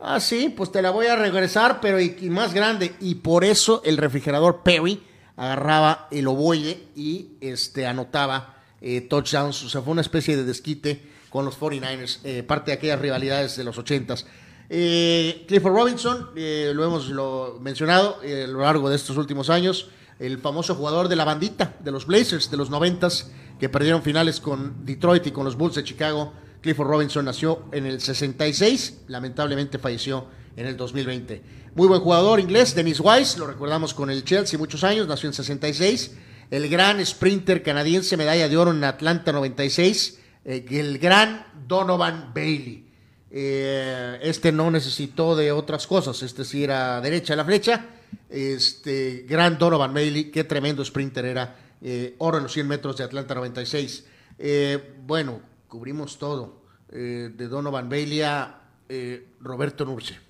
[0.00, 2.94] ah, sí, pues te la voy a regresar, pero y, y más grande.
[3.00, 5.02] Y por eso el refrigerador Perry
[5.36, 9.62] agarraba el ovoide y este, anotaba eh, touchdowns.
[9.64, 13.56] O sea, fue una especie de desquite con los 49ers, eh, parte de aquellas rivalidades
[13.56, 14.24] de los 80s.
[14.68, 19.48] Eh, Clifford Robinson, eh, lo hemos lo mencionado eh, a lo largo de estos últimos
[19.48, 19.88] años,
[20.18, 23.26] el famoso jugador de la bandita de los Blazers de los 90s
[23.60, 26.32] que perdieron finales con Detroit y con los Bulls de Chicago.
[26.60, 30.26] Clifford Robinson nació en el 66, lamentablemente falleció
[30.56, 31.42] en el 2020.
[31.74, 35.34] Muy buen jugador inglés, Dennis Wise, lo recordamos con el Chelsea muchos años, nació en
[35.34, 36.16] 66.
[36.50, 42.85] El gran sprinter canadiense, medalla de oro en Atlanta 96, eh, el gran Donovan Bailey.
[43.30, 47.86] Eh, este no necesitó de otras cosas, este sí era derecha a la flecha.
[48.30, 53.04] Este gran Donovan Bailey, qué tremendo sprinter era eh, oro en los 100 metros de
[53.04, 54.04] Atlanta 96.
[54.38, 56.64] Eh, bueno, cubrimos todo.
[56.88, 58.60] De Donovan Bailey a
[59.40, 60.26] Roberto Nurce.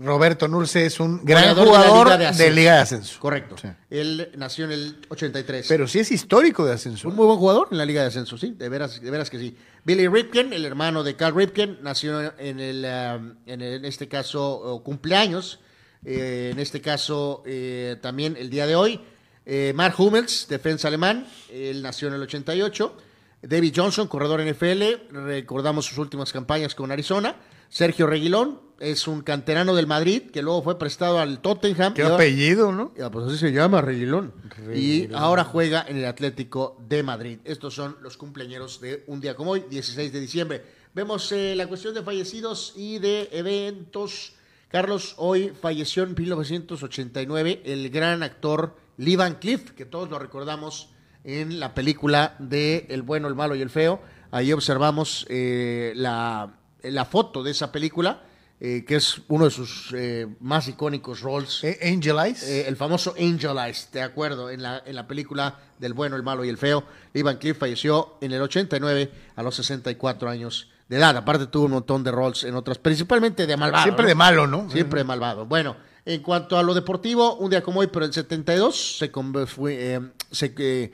[0.00, 2.50] Roberto Nurce es un gran Goleador de jugador Liga de.
[2.50, 3.20] Liga de Ascenso.
[3.20, 3.56] Correcto.
[3.58, 3.68] Sí.
[3.90, 5.66] Él nació en el 83.
[5.68, 7.08] Pero sí es histórico de Ascenso.
[7.08, 9.38] Un muy buen jugador en la Liga de Ascenso, sí, de veras, de veras que
[9.38, 9.56] sí.
[9.84, 14.08] Billy Ripken, el hermano de Carl Ripken, nació en el, um, en, el- en este
[14.08, 15.60] caso, cumpleaños,
[16.04, 19.00] eh, en este caso eh, también el día de hoy.
[19.46, 22.96] Eh, Mark Hummels, defensa alemán, él nació en el 88.
[23.42, 27.36] David Johnson, corredor NFL, recordamos sus últimas campañas con Arizona.
[27.70, 31.94] Sergio Reguilón, es un canterano del Madrid, que luego fue prestado al Tottenham.
[31.94, 32.92] Qué Y ahora- apellido, ¿no?
[32.96, 34.32] ya, pues así se llama, Reguilón.
[34.74, 37.38] Y ahora juega en el Atlético de Madrid.
[37.44, 40.64] Estos son los cumpleaños de un día como hoy, 16 de diciembre.
[40.94, 44.32] Vemos eh, la cuestión de fallecidos y de eventos.
[44.68, 50.90] Carlos, hoy falleció en 1989 el gran actor Lee Van Cleef, que todos lo recordamos
[51.24, 54.00] en la película de El bueno, el malo y el feo.
[54.30, 58.22] Ahí observamos eh, la, la foto de esa película,
[58.60, 61.64] eh, que es uno de sus eh, más icónicos roles.
[61.64, 62.42] Eh, Angel Eyes.
[62.42, 66.22] Eh, el famoso Angel Eyes, de acuerdo, en la, en la película del bueno, el
[66.22, 66.84] malo y el feo.
[67.14, 71.16] Lee Van Cleef falleció en el 89 a los 64 años de edad.
[71.16, 73.84] Aparte tuvo un montón de roles en otras, principalmente de malvado.
[73.84, 74.08] Siempre ¿no?
[74.08, 74.70] de malo, ¿no?
[74.70, 75.46] Siempre de malvado.
[75.46, 79.10] Bueno, en cuanto a lo deportivo, un día como hoy, pero en 72, se,
[79.46, 80.00] fue, eh,
[80.30, 80.92] se,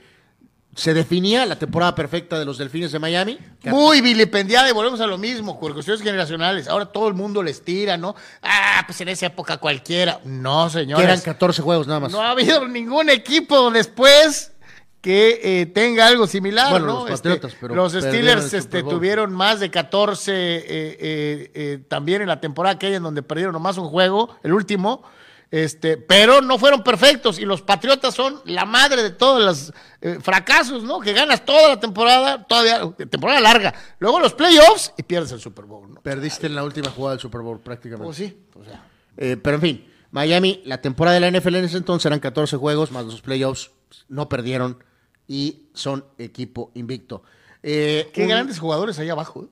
[0.76, 3.38] se definía la temporada perfecta de los Delfines de Miami.
[3.64, 6.68] Muy vilipendiada y volvemos a lo mismo, por cuestiones generacionales.
[6.68, 8.14] Ahora todo el mundo les tira, ¿no?
[8.42, 10.20] Ah, pues en esa época cualquiera.
[10.24, 11.04] No, que señores.
[11.04, 12.12] eran 14 juegos nada más.
[12.12, 14.52] No ha habido ningún equipo después
[15.00, 16.92] que eh, tenga algo similar, Bueno, ¿no?
[17.04, 22.20] los Este, Patriotas, pero los Steelers este, tuvieron más de 14 eh, eh, eh, también
[22.20, 25.02] en la temporada aquella en donde perdieron nomás un juego, el último.
[25.50, 30.18] Este, pero no fueron perfectos y los Patriotas son la madre de todos los eh,
[30.20, 30.98] fracasos, ¿no?
[30.98, 35.64] Que ganas toda la temporada, todavía temporada larga, luego los playoffs y pierdes el Super
[35.64, 36.00] Bowl, ¿no?
[36.02, 38.04] Perdiste en la última jugada del Super Bowl prácticamente.
[38.06, 38.84] Pues sí, o sea,
[39.16, 42.56] Eh, pero en fin, Miami, la temporada de la NFL en ese entonces eran 14
[42.56, 43.70] juegos, más los playoffs,
[44.08, 44.82] no perdieron
[45.28, 47.22] y son equipo invicto.
[47.62, 49.48] Eh, qué un- grandes jugadores ahí abajo.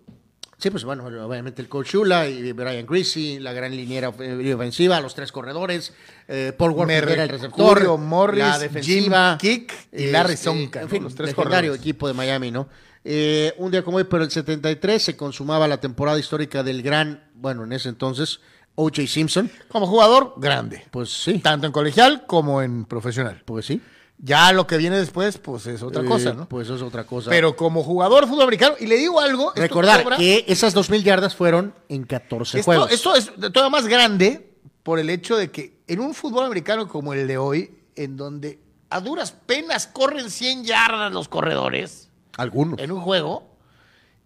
[0.55, 0.57] ¿Eh?
[0.59, 5.01] Sí, pues bueno, obviamente el coach Shula y Brian Greasy, la gran liniera of- ofensiva,
[5.01, 5.93] los tres corredores,
[6.29, 10.85] eh, Paul era el receptor, Morris, la defensiva, Jim Kick y Larry este, Sonka, en
[10.87, 10.91] ¿no?
[10.91, 11.81] fin, Los tres legendario corredores.
[11.81, 12.69] equipo de Miami, ¿no?
[13.05, 17.23] Eh, un día como hoy, pero el 73 se consumaba la temporada histórica del gran,
[17.35, 18.41] bueno, en ese entonces,
[18.77, 19.07] O.J.
[19.07, 19.51] Simpson.
[19.69, 20.85] Como jugador, grande.
[20.91, 23.43] Pues sí, Tanto en colegial como en profesional.
[23.45, 23.81] pues sí.
[24.19, 26.49] Ya lo que viene después, pues es otra Eh, cosa, ¿no?
[26.49, 27.31] Pues es otra cosa.
[27.31, 29.53] Pero como jugador fútbol americano, y le digo algo.
[29.55, 32.91] recordar cobra- que esas 2000 yardas fueron en 14 esto, juegos.
[32.93, 37.13] esto es todavía más grande por el hecho de que en un fútbol americano como
[37.13, 42.79] el de hoy, en donde a duras penas corren 100 yardas los corredores Algunos.
[42.81, 43.51] en un juego,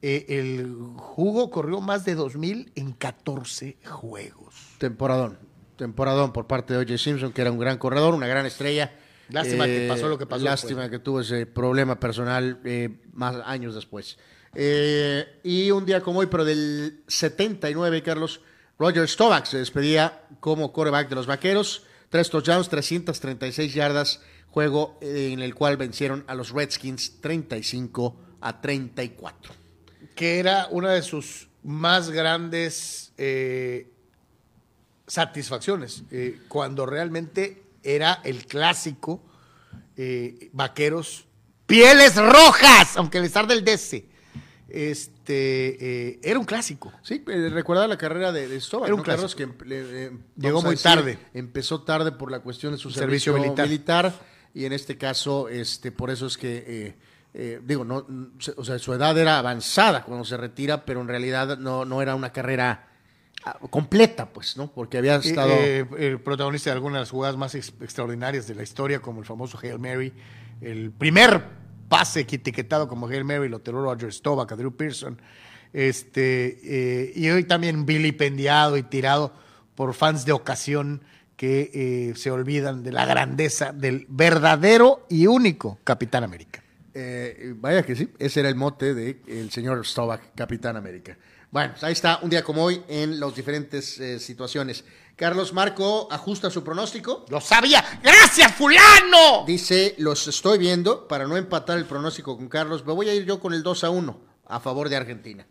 [0.03, 4.55] eh, el Jugo corrió más de 2000 en 14 juegos.
[4.79, 5.39] Temporadón.
[5.77, 6.99] Temporadón por parte de O.J.
[6.99, 8.93] Simpson, que era un gran corredor, una gran estrella.
[9.29, 10.99] Eh, Lástima que pasó lo que pasó Lástima después.
[11.01, 14.19] que tuvo ese problema personal eh, más años después.
[14.55, 18.41] Eh, y un día como hoy, pero del 79, Carlos,
[18.79, 21.85] Roger Staubach se despedía como quarterback de los Vaqueros.
[22.09, 28.61] Tres touchdowns, 336 yardas, juego eh, en el cual vencieron a los Redskins 35 a
[28.61, 29.53] 34.
[30.15, 33.91] que era una de sus más grandes eh,
[35.07, 37.63] satisfacciones, eh, cuando realmente
[37.95, 39.25] era el clásico
[39.97, 41.27] eh, vaqueros
[41.67, 44.09] pieles rojas, aunque les tarde el DC.
[44.69, 46.93] Este, eh, era un clásico.
[47.03, 49.35] Sí, eh, recuerda la carrera de, de Era un ¿no, Carlos?
[49.35, 49.65] clásico.
[49.65, 51.19] Que eh, Llegó muy tarde.
[51.33, 53.67] Empezó tarde por la cuestión de su Servicio servicio, militar.
[53.69, 54.21] militar.
[54.55, 56.95] y en este caso, este, por eso es que,
[57.35, 58.07] eh, digo, no,
[58.57, 62.15] o sea, su edad era avanzada cuando se retira, pero en realidad no, no era
[62.15, 62.88] una carrera
[63.71, 64.71] completa, pues, ¿no?
[64.73, 65.51] Porque había estado...
[65.53, 69.21] Eh, el protagonista de algunas de las jugadas más ex- extraordinarias de la historia, como
[69.21, 70.13] el famoso Hail Mary,
[70.61, 71.43] el primer
[71.89, 75.21] pase que etiquetado como Hail Mary lo tiró Roger Staubach a Drew Pearson,
[75.73, 79.33] este, eh, y hoy también vilipendiado y tirado
[79.75, 81.03] por fans de ocasión
[81.37, 86.63] que eh, se olvidan de la grandeza del verdadero y único Capitán América.
[86.95, 91.17] Eh, vaya que sí, ese era el mote del señor Staubach, Capitán América.
[91.51, 94.85] Bueno, pues ahí está, un día como hoy, en las diferentes eh, situaciones.
[95.17, 97.25] Carlos Marco ajusta su pronóstico.
[97.31, 97.83] ¡Lo sabía!
[98.03, 99.45] ¡Gracias, fulano!
[99.47, 102.85] Dice, los estoy viendo para no empatar el pronóstico con Carlos.
[102.85, 105.47] Me voy a ir yo con el 2 a 1 a favor de Argentina.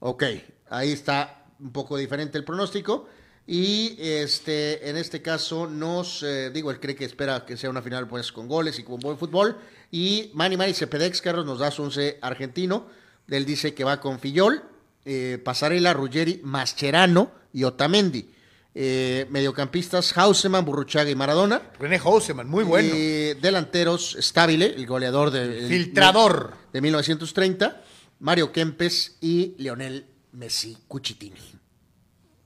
[0.00, 0.24] Ok,
[0.70, 3.06] ahí está un poco diferente el pronóstico.
[3.46, 7.82] Y este, en este caso nos, eh, digo, él cree que espera que sea una
[7.82, 9.58] final pues con goles y con buen fútbol.
[9.90, 12.88] Y Manny Manny Cepedex, Carlos, nos da su once argentino.
[13.28, 14.62] Él dice que va con Fillol,
[15.04, 18.30] eh, Pasarela, Ruggeri, Mascherano y Otamendi.
[18.76, 21.62] Eh, mediocampistas, Hauseman, Burruchaga y Maradona.
[21.78, 22.90] René Houseman, muy bueno.
[22.92, 26.54] Eh, delanteros, Stabile, el goleador de, Filtrador.
[26.72, 27.82] de 1930.
[28.18, 31.38] Mario Kempes y Leonel Messi Cuchitini.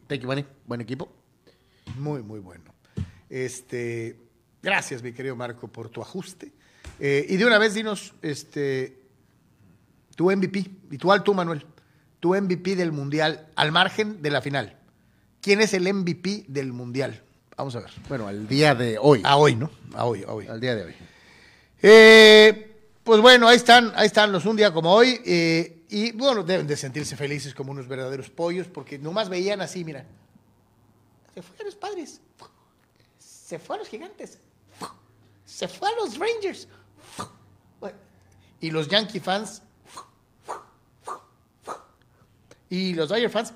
[0.06, 0.44] Thank you.
[0.66, 1.10] Buen equipo.
[1.96, 2.74] Muy, muy bueno.
[3.30, 4.18] Este,
[4.62, 6.52] gracias, mi querido Marco, por tu ajuste.
[7.00, 9.02] Eh, y de una vez dinos, este,
[10.16, 11.64] tu MVP, igual tú, Manuel,
[12.20, 14.76] tu MVP del Mundial, al margen de la final.
[15.40, 17.22] ¿Quién es el MVP del Mundial?
[17.56, 17.90] Vamos a ver.
[18.08, 19.22] Bueno, al día de hoy.
[19.24, 19.70] A hoy, ¿no?
[19.94, 20.46] A hoy, a hoy.
[20.46, 20.94] Al día de hoy.
[21.82, 25.20] Eh, pues bueno, ahí están, ahí están los un día como hoy.
[25.24, 29.84] eh, y bueno, deben de sentirse felices como unos verdaderos pollos, porque nomás veían así,
[29.84, 30.04] mira.
[31.34, 32.20] Se fue a los padres.
[33.18, 34.38] Se fue a los gigantes.
[35.46, 36.68] Se fue a los Rangers.
[38.60, 39.62] Y los Yankee fans.
[42.70, 43.52] Y los Dodger fans.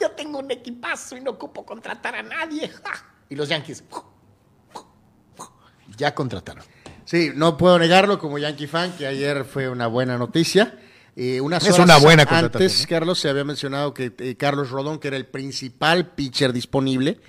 [0.00, 2.70] Yo tengo un equipazo y no ocupo contratar a nadie.
[3.28, 3.84] Y los Yankees.
[5.96, 6.64] Ya contrataron.
[7.04, 10.78] Sí, no puedo negarlo como Yankee fan, que ayer fue una buena noticia.
[11.16, 12.86] Eh, unas Es horas una buena contratación, Antes, ¿eh?
[12.88, 17.20] Carlos, se había mencionado que eh, Carlos Rodón, que era el principal pitcher disponible,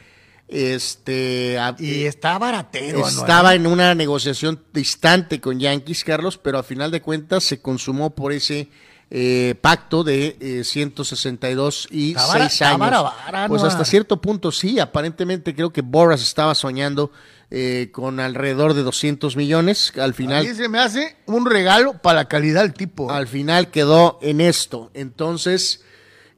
[0.47, 3.07] este, a- Y está baratero.
[3.07, 8.15] Estaba en una negociación distante con Yankees, Carlos, pero a final de cuentas se consumó
[8.15, 8.69] por ese
[9.13, 13.47] eh, pacto de eh, 162 y Está vara- 6 está años.
[13.49, 17.11] pues hasta cierto punto sí, aparentemente creo que Boras estaba soñando
[17.49, 19.91] eh, con alrededor de 200 millones.
[19.99, 23.11] Al final se me hace un regalo para la calidad del tipo.
[23.11, 24.89] al final quedó en esto.
[24.93, 25.83] Entonces,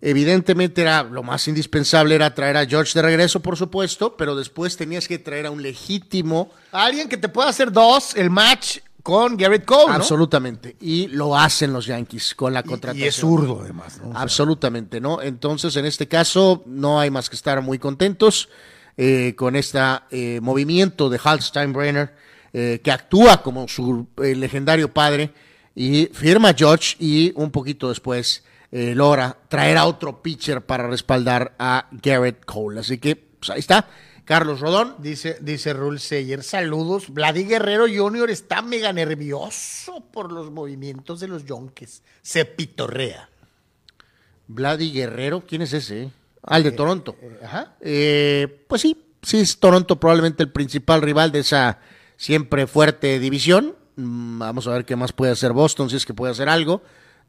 [0.01, 4.75] evidentemente era lo más indispensable era traer a George de regreso, por supuesto, pero después
[4.75, 9.37] tenías que traer a un legítimo, Alguien que te pueda hacer dos, el match con
[9.37, 9.93] Garrett Cole, ¿no?
[9.93, 13.05] absolutamente, y lo hacen los Yankees con la contratación.
[13.05, 13.99] Y, es zurdo, además.
[14.01, 14.09] ¿no?
[14.09, 15.21] O sea, Absolutamente, ¿no?
[15.21, 18.49] Entonces, en este caso, no hay más que estar muy contentos
[18.97, 19.79] eh, con este
[20.11, 22.15] eh, movimiento de Hal Steinbrenner,
[22.55, 25.31] eh, que actúa como su eh, legendario padre
[25.73, 30.87] y firma a George y un poquito después eh, logra traer a otro pitcher para
[30.87, 32.79] respaldar a Garrett Cole.
[32.79, 33.87] Así que, pues ahí está,
[34.25, 34.95] Carlos Rodón.
[34.99, 37.09] Dice, dice Rule Seyer, saludos.
[37.09, 38.29] Vladi Guerrero Jr.
[38.29, 42.03] está mega nervioso por los movimientos de los Yonkes.
[42.21, 43.29] Se pitorrea.
[44.47, 46.11] Vladi Guerrero, ¿quién es ese?
[46.43, 47.15] Ah, el de Toronto.
[47.43, 47.75] Ajá.
[47.81, 51.79] Eh, pues sí, sí es Toronto probablemente el principal rival de esa
[52.17, 53.75] siempre fuerte división.
[53.95, 56.81] Mm, Vamos a ver qué más puede hacer Boston, si es que puede hacer algo.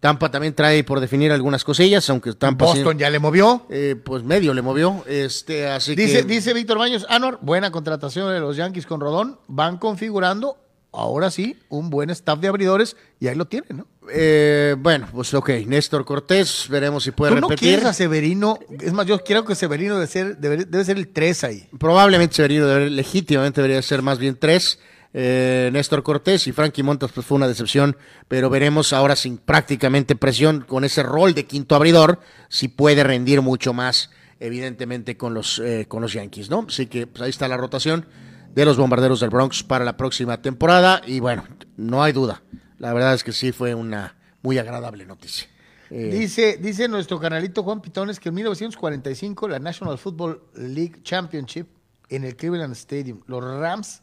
[0.04, 3.64] Tampa también trae por definir algunas cosillas, aunque Tampa sí, Boston ya le movió.
[3.70, 5.02] eh, pues medio le movió.
[5.06, 9.38] Este, así Dice, que dice Víctor Baños, Anor, buena contratación de los Yankees con Rodón.
[9.48, 10.58] Van configurando,
[10.92, 13.86] ahora sí, un buen staff de abridores y ahí lo tienen, ¿no?
[14.12, 17.68] eh, bueno, pues ok, Néstor Cortés, veremos si puede Tú no repetir.
[17.70, 21.08] quieres a Severino, es más, yo creo que Severino debe ser, debe, debe ser el
[21.08, 21.66] 3 ahí.
[21.78, 24.78] Probablemente Severino debe- legítimamente debería ser más bien tres.
[25.16, 27.96] Eh, Néstor Cortés y Frankie Montas pues fue una decepción,
[28.26, 32.18] pero veremos ahora sin prácticamente presión con ese rol de quinto abridor
[32.48, 34.10] si puede rendir mucho más,
[34.40, 36.66] evidentemente con los eh, con los Yankees, ¿no?
[36.68, 38.06] Así que pues, ahí está la rotación
[38.52, 41.44] de los Bombarderos del Bronx para la próxima temporada y bueno,
[41.76, 42.42] no hay duda.
[42.78, 45.48] La verdad es que sí fue una muy agradable noticia.
[45.90, 51.68] Eh, Dice, dice nuestro canalito Juan Pitones que en 1945 la National Football League Championship
[52.08, 54.02] en el Cleveland Stadium, los Rams,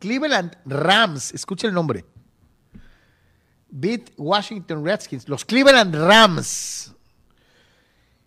[0.00, 2.04] Cleveland Rams, escucha el nombre,
[3.70, 6.92] beat Washington Redskins, los Cleveland Rams,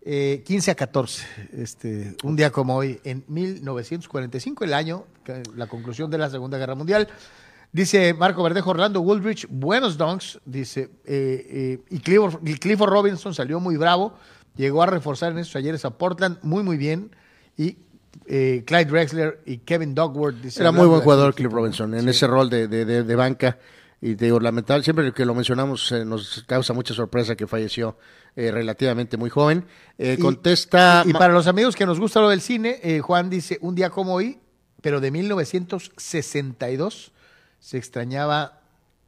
[0.00, 5.04] eh, 15 a 14, este, un día como hoy, en 1945, el año,
[5.56, 7.08] la conclusión de la Segunda Guerra Mundial.
[7.72, 13.76] Dice Marco Verdejo, Orlando Woolrich, buenos donks, dice, eh, eh, y, Clifford, Robinson salió muy
[13.76, 14.14] bravo,
[14.54, 17.10] llegó a reforzar en esos ayeres a Portland muy, muy bien,
[17.56, 17.78] y
[18.26, 20.36] eh, Clyde Drexler y Kevin Dogworth.
[20.40, 23.58] Dice, Era muy buen jugador Cliff Robinson en ese rol de, de- de- de banca.
[24.00, 27.96] Y te digo, lamentable, siempre que lo mencionamos eh, nos causa mucha sorpresa que falleció
[28.36, 29.64] eh, relativamente muy joven.
[29.98, 31.02] Y- contesta.
[31.06, 34.12] Y para los amigos que nos gusta lo del cine, Juan dice, un día como
[34.14, 34.38] hoy,
[34.82, 37.12] pero de 1962,
[37.58, 38.60] se extrañaba,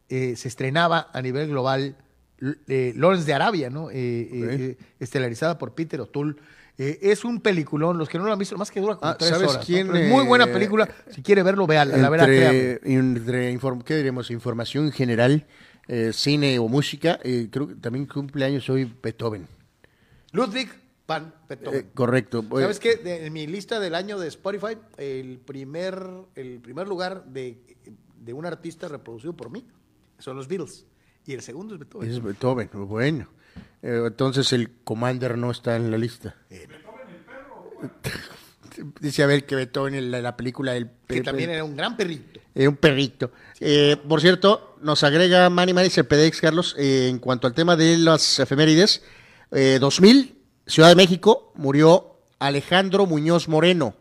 [0.08, 1.96] se estrenaba a nivel global
[2.38, 3.90] Lawrence de Arabia, ¿no?
[3.90, 6.36] Estelarizada por Peter O'Toole.
[6.78, 9.16] Eh, es un peliculón, los que no lo han visto, más que dura como Ah,
[9.16, 9.68] tres ¿sabes horas.
[9.70, 14.30] es muy buena eh, película, si quiere verlo, véala, la verdad, entre, inform- ¿qué diremos?
[14.30, 15.46] Información general,
[15.88, 19.46] eh, cine o música, eh, creo que también cumple años hoy Beethoven.
[20.32, 20.68] Ludwig
[21.08, 21.88] Van Beethoven.
[21.94, 22.44] Correcto.
[22.50, 22.96] ¿Sabes qué?
[22.96, 25.98] De- en mi lista del año de Spotify, el primer,
[26.34, 27.58] el primer lugar de,
[28.20, 29.64] de un artista reproducido por mí
[30.18, 30.84] son los Beatles.
[31.26, 32.10] Y el segundo es Beethoven.
[32.10, 33.28] Es Beethoven, bueno.
[33.82, 36.36] Eh, entonces el Commander no está en la lista.
[39.00, 41.96] Dice a ver que Beethoven en la, la película del que también era un gran
[41.96, 42.40] perrito.
[42.54, 43.32] Eh, un perrito.
[43.60, 47.96] Eh, por cierto, nos agrega Manny Manny Cepedeix, Carlos, eh, en cuanto al tema de
[47.98, 49.02] las efemérides.
[49.50, 53.94] Eh, 2000, Ciudad de México, murió Alejandro Muñoz Moreno,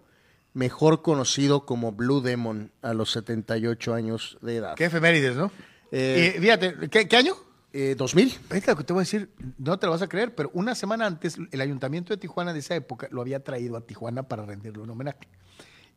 [0.54, 4.76] mejor conocido como Blue Demon, a los 78 años de edad.
[4.76, 5.52] Qué efemérides, ¿no?
[5.92, 7.36] Eh, y fíjate, ¿qué, qué año?
[7.78, 8.38] Eh, 2000.
[8.50, 10.76] Ahorita lo que te voy a decir, no te lo vas a creer, pero una
[10.76, 14.46] semana antes el ayuntamiento de Tijuana de esa época lo había traído a Tijuana para
[14.46, 15.28] rendirle un homenaje.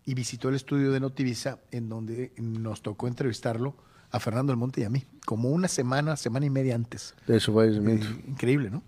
[0.05, 3.77] Y visitó el estudio de Notivisa, en donde nos tocó entrevistarlo
[4.11, 7.15] a Fernando del Monte y a mí, como una semana, semana y media antes.
[7.29, 8.07] De su fallecimiento.
[8.07, 8.83] Eh, increíble, ¿no?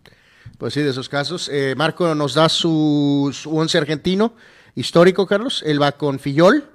[0.58, 1.48] Pues sí, de esos casos.
[1.52, 4.34] Eh, Marco nos da su, su once argentino
[4.74, 5.62] histórico, Carlos.
[5.64, 6.68] Él va con Fillol.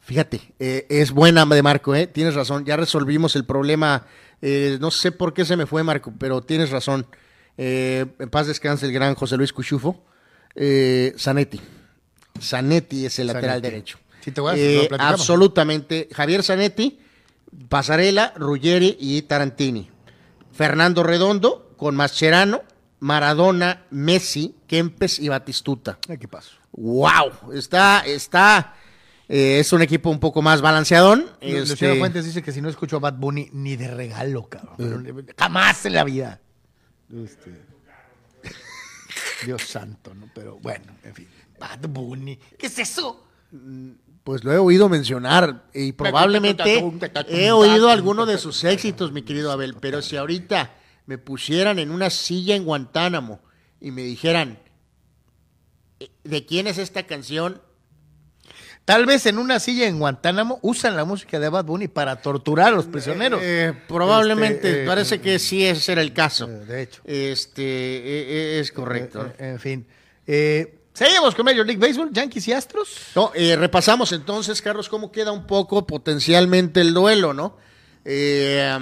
[0.00, 2.06] Fíjate, eh, es buena de Marco, ¿eh?
[2.06, 2.64] Tienes razón.
[2.64, 4.06] Ya resolvimos el problema.
[4.42, 7.06] eh, no sé por qué se me fue, Marco, pero tienes razón.
[7.58, 10.02] Eh, en paz descanse el gran José Luis Cuchufo.
[11.18, 11.60] Zanetti.
[12.40, 13.98] Zanetti es el lateral derecho.
[14.22, 16.08] Sí, te voy a- Eh, lo absolutamente.
[16.12, 16.98] Javier Zanetti,
[17.68, 19.90] Pasarela, Ruggeri y Tarantini.
[20.52, 22.62] Fernando Redondo con Mascherano,
[23.00, 25.98] Maradona, Messi, Kempes y Batistuta.
[26.08, 26.52] Ay, ¿Qué pasó?
[26.72, 27.52] ¡Wow!
[27.54, 28.74] Está, está,
[29.32, 31.24] eh, es un equipo un poco más balanceadón.
[31.40, 35.04] Este, Luciano Fuentes dice que si no escucho a Bad Bunny, ni de regalo, cabrón.
[35.04, 36.40] Pero Jamás en la vida.
[37.14, 37.54] Este,
[39.46, 40.28] Dios santo, ¿no?
[40.34, 41.28] Pero bueno, en fin.
[41.60, 42.40] Bad Bunny.
[42.58, 43.24] ¿Qué es eso?
[44.24, 46.82] Pues lo he oído mencionar y probablemente
[47.28, 50.74] he oído alguno de sus éxitos, mi querido Abel, pero si ahorita
[51.06, 53.40] me pusieran en una silla en Guantánamo
[53.80, 54.58] y me dijeran,
[56.00, 57.62] eh, ¿de quién es esta canción?
[58.90, 62.68] Tal vez en una silla en Guantánamo usan la música de Bad Bunny para torturar
[62.68, 63.40] a los prisioneros.
[63.40, 66.48] Eh, probablemente, Este, eh, parece que sí ese era el caso.
[66.50, 67.00] eh, de hecho.
[67.04, 69.24] Este, eh, eh, es correcto.
[69.26, 69.86] Eh, eh, en fin.
[70.26, 72.96] Eh, Seguimos con Major League Baseball, Yankees y Astros.
[73.14, 77.56] No, eh, repasamos entonces, Carlos, cómo queda un poco potencialmente el duelo, ¿no?
[78.04, 78.76] Eh,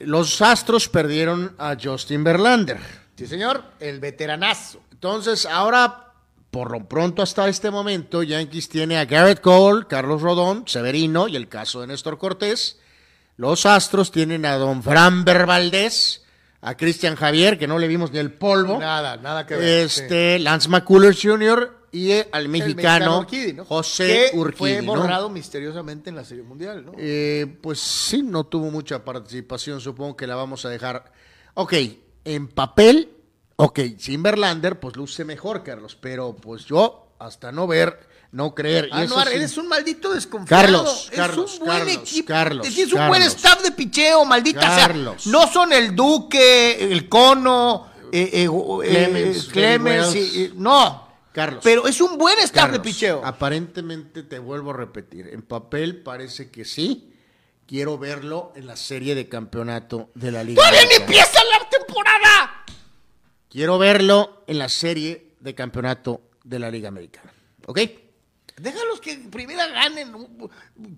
[0.00, 2.76] los Astros perdieron a Justin Verlander.
[3.16, 4.82] Sí, señor, el veteranazo.
[4.92, 6.07] Entonces, ahora,
[6.50, 11.36] por lo pronto hasta este momento, Yankees tiene a Garrett Cole, Carlos Rodón, Severino y
[11.36, 12.78] el caso de Néstor Cortés.
[13.36, 16.24] Los Astros tienen a Don Framber Valdés,
[16.60, 18.78] a Cristian Javier, que no le vimos ni el polvo.
[18.78, 19.84] Nada, nada que ver.
[19.84, 21.86] Este, Lance McCullers Jr.
[21.92, 23.64] y eh, al mexicano, Urquidi, ¿no?
[23.64, 24.56] José Que Urquidi.
[24.58, 24.96] Fue ¿no?
[24.96, 26.92] borrado misteriosamente en la Serie Mundial, ¿no?
[26.96, 31.12] Eh, pues sí, no tuvo mucha participación, supongo que la vamos a dejar.
[31.54, 31.74] Ok,
[32.24, 33.17] en papel,
[33.60, 37.98] ok, sin Verlander, pues luce mejor, Carlos, pero pues yo, hasta no ver,
[38.30, 38.88] no creer.
[38.92, 40.62] Ah, no, sí- eres un maldito desconfiado.
[40.62, 42.28] Carlos, es un buen Carlos, equipo.
[42.28, 45.22] Carlos, Tienes un buen staff de picheo, maldita Carlos.
[45.24, 45.32] sea.
[45.32, 48.48] No son el Duque, el Cono, eh, eh,
[48.84, 51.08] eh, Clemens, eh, y- no.
[51.32, 51.60] Carlos.
[51.64, 53.22] Pero es un buen staff de picheo.
[53.24, 57.12] Aparentemente te vuelvo a repetir, en papel parece que sí.
[57.66, 60.62] Quiero verlo en la serie de campeonato de la Liga.
[60.62, 62.57] ¡Todavía ni empieza la temporada!
[63.50, 67.32] Quiero verlo en la serie de campeonato de la Liga Americana.
[67.66, 67.80] ¿Ok?
[68.56, 70.50] Déjalos que primero ganen un-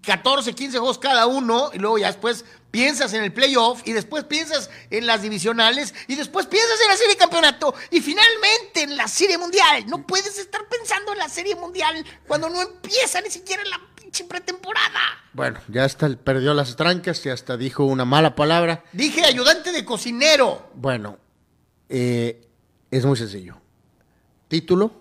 [0.03, 4.25] 14, 15 juegos cada uno y luego ya después piensas en el playoff y después
[4.25, 8.97] piensas en las divisionales y después piensas en la serie de campeonato y finalmente en
[8.97, 9.85] la serie mundial.
[9.89, 14.25] No puedes estar pensando en la serie mundial cuando no empieza ni siquiera la pinche
[14.25, 15.01] pretemporada.
[15.35, 18.85] Bueno, ya hasta perdió las trancas y hasta dijo una mala palabra.
[18.93, 20.71] Dije ayudante de cocinero.
[20.75, 21.19] Bueno,
[21.91, 22.49] eh,
[22.91, 23.57] es muy sencillo.
[24.49, 24.93] Título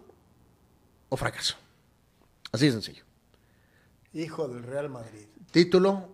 [1.07, 1.56] o fracaso.
[2.52, 3.03] Así de sencillo.
[4.14, 5.26] Hijo del Real Madrid.
[5.52, 6.10] Título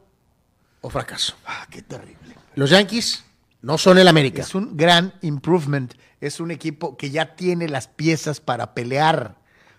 [0.82, 1.36] o fracaso.
[1.46, 2.36] Ah, qué terrible.
[2.56, 3.24] Los Yankees
[3.62, 4.42] no son el América.
[4.42, 5.94] Es un gran improvement.
[6.22, 9.38] Es un equipo que ya tiene las piezas para pelear.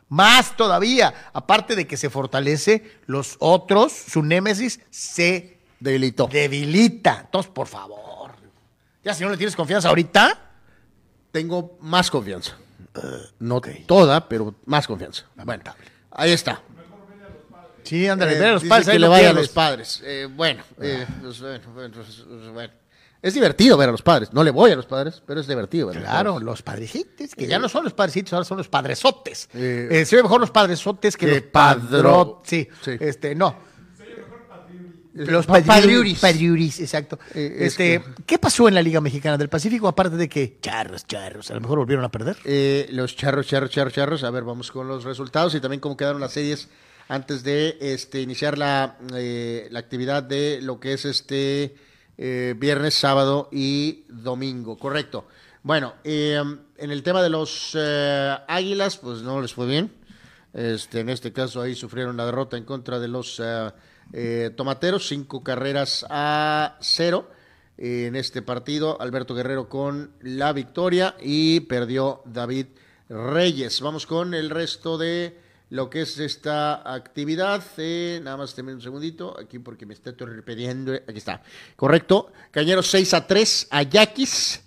[0.08, 1.30] Más todavía.
[1.32, 6.26] Aparte de que se fortalece, los otros, su némesis, se Debilitó.
[6.26, 7.22] debilita.
[7.24, 8.32] Entonces, por favor.
[9.04, 10.45] Ya si no le tienes confianza ahorita,
[11.36, 12.56] Tengo más confianza.
[13.40, 15.24] No toda, pero más confianza.
[15.44, 15.62] Bueno,
[16.12, 16.62] ahí está.
[17.82, 18.88] sí, ándale, Eh, a los padres.
[18.88, 20.00] que le vaya a los padres.
[20.02, 22.72] Eh, bueno, eh, pues, bueno, bueno, pues, bueno.
[23.20, 24.32] es divertido ver a los padres.
[24.32, 26.46] No le voy a los padres, pero es divertido ver los Claro, padres.
[26.46, 29.50] los padrecitos, que ya no son los padrecitos, ahora son los padresotes.
[29.52, 31.90] Eh, Eh, se ve mejor los padresotes que que los padrot.
[31.90, 32.92] padro- Sí, Sí.
[32.98, 33.54] este, no.
[35.16, 36.18] Los Pa- padriuris.
[36.18, 36.18] padriuris.
[36.20, 37.18] Padriuris, exacto.
[37.34, 39.88] Eh, es este, ¿Qué pasó en la Liga Mexicana del Pacífico?
[39.88, 42.36] Aparte de que charros, charros, a lo mejor volvieron a perder.
[42.44, 44.24] Eh, los charros, charros, charros, charros.
[44.24, 46.68] A ver, vamos con los resultados y también cómo quedaron las series
[47.08, 51.76] antes de este, iniciar la, eh, la actividad de lo que es este
[52.18, 54.76] eh, viernes, sábado y domingo.
[54.76, 55.26] Correcto.
[55.62, 56.42] Bueno, eh,
[56.76, 57.76] en el tema de los
[58.48, 59.92] Águilas, pues no les fue bien.
[60.52, 63.40] Este, en este caso ahí sufrieron la derrota en contra de los
[64.12, 67.30] eh, eh, Tomateros, cinco carreras a cero
[67.78, 69.00] en este partido.
[69.00, 72.66] Alberto Guerrero con la victoria y perdió David
[73.08, 73.80] Reyes.
[73.80, 75.38] Vamos con el resto de
[75.70, 77.62] lo que es esta actividad.
[77.76, 80.12] Eh, nada más también un segundito, aquí porque me está
[80.44, 80.92] pidiendo.
[80.94, 81.42] Aquí está.
[81.74, 82.32] Correcto.
[82.50, 84.62] Cañeros 6 a 3 a Yaquis.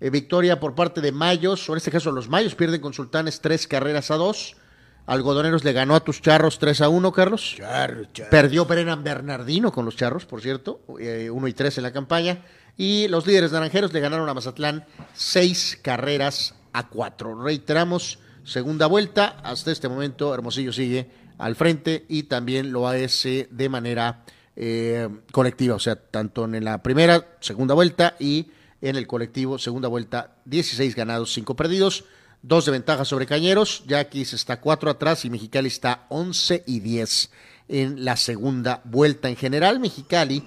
[0.00, 3.40] Eh, victoria por parte de Mayos, o en este caso los Mayos pierden con Sultanes
[3.40, 4.56] tres carreras a dos.
[5.06, 7.56] Algodoneros le ganó a tus charros 3 a 1, Carlos.
[8.30, 12.44] Perdió Brennan Bernardino con los charros, por cierto, 1 y 3 en la campaña.
[12.76, 17.42] Y los líderes naranjeros le ganaron a Mazatlán seis carreras a cuatro.
[17.42, 19.40] Reiteramos, segunda vuelta.
[19.42, 24.24] Hasta este momento, Hermosillo sigue al frente y también lo hace de manera
[24.56, 25.74] eh, colectiva.
[25.74, 28.48] O sea, tanto en la primera, segunda vuelta y
[28.80, 32.04] en el colectivo, segunda vuelta, 16 ganados, 5 perdidos.
[32.42, 33.84] Dos de ventaja sobre Cañeros.
[33.86, 37.30] Yaquis está 4 atrás y Mexicali está 11 y 10
[37.68, 39.28] en la segunda vuelta.
[39.28, 40.42] En general, Mexicali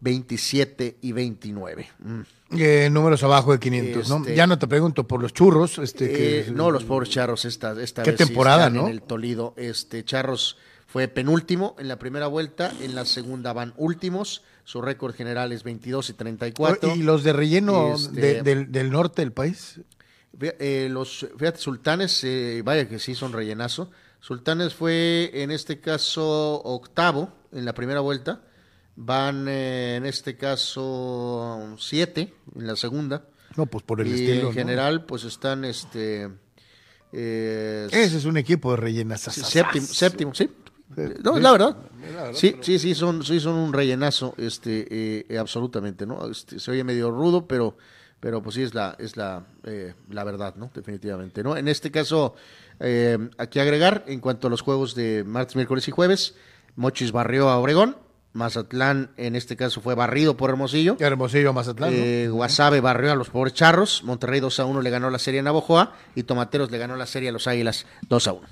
[0.00, 1.88] 27 y 29.
[1.98, 2.20] Mm.
[2.56, 4.16] Eh, números abajo de 500, ¿no?
[4.18, 5.78] Este- Ya no te pregunto por los churros.
[5.78, 8.86] Este, que- Eh, no, los pobres Charros esta, esta Qué vez sí temporada, están ¿no?
[8.86, 10.56] En el Toledo, este Charros
[10.86, 15.62] fue penúltimo en la primera vuelta, en la segunda van últimos, su récord general es
[15.62, 16.94] 22 y 34.
[16.94, 19.80] ¿Y los de relleno Este- de- del, del norte del país?
[20.40, 23.90] Eh, los, fíjate, Sultanes, eh, vaya que sí son rellenazo.
[24.20, 28.42] Sultanes fue en este caso octavo en la primera vuelta.
[28.96, 33.26] Van eh, en este caso siete en la segunda.
[33.56, 34.32] No, pues por el y estilo.
[34.32, 34.52] en ¿no?
[34.52, 36.28] general, pues están este
[37.12, 39.22] eh, Ese es un equipo de rellenas.
[39.22, 40.50] Sí, Séptimo, séptimo, sí.
[41.22, 41.76] No, es la verdad.
[42.32, 46.28] Sí, sí, sí, son, sí, son un rellenazo, este, absolutamente, ¿no?
[46.28, 47.76] Este, se oye medio rudo, pero,
[48.20, 50.70] pero pues sí es la, es la, eh, la verdad, ¿no?
[50.74, 51.56] Definitivamente, ¿no?
[51.56, 52.34] En este caso,
[52.80, 56.34] eh, aquí agregar, en cuanto a los juegos de martes, miércoles y jueves,
[56.76, 57.96] Mochis barrió a Obregón,
[58.32, 60.96] Mazatlán, en este caso, fue barrido por Hermosillo.
[61.00, 61.90] Hermosillo, Mazatlán.
[61.90, 61.96] ¿no?
[61.96, 64.04] Eh, Guasave barrió a los pobres charros.
[64.04, 65.94] Monterrey 2 a 1 le ganó la serie a Navojoa.
[66.14, 68.46] Y Tomateros le ganó la serie a los Águilas 2 a 1.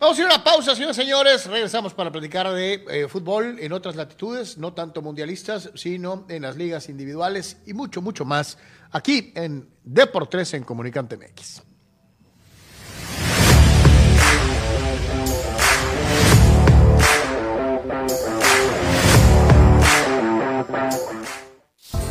[0.00, 1.44] Vamos a ir a una pausa, señores y señores.
[1.44, 6.56] Regresamos para platicar de eh, fútbol en otras latitudes, no tanto mundialistas, sino en las
[6.56, 8.56] ligas individuales y mucho, mucho más
[8.92, 11.69] aquí en Deportes en Comunicante MX.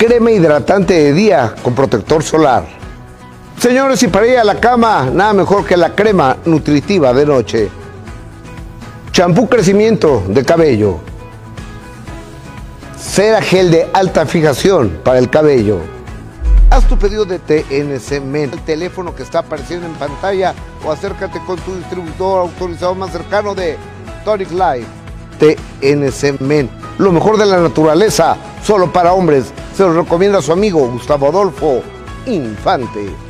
[0.00, 2.64] crema hidratante de día con protector solar.
[3.58, 7.68] Señores, y para ir a la cama, nada mejor que la crema nutritiva de noche.
[9.12, 11.00] Champú crecimiento de cabello.
[12.98, 15.80] Cera gel de alta fijación para el cabello.
[16.70, 21.40] Haz tu pedido de TNC Men, el teléfono que está apareciendo en pantalla o acércate
[21.46, 23.76] con tu distribuidor autorizado más cercano de
[24.24, 24.86] Tonic Life.
[25.38, 29.52] TNC Men, lo mejor de la naturaleza, solo para hombres.
[29.80, 31.82] Se lo recomienda su amigo Gustavo Adolfo
[32.26, 33.29] Infante.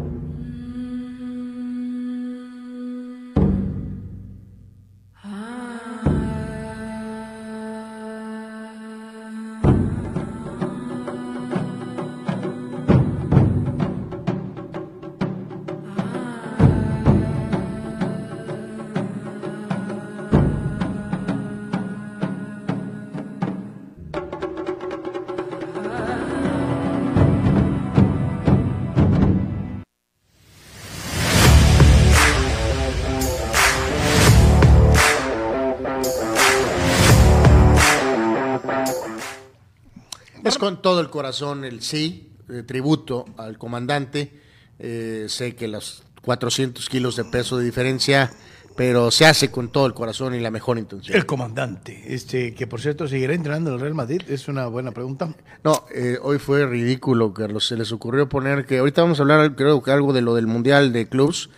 [40.61, 44.31] Con todo el corazón el sí, de tributo al comandante.
[44.77, 48.31] Eh, sé que los 400 kilos de peso de diferencia,
[48.75, 51.17] pero se hace con todo el corazón y la mejor intención.
[51.17, 54.91] El comandante, este, que por cierto seguirá entrenando en el Real Madrid, es una buena
[54.91, 55.33] pregunta.
[55.63, 57.65] No, eh, hoy fue ridículo, Carlos.
[57.65, 60.45] Se les ocurrió poner que ahorita vamos a hablar, creo que algo de lo del
[60.45, 61.49] Mundial de Clubs,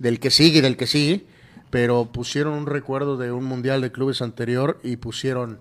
[0.00, 1.26] del que sigue y del que sigue,
[1.70, 5.60] pero pusieron un recuerdo de un Mundial de Clubes anterior y pusieron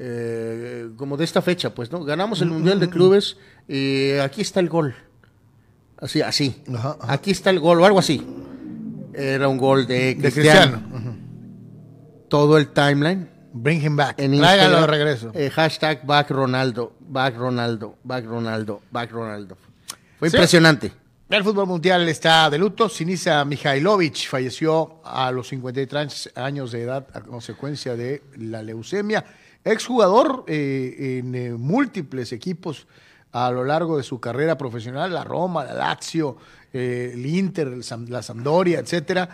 [0.00, 2.04] eh, como de esta fecha, pues, ¿no?
[2.04, 4.94] Ganamos el Mundial de Clubes y aquí está el gol.
[6.00, 6.62] Así, así.
[6.72, 7.12] Ajá, ajá.
[7.12, 8.24] Aquí está el gol o algo así.
[9.12, 10.80] Era un gol de De Cristiano.
[10.80, 11.16] Cristiano.
[12.28, 14.20] Todo el timeline Bring him back.
[14.20, 15.30] en Tráigalo de Instagram, regreso.
[15.34, 19.56] eh, hashtag back Ronaldo, back Ronaldo, back Ronaldo, back Ronaldo.
[20.18, 20.36] Fue Sí.
[20.36, 20.92] impresionante.
[21.30, 22.88] El fútbol mundial está de luto.
[22.88, 29.24] Sinisa Mihailovic falleció a los 53 años de edad a consecuencia de la leucemia.
[29.72, 32.86] Exjugador eh, en eh, múltiples equipos
[33.32, 36.38] a lo largo de su carrera profesional, la Roma, la Lazio,
[36.72, 37.78] eh, el Inter,
[38.08, 39.28] la Sampdoria, etcétera,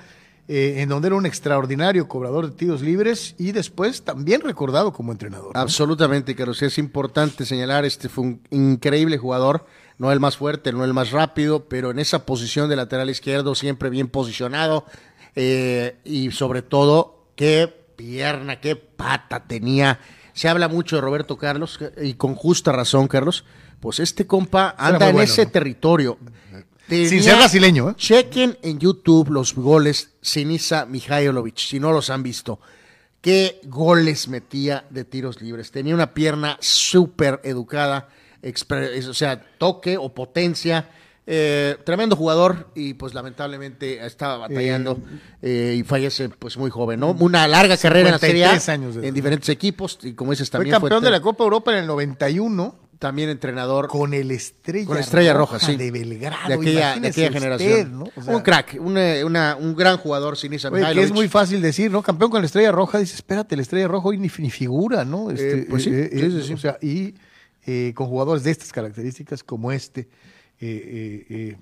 [0.48, 5.12] eh, en donde era un extraordinario cobrador de tiros libres y después también recordado como
[5.12, 5.52] entrenador.
[5.55, 6.61] Absolutamente, Carlos.
[6.62, 9.66] Es importante señalar, este fue un increíble jugador,
[9.98, 13.55] no el más fuerte, no el más rápido, pero en esa posición de lateral izquierdo
[13.55, 14.85] siempre bien posicionado
[15.36, 20.01] y sobre todo qué pierna, qué pata tenía.
[20.35, 23.44] Se habla mucho de Roberto Carlos y con justa razón, Carlos.
[23.81, 26.19] Pues este compa anda en bueno, ese territorio.
[26.89, 27.94] Sin Tenía- ser brasileño, ¿eh?
[27.97, 32.61] Chequen en YouTube los goles Sinisa Mihailovic, si no los han visto.
[33.23, 35.70] Qué goles metía de tiros libres.
[35.70, 38.09] Tenía una pierna súper educada,
[39.09, 40.90] o sea, toque o potencia.
[41.26, 44.98] Eh, tremendo jugador y pues lamentablemente estaba batallando
[45.40, 47.12] eh, y fallece pues muy joven, ¿no?
[47.18, 49.09] Una larga carrera en la Serie A, 53 años de edad.
[49.09, 51.78] en diferentes equipos y como dices Fue también campeón fue de la Copa Europa en
[51.78, 55.76] el 91 también entrenador con el Estrella, con la Estrella Roja, sí.
[55.76, 56.48] de Belgrado.
[56.48, 57.98] de aquella, de imagínese aquella usted, generación.
[57.98, 58.05] ¿no?
[58.16, 61.06] O sea, un crack, una- una- un gran jugador, Sinisa oye, que Mihailovic.
[61.06, 62.02] es muy fácil decir, ¿no?
[62.02, 65.30] Campeón con la Estrella Roja, dice, espérate, la Estrella Roja hoy ni, ni figura, ¿no?
[65.30, 66.52] Este, Eh, pues sí, sí, sí, sí.
[66.55, 67.14] O sea, y
[67.66, 70.09] eh, con jugadores de estas características como este,
[70.60, 71.56] eh, eh, eh,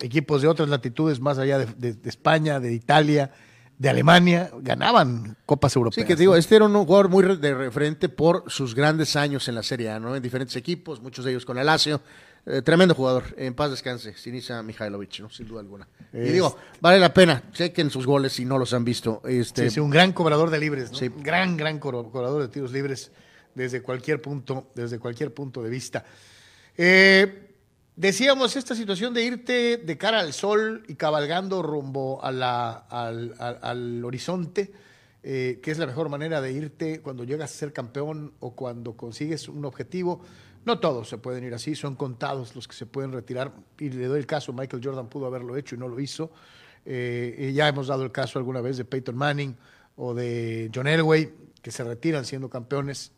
[0.00, 3.30] equipos de otras latitudes más allá de, de- de España, de Italia,
[3.78, 6.02] de Alemania, ganaban Copas Europeas.
[6.02, 9.54] Sí, que digo, este era un jugador muy de referente por sus grandes años en
[9.54, 10.14] la Serie A, ¿no?
[10.14, 12.00] En diferentes equipos, muchos de ellos con el Lazio.
[12.46, 15.28] Eh, tremendo jugador, en paz descanse, Sinisa Mihailovic, ¿no?
[15.30, 15.86] Sin duda alguna.
[16.12, 19.20] Y digo, vale la pena, chequen sus goles si no los han visto.
[19.26, 20.96] Este, Sí, sí, un gran cobrador de libres, ¿no?
[20.98, 21.10] Sí.
[21.18, 23.12] Gran, gran cobrador de tiros libres
[23.54, 26.02] desde cualquier punto, desde cualquier punto de vista.
[26.76, 27.49] Eh,
[27.96, 34.04] decíamos esta situación de irte de cara al sol y cabalgando rumbo al, al- al
[34.04, 34.72] horizonte,
[35.22, 38.96] eh, que es la mejor manera de irte cuando llegas a ser campeón o cuando
[38.96, 40.20] consigues un objetivo.
[40.64, 43.52] No todos se pueden ir así, son contados los que se pueden retirar.
[43.78, 46.30] Y le doy el caso, Michael Jordan pudo haberlo hecho y no lo hizo.
[46.84, 49.56] Eh, y ya hemos dado el caso alguna vez de Peyton Manning
[49.96, 53.12] o de John Elway, que se retiran siendo campeones.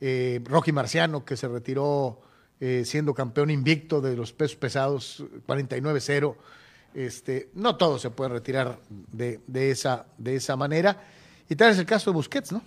[0.00, 2.20] Eh, Rocky Marciano, que se retiró
[2.64, 6.36] eh, siendo campeón invicto de los pesos pesados, 49-0.
[6.94, 11.02] Este, no todos se pueden retirar de, de esa, de esa manera.
[11.48, 12.62] Y tal es el caso de Busquets, ¿no?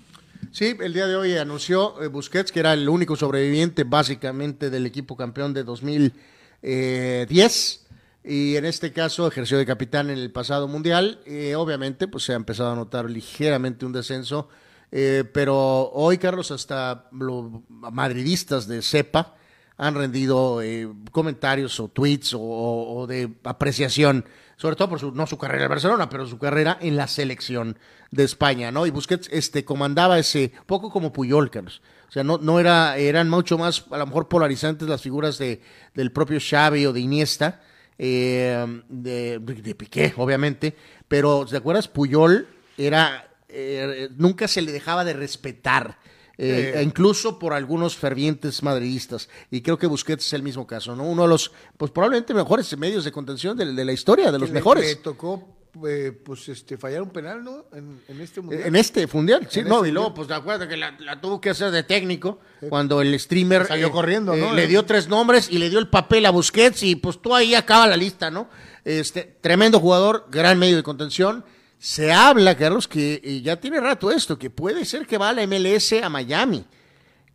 [0.51, 4.85] Sí, el día de hoy anunció eh, Busquets que era el único sobreviviente básicamente del
[4.85, 7.88] equipo campeón de 2010
[8.22, 11.22] y en este caso ejerció de capitán en el pasado mundial.
[11.26, 14.49] Eh, obviamente, pues se ha empezado a notar ligeramente un descenso,
[14.91, 19.35] eh, pero hoy, Carlos, hasta los madridistas de cepa
[19.77, 24.26] han rendido eh, comentarios o tweets o, de apreciación,
[24.56, 27.77] sobre todo por su, no su carrera en Barcelona, pero su carrera en la selección
[28.11, 28.85] de España, ¿no?
[28.85, 31.81] Y Busquets este, comandaba ese, poco como Puyol, Carlos.
[32.07, 35.61] O sea, no, no era, eran mucho más, a lo mejor polarizantes las figuras de,
[35.93, 37.61] del propio Xavi o de Iniesta,
[37.97, 40.76] eh, de, de Piqué, obviamente,
[41.07, 41.88] pero ¿te acuerdas?
[41.88, 42.47] Puyol
[42.77, 45.97] era, eh, nunca se le dejaba de respetar.
[46.38, 49.30] Eh, incluso por algunos fervientes madridistas.
[49.52, 51.03] Y creo que Busquets es el mismo caso, ¿no?
[51.03, 54.49] Uno de los, pues probablemente mejores medios de contención de, de la historia, de los
[54.49, 54.86] Le- mejores.
[54.86, 55.48] Le tocó,
[55.88, 57.66] eh, pues, este, fallar un penal, ¿no?
[57.74, 58.64] En, en este mundial.
[58.66, 61.40] En este mundial, sí, no, este y luego, pues, de acuerdo que la, la tuvo
[61.40, 62.40] que hacer de técnico
[62.70, 64.53] cuando el streamer eh, Salió corriendo, ¿no?
[64.53, 67.56] le dio tres nombres y le dio el papel a Busquets y pues tú ahí
[67.56, 68.49] acaba la lista, ¿no?
[68.84, 71.44] Este, tremendo jugador, gran medio de contención.
[71.77, 75.34] Se habla, Carlos, que eh, ya tiene rato esto, que puede ser que va a
[75.34, 76.65] la MLS a Miami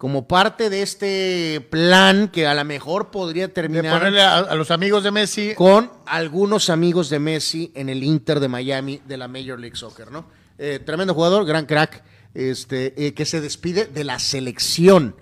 [0.01, 4.55] como parte de este plan que a lo mejor podría De terminar ponerle a, a
[4.55, 5.55] los amigos de Messi.
[5.55, 10.11] con algunos amigos de Messi en el Inter de Miami de la Major League Soccer,
[10.11, 10.25] ¿no?
[10.57, 12.03] Eh, tremendo jugador, gran crack,
[12.33, 15.17] este, eh, que se despide de la selección.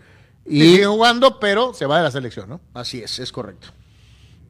[0.47, 2.61] Y Y sigue jugando, pero se va de la selección, ¿no?
[2.75, 3.69] así es, es correcto.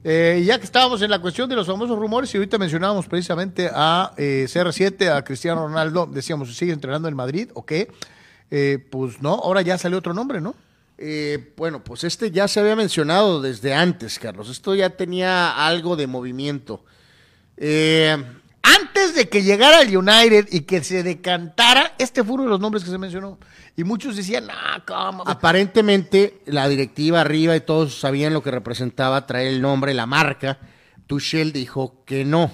[0.05, 3.69] Eh, ya que estábamos en la cuestión de los famosos rumores y ahorita mencionábamos precisamente
[3.73, 7.91] a eh, CR7, a Cristiano Ronaldo, decíamos, ¿sigue entrenando en Madrid o qué?
[8.51, 10.55] Eh, pues no, ahora ya salió otro nombre, ¿no?
[10.97, 14.49] Eh, bueno, pues este ya se había mencionado desde antes, Carlos.
[14.49, 16.85] Esto ya tenía algo de movimiento.
[17.57, 18.17] Eh,
[18.77, 22.61] Antes de que llegara al United y que se decantara, este fue uno de los
[22.61, 23.39] nombres que se mencionó.
[23.79, 25.23] Y muchos decían, no, ¿cómo?
[25.25, 30.59] Aparentemente, la directiva arriba y todos sabían lo que representaba traer el nombre, la marca.
[31.07, 32.51] Tuchel dijo que no.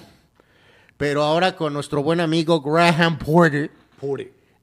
[0.97, 3.71] Pero ahora con nuestro buen amigo Graham Porter,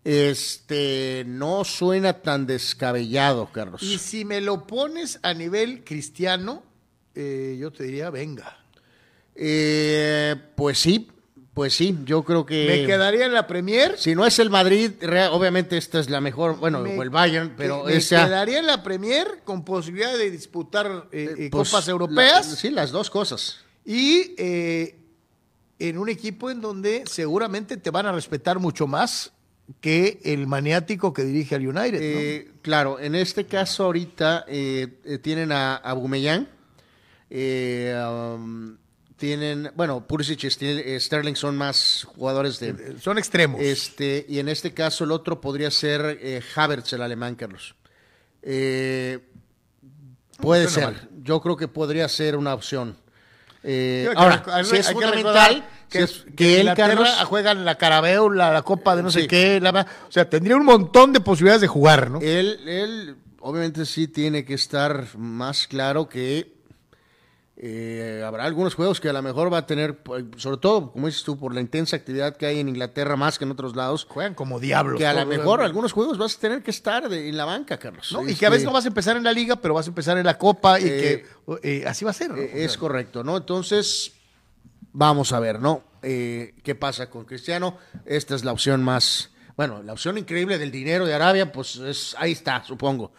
[0.05, 3.83] este no suena tan descabellado, Carlos.
[3.83, 6.63] Y si me lo pones a nivel cristiano,
[7.17, 8.57] eh, yo te diría, venga.
[9.35, 11.09] Eh, pues sí,
[11.55, 13.95] pues sí, yo creo que Me quedaría en la Premier.
[13.99, 14.93] si no es el Madrid,
[15.31, 18.67] obviamente esta es la mejor, bueno, Me- o el Bayern, pero me esa quedaría en
[18.67, 23.11] la Premier con posibilidad de disputar eh, eh, pues, copas la- europeas sí, las dos
[23.11, 23.61] cosas.
[23.85, 24.97] y eh,
[25.79, 29.33] en un equipo en donde seguramente te van a respetar mucho más
[29.81, 31.93] que el maniático que dirige al United.
[32.01, 32.21] ¿no?
[32.21, 36.49] Eh, claro, en este caso ahorita eh, eh, tienen a, a Bumellán,
[37.31, 38.77] eh, um,
[39.23, 42.71] tienen, bueno, Pulisic y eh, Sterling son más jugadores de...
[42.71, 43.61] Eh, Son extremos.
[43.61, 47.77] Este, y en este caso el otro podría ser eh, Havertz, el alemán, Carlos.
[48.43, 49.21] Eh,
[50.41, 52.97] puede suena ser, yo creo que podría ser una opción.
[53.63, 57.09] Eh, Hay que ahora, hay si es que fundamental que, es- que que él, Carlos,
[57.27, 60.65] juegan la Carabeo, la, la Copa de no sé qué, la- o sea, tendría un
[60.65, 62.19] montón de posibilidades de jugar, ¿no?
[62.21, 66.61] Él, él obviamente sí tiene que estar más claro que
[67.65, 71.07] eh, habrá algunos juegos que a lo mejor va a tener, pues, sobre todo, como
[71.07, 74.05] dices tú, por la intensa actividad que hay en Inglaterra más que en otros lados,
[74.09, 74.99] Juegan como diablos.
[74.99, 75.65] que a lo mejor ¿no?
[75.65, 78.11] algunos juegos vas a tener que estar de- en la banca, Carlos.
[78.13, 78.23] ¿no?
[78.25, 79.91] Y Este, que a veces no vas a empezar en la liga, pero vas a
[79.91, 81.25] empezar en la Copa y Eh,
[81.63, 82.31] que eh, así va a ser.
[82.33, 82.37] ¿no?
[82.39, 83.37] eh, es correcto, ¿no?
[83.37, 84.13] Entonces,
[84.93, 85.85] vamos a ver, ¿no?
[86.03, 87.79] Eh, ¿Qué pasa con Cristiano?
[88.05, 92.17] Esta es la opción más, bueno, la opción increíble del dinero de Arabia, pues es,
[92.19, 93.13] ahí está, supongo.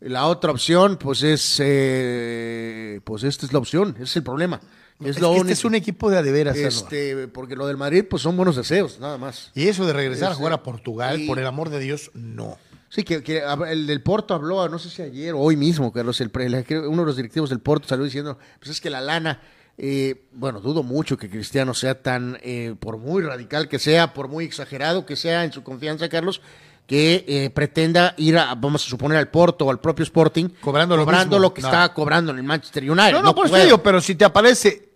[0.00, 4.60] La otra opción, pues es, eh, pues esta es la opción, ese es el problema.
[5.00, 6.56] Es, es lo que este es un equipo de adeveras.
[6.56, 9.50] Este, porque lo del Madrid, pues son buenos deseos, nada más.
[9.54, 12.58] Y eso de regresar a jugar a Portugal, y- por el amor de Dios, no.
[12.88, 13.22] Sí, que,
[13.68, 17.02] el del Porto habló, no sé si ayer o hoy mismo, Carlos, el, creo- uno
[17.02, 19.40] de los directivos del Porto salió diciendo, pues es que la lana,
[19.78, 24.26] eh, bueno, dudo mucho que Cristiano sea tan, eh, por muy radical que sea, por
[24.28, 26.42] muy exagerado que sea en su confianza, Carlos,
[26.90, 30.96] que eh, pretenda ir a, vamos a suponer, al Porto o al propio Sporting, Cobrando
[30.96, 31.42] lo cobrando mismo.
[31.48, 31.68] lo que No.
[31.68, 33.12] estaba cobrando en el Manchester United.
[33.12, 33.62] No, no, por puede.
[33.62, 34.90] te digo, pero si te aparece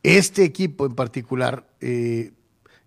[0.00, 2.30] este equipo en particular, eh,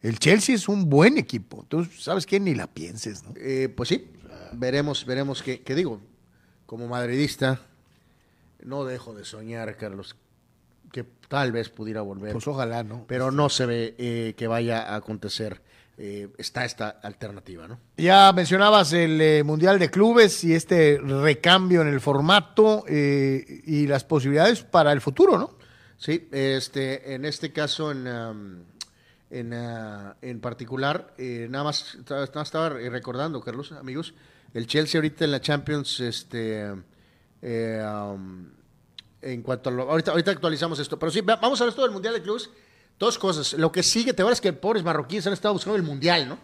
[0.02, 1.60] el Chelsea es un buen equipo.
[1.64, 2.40] Entonces, ¿sabes qué?
[2.40, 3.34] Ni la pienses, ¿no?
[3.36, 4.08] Eh, pues sí,
[4.54, 6.00] veremos, veremos qué, qué digo.
[6.66, 7.60] Como madridista,
[8.64, 10.16] no dejo de soñar, Carlos,
[10.94, 12.32] que tal vez pudiera volver.
[12.32, 13.04] Pues ojalá, ¿no?
[13.10, 15.62] pero no se ve eh, que vaya a acontecer.
[15.98, 17.80] Eh, está esta alternativa, ¿no?
[17.98, 23.86] Ya mencionabas el eh, Mundial de Clubes y este recambio en el formato eh, y
[23.86, 25.56] las posibilidades para el futuro, ¿no?
[25.98, 28.64] Sí, este, en este caso, en, um,
[29.30, 34.16] en, ah, en particular, nada más nada más estaba recordando, Carlos, amigos,
[34.56, 36.66] el Chelsea ahorita en la Champions, este,
[37.44, 38.48] um,
[39.22, 41.84] en cuanto a lo, ahorita, ahorita actualizamos esto, pero sí, va- vamos a ver esto
[41.84, 42.50] del Mundial de Clubes.
[43.02, 43.54] Dos cosas.
[43.54, 46.38] Lo que sigue, te acuerdas que pobres marroquíes han estado buscando el Mundial, ¿no?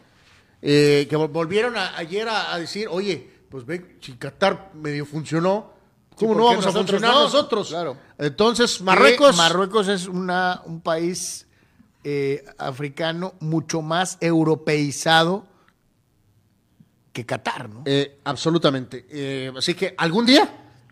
[0.63, 5.05] Eh, que vol- volvieron a- ayer a, a decir, oye, pues ve, si Qatar medio
[5.05, 5.71] funcionó,
[6.15, 7.23] ¿Cómo ¿por no vamos a funcionar no?
[7.25, 7.67] nosotros?
[7.69, 7.95] Claro.
[8.17, 9.38] Entonces, Marruecos.
[9.38, 9.85] Marruecos.
[9.85, 11.45] Marruecos es una, un país
[12.03, 15.45] eh, africano mucho más europeizado
[17.13, 17.84] que Qatar, ¿no?
[17.85, 19.51] Eh, absolutamente.
[19.55, 20.49] Así que algún día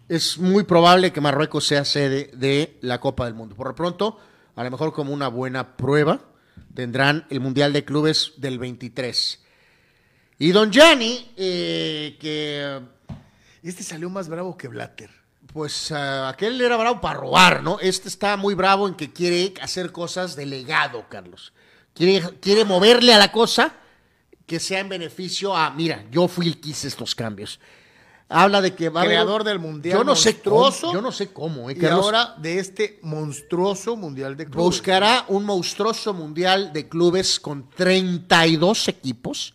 [0.07, 3.55] es muy probable que Marruecos sea sede de la Copa del Mundo.
[3.55, 4.19] Por lo pronto,
[4.55, 6.21] a lo mejor como una buena prueba,
[6.73, 9.43] tendrán el Mundial de Clubes del 23.
[10.39, 12.81] Y Don Gianni, eh, que
[13.63, 15.09] Este salió más bravo que Blatter.
[15.53, 17.79] pues ah, aquel era bravo para robar, ¿no?
[17.79, 21.53] Este está muy bravo en que quiere hacer cosas de legado, Carlos.
[21.93, 23.73] Quiere, quiere moverle a la cosa
[24.45, 27.59] que sea en beneficio a, mira, yo fui el que hice estos cambios.
[28.37, 31.69] Habla de que va Creador del mundial Yo no sé cómo, yo no sé cómo,
[31.69, 32.03] ¿eh, Y Carlos?
[32.03, 34.57] ahora de este monstruoso mundial de clubes.
[34.65, 39.53] Buscará un monstruoso mundial de clubes con 32 equipos,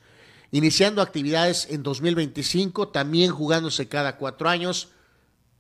[0.51, 4.89] iniciando actividades en 2025, también jugándose cada cuatro años.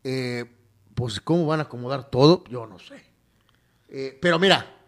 [0.03, 0.47] Eh,
[0.95, 2.45] pues, ¿cómo van a acomodar todo?
[2.49, 3.05] Yo no sé.
[3.91, 4.79] Eh, pero mira,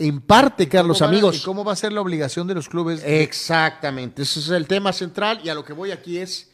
[0.00, 1.36] en parte, Carlos, ¿Cómo van a- amigos.
[1.36, 3.02] ¿Y cómo va a ser la obligación de los clubes?
[3.04, 6.47] Exactamente, ese es el tema central y a lo que voy aquí es,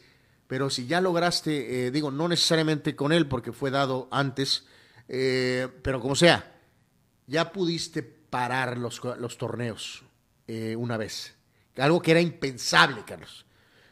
[0.47, 4.65] pero si ya lograste, eh, digo, no necesariamente con él porque fue dado antes,
[5.07, 6.55] eh, pero como sea,
[7.27, 10.03] ya pudiste parar los, los torneos
[10.47, 11.35] eh, una vez,
[11.77, 13.45] algo que era impensable, Carlos.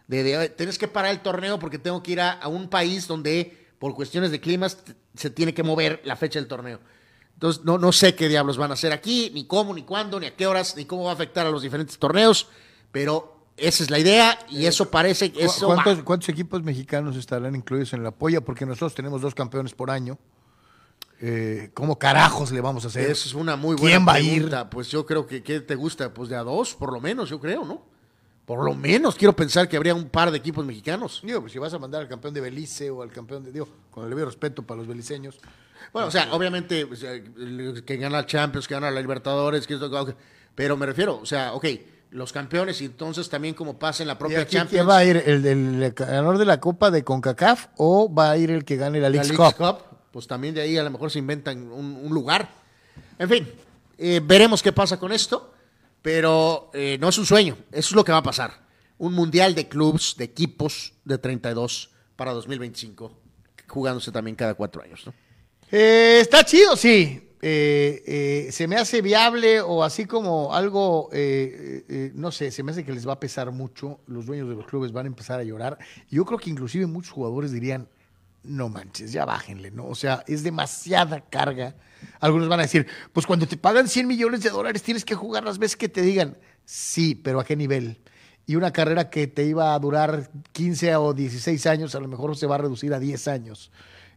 [0.08, 3.08] De, de, tienes que parar el torneo porque tengo que ir a, a un país
[3.08, 4.78] donde por cuestiones de climas
[5.16, 6.80] se tiene que mover la fecha del torneo.
[7.34, 10.28] Entonces, no, no sé qué diablos van a hacer aquí, ni cómo, ni cuándo, ni
[10.28, 12.48] a qué horas, ni cómo va a afectar a los diferentes torneos,
[12.92, 15.84] pero esa es la idea y eso parece que ¿Cu- eso va.
[16.04, 18.42] ¿Cuántos, equipos mexicanos estarán incluidos en la polla?
[18.42, 20.18] Porque nosotros tenemos dos campeones por año.
[21.22, 23.10] Eh, ¿Cómo carajos le vamos a hacer?
[23.10, 24.52] Esa es una muy buena ¿Quién va a ir?
[24.70, 26.14] Pues yo creo que ¿qué te gusta?
[26.14, 27.86] Pues de a dos, por lo menos, yo creo, ¿no?
[28.46, 31.22] Por lo menos quiero pensar que habría un par de equipos mexicanos.
[31.24, 33.54] Digo, pues si vas a mandar al campeón de Belice o al campeón de.
[33.54, 35.40] Digo, con el debido respeto para los beliceños.
[35.94, 39.66] Bueno, o sea, obviamente, o sea, el que gana el Champions, que gana la Libertadores,
[39.66, 40.16] que esto,
[40.56, 41.66] pero me refiero, o sea, ok,
[42.14, 44.70] los campeones y entonces también como pasa en la ¿Y propia aquí Champions.
[44.72, 45.24] quién va a ir?
[45.26, 49.00] ¿El, del ganador de la Copa de CONCACAF o va a ir el que gane
[49.00, 49.56] la League Cup?
[49.56, 49.80] Cup,
[50.12, 52.50] pues también de ahí a lo mejor se inventan un, un lugar.
[53.18, 53.52] En fin,
[53.98, 55.54] eh, veremos qué pasa con esto,
[56.02, 58.62] pero eh, no es un sueño, eso es lo que va a pasar.
[59.00, 63.12] Un mundial de clubs, de equipos de 32 para 2025,
[63.68, 65.14] jugándose también cada cuatro años, ¿no?
[65.72, 67.32] Eh, está chido, sí.
[67.46, 72.52] Eh, eh, se me hace viable o así como algo, eh, eh, eh, no sé,
[72.52, 74.00] se me hace que les va a pesar mucho.
[74.08, 75.78] Los dueños de los clubes van a empezar a llorar.
[76.10, 77.90] Yo creo que inclusive muchos jugadores dirían,
[78.44, 79.88] no manches, ya bájenle, ¿no?
[79.88, 81.76] O sea, es demasiada carga.
[82.22, 85.44] Algunos van a decir, pues cuando te pagan 100 millones de dólares tienes que jugar
[85.44, 86.38] las veces que te digan.
[86.64, 88.00] Sí, pero ¿a qué nivel?
[88.46, 92.38] Y una carrera que te iba a durar 15 o 16 años, a lo mejor
[92.38, 93.70] se va a reducir a 10 años.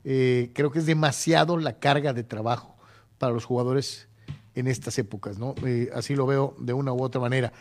[0.04, 2.75] Eh, creo que es demasiado la carga de trabajo
[3.18, 4.08] para los jugadores
[4.54, 5.54] en estas épocas, ¿no?
[5.64, 7.52] Eh, así lo veo de una u otra manera.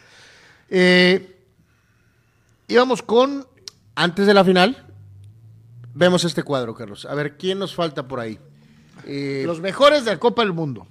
[0.70, 1.44] Eh,
[2.68, 3.48] íbamos con
[3.98, 4.86] Antes de la final,
[5.94, 7.06] vemos este cuadro, Carlos.
[7.06, 8.38] A ver, ¿quién nos falta por ahí?
[9.06, 10.86] Eh, los mejores de la Copa del Mundo.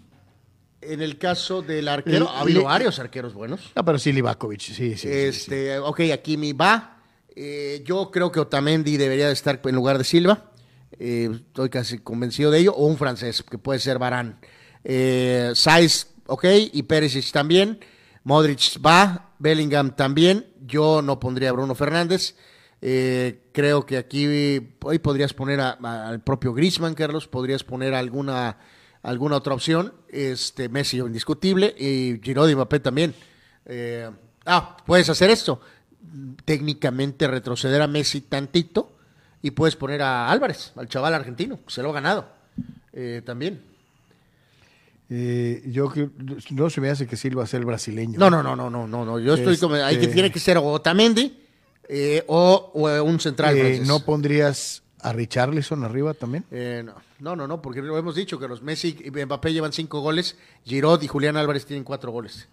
[0.81, 3.73] en el caso del arquero, ha habido varios arqueros buenos.
[3.75, 4.91] No, pero sí, Livakovic, sí, sí.
[4.91, 6.99] sí, sí, este, ok, aquí mi va.
[7.37, 10.51] Eh, yo creo que Otamendi debería de estar en lugar de Silva.
[10.99, 12.75] Eh, estoy casi convencido de ello.
[12.75, 14.39] O un francés, que puede ser Barán.
[14.85, 17.81] Eh, Saiz, ok, y Perisic también.
[18.25, 20.47] Modric va, Bellingham también.
[20.67, 22.35] Yo no pondría a Bruno Fernández.
[22.81, 24.27] Eh, creo que aquí
[24.83, 27.29] hoy podrías poner al propio Griezmann, Carlos.
[27.29, 28.59] Podrías poner alguna,
[29.03, 29.93] alguna otra opción.
[30.09, 31.75] Este, Messi indiscutible.
[31.79, 33.15] Y Giroud Mbappé también.
[33.67, 34.11] Eh,
[34.47, 35.61] ah, puedes hacer esto.
[36.45, 38.94] Técnicamente retroceder a Messi tantito
[39.45, 42.27] y puedes poner a Álvarez, al chaval argentino, que se lo ha ganado.
[42.95, 43.61] Eh, también.
[45.11, 46.09] Eh, yo que-
[46.51, 48.19] no se me hace que Silva sea el brasileño.
[48.19, 49.19] No, no, no, no, no, no, no.
[49.19, 51.41] Yo estoy como, hay que Este- tiene que ser o Otamendi
[51.89, 53.87] eh, o, o un central Eh, francés.
[53.87, 56.45] ¿No pondrías a Richarlison arriba también?
[56.51, 59.75] Eh, no, no, no, no, porque lo hemos dicho que los Messi y Mbappé llevan
[59.75, 62.49] cinco goles, Giroud y Julián Álvarez tienen cuatro goles,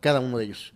[0.00, 0.72] cada uno de ellos.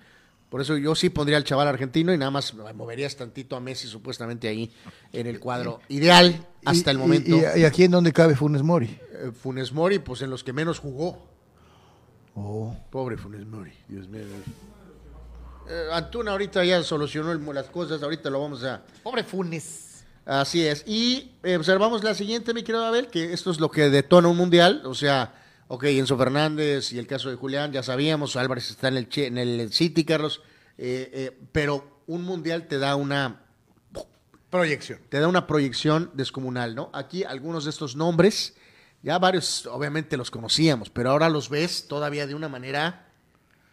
[0.51, 3.89] Por eso yo sí pondría al chaval argentino y nada más moverías tantito a Messi
[3.89, 4.73] supuestamente ahí
[5.13, 7.37] en el cuadro ideal hasta Y- el momento.
[7.57, 8.87] Y, y aquí en dónde cabe Funes Mori?
[9.13, 11.27] Eh, Funes Mori, pues en los que menos jugó.
[12.35, 12.77] Oh.
[12.91, 14.23] Pobre Funes Mori, Dios mío.
[15.69, 18.83] Eh, Antuna ahorita ya solucionó el- las cosas, ahorita lo vamos a...
[19.03, 20.05] Pobre Funes.
[20.25, 20.85] Así es.
[20.87, 24.83] Y observamos la siguiente, mi querido Abel, que esto es lo que detona un mundial.
[24.85, 25.33] O sea,
[25.69, 29.39] ok, Enzo Fernández y el caso de Julián, ya sabíamos, Álvarez está en el, en
[29.39, 30.43] el City, Carlos,
[30.79, 33.43] eh, eh, pero un mundial te da una
[34.51, 35.01] Proyección.
[35.09, 36.89] te da una proyección descomunal, ¿no?
[36.93, 38.55] Aquí algunos de estos nombres,
[39.03, 43.09] ya varios obviamente los conocíamos, pero ahora los ves todavía de una manera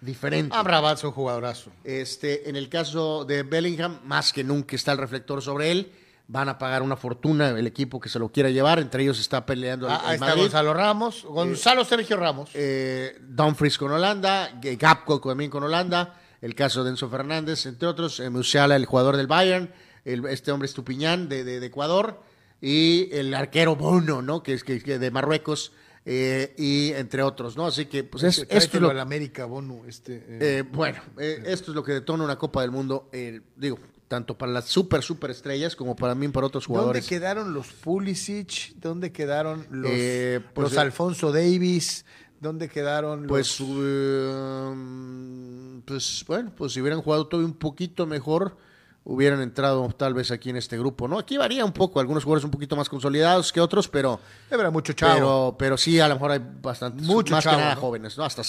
[0.01, 0.55] diferente.
[0.93, 1.71] Es un jugadorazo.
[1.83, 5.91] Este, en el caso de Bellingham, más que nunca está el reflector sobre él.
[6.27, 8.79] Van a pagar una fortuna el equipo que se lo quiera llevar.
[8.79, 10.41] Entre ellos está peleando el, Ah, ahí el está Madrid.
[10.43, 11.23] Gonzalo Ramos.
[11.25, 12.49] Gonzalo Sergio Ramos.
[12.53, 18.19] Eh, Dumfries con Holanda, Gapco también con Holanda, el caso de Enzo Fernández, entre otros,
[18.21, 19.69] eh, Musiala, el jugador del Bayern,
[20.05, 22.21] el- este hombre Estupiñán de, de- de Ecuador,
[22.61, 24.41] y el arquero Bono, ¿no?
[24.43, 25.73] Que es que, que de Marruecos,
[26.05, 27.65] eh, y entre otros, ¿no?
[27.67, 29.81] Así que, pues, es, esto es lo, América, Bono.
[29.87, 30.23] Este, eh,
[30.59, 33.77] eh, bueno, eh, esto es lo que detona una Copa del Mundo, eh, digo,
[34.13, 37.07] tanto para las super, super estrellas como para mí, para otros ¿Dónde jugadores.
[37.07, 38.75] quedaron los Pulisic?
[38.75, 42.05] ¿Dónde quedaron los, Eh, pues, los eh, Alfonso Davis?
[42.39, 43.69] ¿Dónde quedaron Pues, los...
[43.81, 48.55] eh, pues bueno, pues si hubieran jugado todo un poquito mejor,
[49.03, 51.17] hubieran entrado tal vez aquí en este grupo, ¿no?
[51.17, 54.19] Aquí varía un poco, algunos jugadores un poquito más consolidados que otros, pero,
[54.51, 55.15] Habrá mucho chavo.
[55.15, 57.81] pero, pero sí, a lo mejor hay bastantes, Mucho más chavo, que nada ¿no?
[57.81, 58.25] jóvenes, ¿no?
[58.25, 58.43] Hasta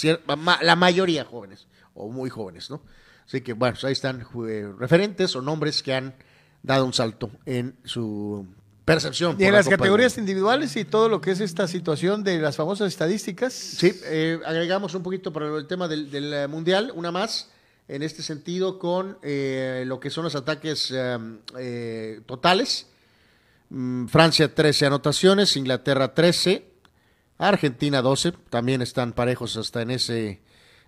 [0.62, 2.82] la mayoría jóvenes, o muy jóvenes, ¿no?
[3.26, 6.14] Así que bueno, pues ahí están eh, referentes o nombres que han
[6.62, 8.46] dado un salto en su
[8.84, 9.36] percepción.
[9.38, 12.56] y en la las categorías individuales y todo lo que es esta situación de las
[12.56, 13.52] famosas estadísticas.
[13.52, 17.50] Sí, eh, agregamos un poquito para el tema del, del, eh, Mundial, una más,
[17.88, 21.18] en este sentido con eh, lo que son los ataques eh,
[21.58, 22.88] eh, totales.
[23.70, 26.66] Mm, Francia 13 anotaciones, Inglaterra 13,
[27.38, 30.40] Argentina 12, también están parejos hasta en ese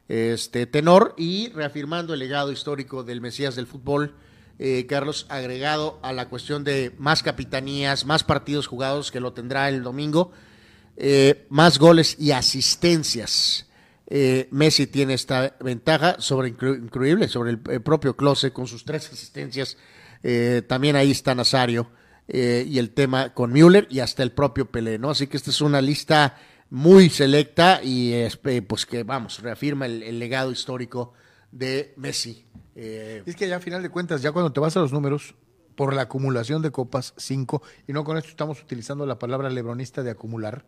[0.09, 4.15] este tenor y reafirmando el legado histórico del Mesías del fútbol,
[4.59, 9.69] eh, Carlos, agregado a la cuestión de más capitanías, más partidos jugados que lo tendrá
[9.69, 10.33] el domingo,
[10.97, 13.67] eh, más goles y asistencias.
[14.09, 19.11] Eh, Messi tiene esta ventaja sobre incre- increíble sobre el, propio Klose con sus tres
[19.13, 19.77] asistencias.
[20.23, 21.91] Eh, también ahí está Nazario
[22.29, 25.11] y el tema con Müller y hasta el propio Pelé, ¿no?
[25.11, 26.37] Así que esta es una lista
[26.71, 31.13] muy selecta y es, eh, pues que vamos reafirma el, el legado histórico
[31.53, 32.45] de Messi.
[32.75, 35.35] Eh, Es que ya a final de cuentas, ya cuando te vas a los números,
[35.77, 40.03] por la acumulación de copas, cinco, y no con esto estamos utilizando la palabra lebronista
[40.03, 40.65] de acumular,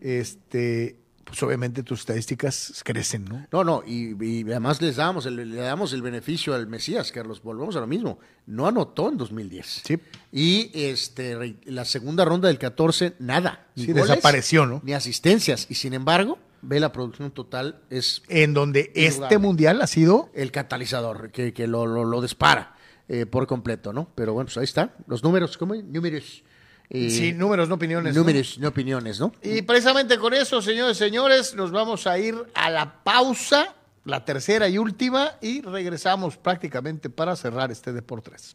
[0.00, 3.46] este, pues obviamente tus estadísticas crecen, ¿no?
[3.52, 7.42] No, no, y, y además les damos el, le damos el beneficio al Mesías, Carlos.
[7.42, 8.18] Volvemos a lo mismo.
[8.46, 9.82] No anotó en 2010.
[9.84, 9.98] Sí.
[10.32, 13.66] Y este la segunda ronda del 14, nada.
[13.74, 14.80] Ni Sí, goles, desapareció, ¿no?
[14.82, 15.66] Ni asistencias.
[15.68, 20.50] Y sin embargo, ve la producción total, es En donde este mundial ha sido el
[20.50, 22.74] catalizador que, que lo, lo, lo dispara
[23.08, 24.10] eh, por completo, ¿no?
[24.14, 24.94] Pero bueno, pues ahí está.
[25.06, 25.74] Los números, ¿cómo?
[25.74, 26.42] Números.
[26.90, 28.14] Eh, sí, números, no opiniones.
[28.14, 28.20] ¿no?
[28.20, 29.32] números, no opiniones, ¿no?
[29.42, 33.74] Y precisamente con eso, señores y señores, nos vamos a ir a la pausa,
[34.04, 38.54] la tercera y última, y regresamos prácticamente para cerrar este Deportes.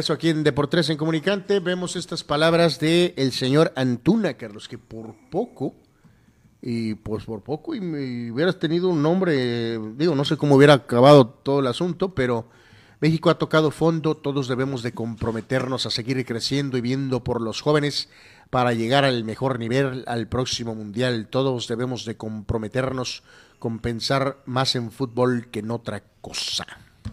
[0.00, 4.78] Regreso aquí en Deportes en Comunicante, vemos estas palabras del el señor Antuna, Carlos, que
[4.78, 5.74] por poco,
[6.62, 10.72] y pues por poco, y, me hubieras tenido un nombre, digo, no sé cómo hubiera
[10.72, 12.46] acabado todo el asunto, pero
[13.02, 17.60] México ha tocado fondo, todos debemos de comprometernos a seguir creciendo y viendo por los
[17.60, 18.08] jóvenes
[18.48, 21.26] para llegar al mejor nivel al próximo mundial.
[21.28, 23.22] Todos debemos de comprometernos
[23.58, 26.64] con pensar más en fútbol que en otra cosa.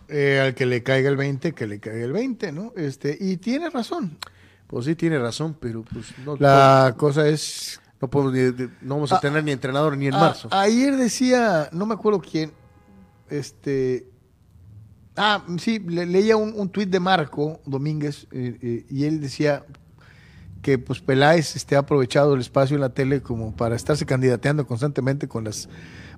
[0.10, 2.74] Eh, al que le caiga el 20, que le caiga el 20, ¿no?
[2.78, 4.18] Este, y tiene razón.
[4.68, 6.36] Pues sí, tiene razón, pero pues no.
[6.38, 7.80] La cosa es.
[8.02, 10.50] No, podemos ni- no vamos a Ah, tener ni entrenador ni en a- marzo.
[10.52, 12.52] ayer decía, no me acuerdo quién,
[13.30, 14.08] este.
[15.16, 19.66] Ah, sí, le- leía un, un tuit de Marco Domínguez eh, eh, y él decía
[20.62, 25.28] que pues Peláez ha aprovechado el espacio en la tele como para estarse candidateando constantemente
[25.28, 25.70] con las...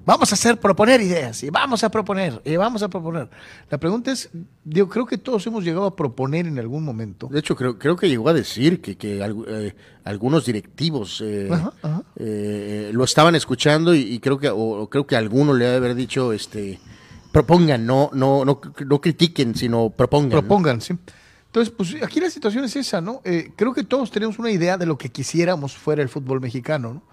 [0.06, 3.30] Vamos a hacer, proponer ideas y vamos a proponer y vamos a proponer.
[3.70, 4.30] La pregunta es,
[4.66, 7.28] yo creo que todos hemos llegado a proponer en algún momento.
[7.28, 11.74] De hecho, creo, creo que llegó a decir que, que eh, algunos directivos eh, Ajá,
[11.82, 12.04] ajá.
[12.16, 15.78] eh, lo estaban escuchando y, y creo que o, o creo que alguno le debe
[15.78, 16.80] haber dicho, este,
[17.32, 20.30] propongan, no, no, no, no critiquen, sino propongan.
[20.30, 20.40] ¿no?
[20.40, 20.98] propongan, sí.
[21.46, 23.22] Entonces, pues aquí la situación es esa, ¿no?
[23.56, 27.04] Creo que todos tenemos una idea de lo que quisiéramos fuera el fútbol mexicano, ¿no?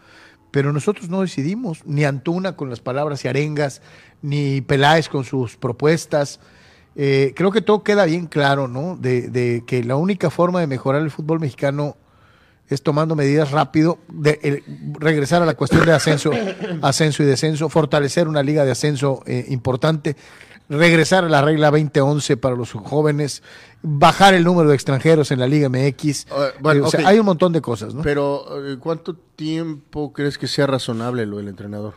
[0.56, 3.82] Pero nosotros no decidimos, ni Antuna con las palabras y arengas,
[4.22, 6.40] ni Peláez con sus propuestas.
[6.94, 8.96] Eh, creo que todo queda bien claro, ¿no?
[8.96, 11.98] De, de que la única forma de mejorar el fútbol mexicano
[12.70, 14.62] es tomando medidas rápido, de
[14.98, 16.30] regresar a la cuestión de ascenso,
[16.80, 20.16] ascenso y descenso, fortalecer una liga de ascenso eh, importante,
[20.68, 23.42] regresar a la regla 2011 para los jóvenes,
[23.82, 26.26] bajar el número de extranjeros en la Liga MX.
[26.26, 26.26] Eh,
[26.60, 27.06] bueno, Eh, o sea, ok.
[27.06, 28.02] hay un montón de cosas, ¿no?
[28.02, 31.94] Pero, eh, ¿cuánto tiempo crees que sea razonable lo del entrenador?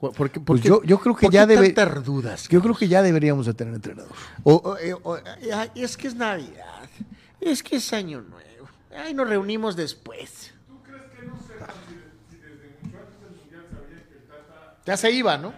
[0.00, 1.70] ¿Por por qué- por Pues qué- yo, yo creo que por ya qué debe.
[1.70, 2.46] tantas dudas?
[2.48, 4.12] Yo creo que ya deberíamos de tener entrenador.
[4.42, 5.16] O, o-
[5.74, 6.88] es que es Navidad,
[7.40, 10.50] es que es Año Nuevo, ay, nos reunimos después.
[14.86, 15.54] Ya se iba, ¿no?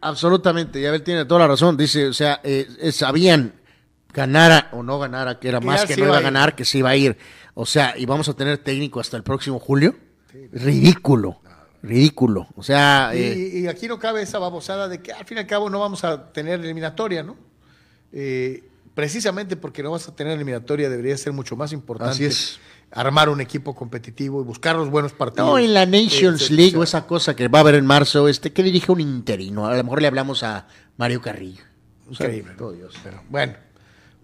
[0.00, 1.76] Absolutamente, ya ver, tiene toda la razón.
[1.76, 3.54] Dice, o sea, eh, eh, sabían
[4.12, 6.24] ganara o no ganara, que era más que no iba a ir.
[6.24, 7.16] ganar, que se iba a ir.
[7.54, 9.96] O sea, y vamos a tener técnico hasta el próximo julio.
[10.52, 11.40] Ridículo,
[11.82, 12.48] ridículo.
[12.56, 15.40] O sea, Y, eh, y aquí no cabe esa babosada de que al fin y
[15.40, 17.36] al cabo no vamos a tener eliminatoria, ¿no?
[18.12, 18.64] Eh,
[18.94, 22.58] precisamente porque no vas a tener eliminatoria debería ser mucho más importante Así es.
[22.92, 25.48] Armar un equipo competitivo y buscar los buenos partidos.
[25.48, 28.28] no en la Nations Eh, League o esa cosa que va a haber en marzo,
[28.28, 29.66] este, que dirige un interino.
[29.66, 30.66] A lo mejor le hablamos a
[30.96, 31.62] Mario Carrillo.
[32.10, 32.54] Increíble.
[32.76, 32.94] Dios.
[33.04, 33.54] Pero bueno,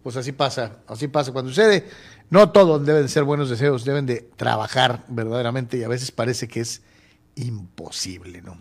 [0.03, 1.89] pues así pasa, así pasa cuando sucede.
[2.31, 6.49] No todos deben de ser buenos deseos, deben de trabajar verdaderamente y a veces parece
[6.49, 6.83] que es
[7.37, 8.57] imposible, ¿no?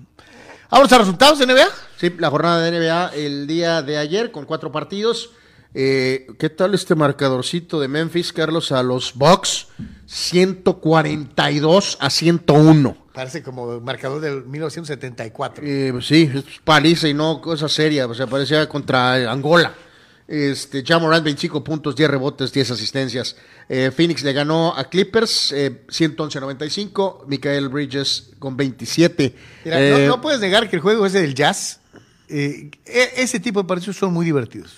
[0.69, 1.67] Vamos a resultados de NBA.
[1.97, 5.31] Sí, la jornada de NBA el día de ayer con cuatro partidos.
[5.75, 9.67] Eh, ¿Qué tal este marcadorcito de Memphis, Carlos, a los Bucks?
[10.05, 12.97] 142 a 101.
[13.13, 15.63] Parece como marcador del 1974.
[15.65, 18.07] Eh, pues sí, es paliza y no cosa seria.
[18.07, 19.73] O sea, parecía contra Angola.
[20.27, 23.35] Este, Morant 25 puntos, 10 rebotes, 10 asistencias.
[23.67, 27.25] Eh, Phoenix le ganó a Clippers eh, 111-95.
[27.27, 29.35] Michael Bridges con 27.
[29.65, 31.81] Mira, Eh, no, no puedes negar que el juego ese del jazz,
[32.29, 32.71] e-
[33.17, 34.71] ese tipo de partidos son muy divertidos.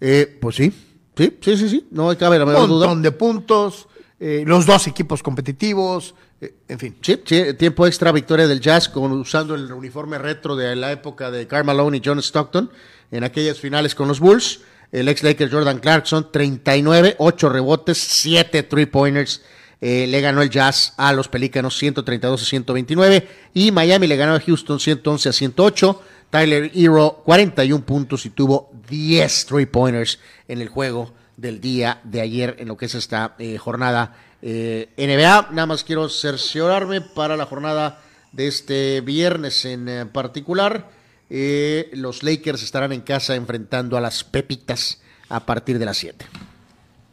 [0.00, 0.72] Eh, pues sí,
[1.16, 1.86] sí, sí, sí, sí.
[1.90, 2.86] No cabe la Un menor duda.
[2.86, 3.88] montón de puntos,
[4.20, 6.96] eh, los dos equipos competitivos, eh, en fin.
[7.00, 11.30] Sí, sí, tiempo extra, victoria del Jazz con, usando el uniforme retro de la época
[11.30, 12.70] de Karl Malone y John Stockton
[13.10, 14.60] en aquellas finales con los Bulls.
[14.92, 19.42] El ex Laker Jordan Clarkson, 39, 8 rebotes, 7 three-pointers.
[19.80, 24.34] Eh, le ganó el Jazz a los Pelícanos 132 a 129 y Miami le ganó
[24.34, 26.02] a Houston 111 a 108.
[26.30, 30.18] Tyler Hero 41 puntos y tuvo 10 three-pointers
[30.48, 34.88] en el juego del día de ayer en lo que es esta eh, jornada eh,
[34.96, 35.48] NBA.
[35.52, 38.00] Nada más quiero cerciorarme para la jornada
[38.32, 40.90] de este viernes en eh, particular.
[41.28, 46.24] eh, los Lakers estarán en casa enfrentando a las Pepitas a partir de las 7.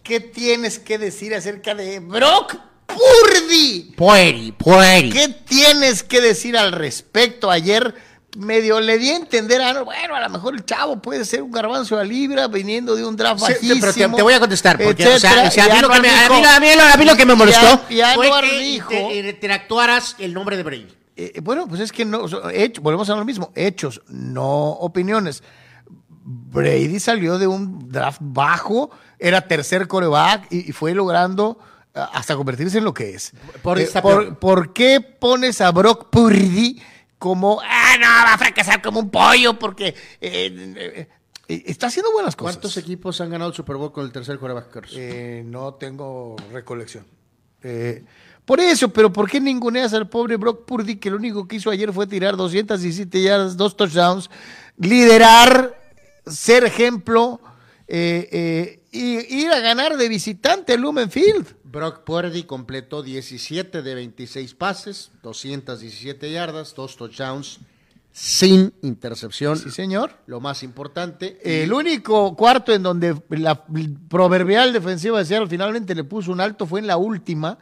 [0.03, 2.55] ¿Qué tienes que decir acerca de Brock
[2.85, 3.93] Purdy?
[3.95, 5.09] Pueri, pueri.
[5.09, 7.49] ¿Qué tienes que decir al respecto?
[7.49, 7.95] Ayer
[8.37, 11.51] medio le di a entender a bueno, a lo mejor el chavo puede ser un
[11.51, 13.79] garbanzo a libra viniendo de un draft Sí, bajísimo.
[13.81, 15.89] pero te, te voy a contestar, porque o sea, etcétera, o sea, a, mí lo
[15.89, 18.01] que me, a, dijo- mí, a mí lo- a mí lo que me molestó y
[18.01, 20.87] a- y fue Anuar que dijo- te- interactuaras el nombre de Brady.
[21.15, 25.43] Eh, bueno, pues es que no, hecho- volvemos a lo mismo, hechos, no opiniones.
[26.25, 28.89] Brady salió de un draft bajo,
[29.19, 31.59] era tercer coreback y, y fue logrando
[31.93, 33.33] ah, hasta convertirse en lo que es.
[33.75, 33.89] Eh,
[34.39, 36.81] por qué pones a Brock Purdy
[37.23, 39.95] como, ah, no, va a fracasar como un pollo porque...
[40.19, 41.07] eh, eh,
[41.47, 42.55] Eh, Está haciendo buenas cosas.
[42.57, 44.93] ¿Cuántos equipos han ganado el Super Bowl con el tercer Carlos?
[44.97, 47.05] Eh, no tengo recolección.
[48.43, 51.69] Por eso, pero ¿por qué ninguneas al pobre Brock Purdy que lo único que hizo
[51.69, 54.29] ayer fue tirar 217 yardas, dos touchdowns,
[54.77, 55.79] liderar,
[56.27, 57.39] ser ejemplo
[57.87, 61.55] y ir a ganar de visitante el Lumen Field?
[61.73, 67.59] Brock Purdy completó 17 de 26 pases, 217 yardas, dos touchdowns,
[68.11, 69.57] sin intercepción.
[69.57, 70.11] Sí, señor.
[70.27, 71.39] Lo más importante.
[71.43, 76.67] El único cuarto en donde la proverbial defensiva de Seattle finalmente le puso un alto
[76.67, 77.57] fue en la última.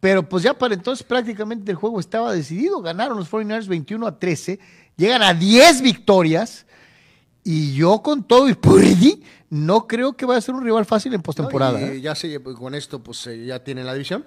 [0.00, 2.82] Pero pues ya para entonces prácticamente el juego estaba decidido.
[2.82, 4.58] Ganaron los 49ers 21 a 13.
[4.96, 6.65] Llegan a 10 victorias.
[7.48, 11.14] Y yo con todo y Purdy no creo que vaya a ser un rival fácil
[11.14, 11.78] en postemporada.
[11.78, 12.00] No, y ¿eh?
[12.00, 14.26] ya se, pues, con esto pues eh, ya tienen la división,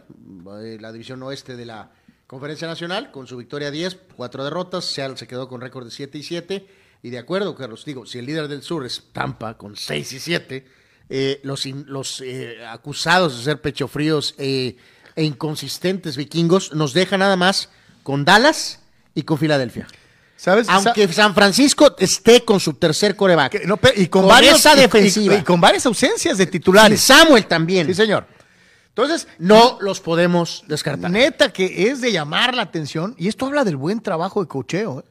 [0.63, 1.91] eh, la división oeste de la
[2.27, 6.17] Conferencia Nacional, con su victoria 10, cuatro derrotas, Seattle se quedó con récord de 7
[6.17, 6.67] y 7,
[7.03, 10.19] y de acuerdo, Carlos, digo, si el líder del sur es Tampa con 6 y
[10.21, 10.65] 7,
[11.09, 14.77] eh, los, los eh, acusados de ser pechofríos e
[15.17, 17.69] inconsistentes vikingos nos deja nada más
[18.03, 18.79] con Dallas
[19.13, 19.87] y con Filadelfia.
[20.39, 20.69] ¿Sabes?
[20.69, 23.51] Aunque San Francisco esté con su tercer coreback.
[23.51, 25.35] Que- no, pe- y con, Con varios, esa y- y- defensiva.
[25.35, 27.01] Y, con varias ausencias de Y titulares.
[27.01, 27.85] Samuel también.
[27.87, 28.25] Sí, señor.
[28.87, 31.11] Entonces, no los podemos descartar.
[31.11, 33.15] neta que es de llamar la atención.
[33.17, 35.01] Y esto habla del buen trabajo de cocheo.
[35.01, 35.03] ¿eh?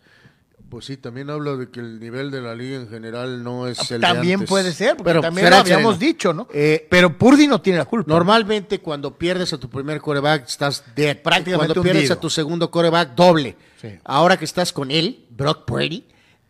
[0.70, 3.90] Pues sí, también habla de que el nivel de la liga en general no es
[3.90, 4.48] el También de antes.
[4.48, 6.12] puede ser, porque Pero también lo habíamos sereno.
[6.12, 6.48] dicho, ¿no?
[6.54, 8.10] Eh, Pero Purdy no tiene la culpa.
[8.12, 11.18] Normalmente cuando pierdes a tu primer coreback estás dead.
[11.22, 12.14] Prácticamente Cuando pierdes hundido.
[12.14, 13.56] a tu segundo coreback, doble.
[13.80, 13.88] Sí.
[14.04, 16.04] Ahora que estás con él, Brock Purdy,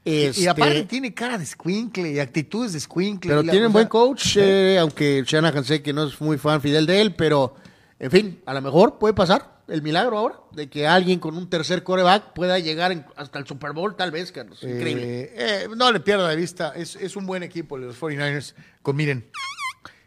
[0.05, 3.29] Y este, aparte tiene cara de squinkle y actitudes de squinkle.
[3.31, 6.87] pero tienen o buen coach, eh, aunque Shanahan sé que no es muy fan fidel
[6.87, 7.55] de él, pero
[7.99, 11.51] en fin, a lo mejor puede pasar el milagro ahora de que alguien con un
[11.51, 14.63] tercer coreback pueda llegar en- hasta el Super Bowl, tal vez, Carlos.
[14.63, 15.05] Increíble.
[15.25, 16.73] Eh, eh, no le pierda de vista.
[16.75, 18.55] Es, es un buen equipo los 49ers.
[18.81, 19.27] Con, miren,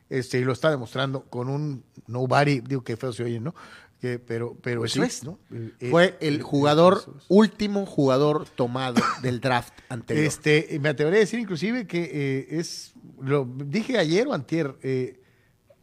[0.10, 2.61] este, y lo está demostrando con un nobody.
[2.61, 3.53] Digo que feo se oye, ¿no?
[4.02, 5.07] Que- pero pero eso sí.
[5.07, 5.38] es, ¿no?
[5.52, 7.26] Eh, Fue el jugador, es.
[7.28, 10.26] último jugador tomado del draft anterior.
[10.26, 15.22] Este, me atrevería a decir inclusive que eh, es, lo dije ayer o antier, eh,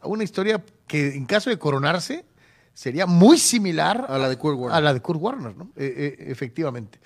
[0.03, 2.25] una historia que en caso de coronarse
[2.73, 4.77] sería muy similar A la de Kurt Warner.
[4.77, 5.71] A la de Kurt Warner, ¿no?
[5.77, 6.99] Eh, efectivamente.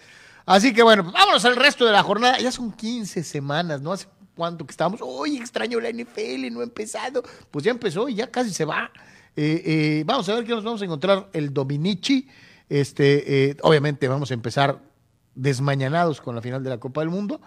[0.46, 2.38] Así que bueno, pues vámonos al resto de la jornada.
[2.40, 3.92] Ya son 15 semanas, ¿no?
[3.94, 7.24] Hace cuánto que estábamos, oye, extraño la NFL, no ha empezado.
[7.52, 8.92] Pues ya empezó y ya casi se va.
[9.36, 12.28] Eh, eh, vamos a ver qué nos vamos a encontrar el Dominici.
[12.70, 14.82] Este, eh, obviamente vamos a empezar
[15.36, 17.42] desmañanados con la final de la Copa del Mundo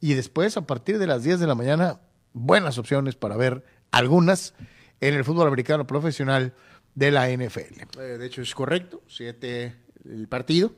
[0.00, 2.00] y después a partir de las 10 de la mañana
[2.32, 4.54] buenas opciones para ver algunas
[5.00, 6.54] en el fútbol americano profesional
[6.94, 7.98] de la NFL.
[7.98, 9.02] Eh, de hecho, es correcto.
[9.08, 10.72] Siete el partido.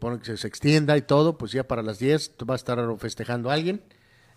[0.00, 1.38] Pone que se extienda y todo.
[1.38, 3.82] Pues ya para las 10 va a estar festejando alguien.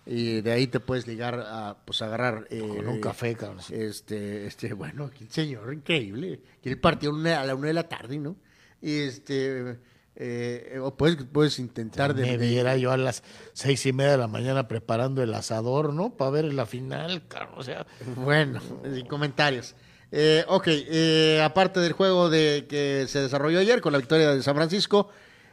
[0.06, 2.46] Y de ahí te puedes ligar a pues agarrar.
[2.50, 3.60] eh, Con un café, cabrón.
[3.70, 6.42] Este, este, bueno, señor, increíble.
[6.62, 8.36] Quiere el partido una- a la una de la tarde, ¿no?
[8.82, 9.78] Y este.
[10.16, 12.24] eh, o puedes, puedes intentar de.
[12.24, 13.24] Me viera yo a las
[13.54, 16.12] seis y media de la mañana preparando el asador, ¿no?
[16.18, 17.54] Para ver la final, cabrón.
[17.58, 17.86] O sea,
[18.18, 18.62] Bueno,
[18.94, 19.74] sin comentarios.
[20.12, 24.44] Eh, ok, eh, aparte del juego de que se desarrolló ayer con la victoria de
[24.44, 25.10] San Francisco,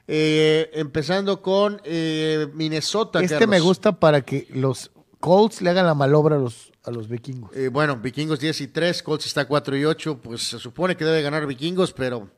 [0.07, 3.21] eh, empezando con eh, Minnesota.
[3.21, 3.49] este Carlos.
[3.51, 4.91] me gusta para que los
[5.21, 7.55] Colts le hagan la malobra a los, a los vikingos.
[7.55, 11.05] Eh, bueno, Vikingos 10 y 3, Colts está 4 y 8, pues se supone que
[11.05, 12.31] debe ganar Vikingos, pero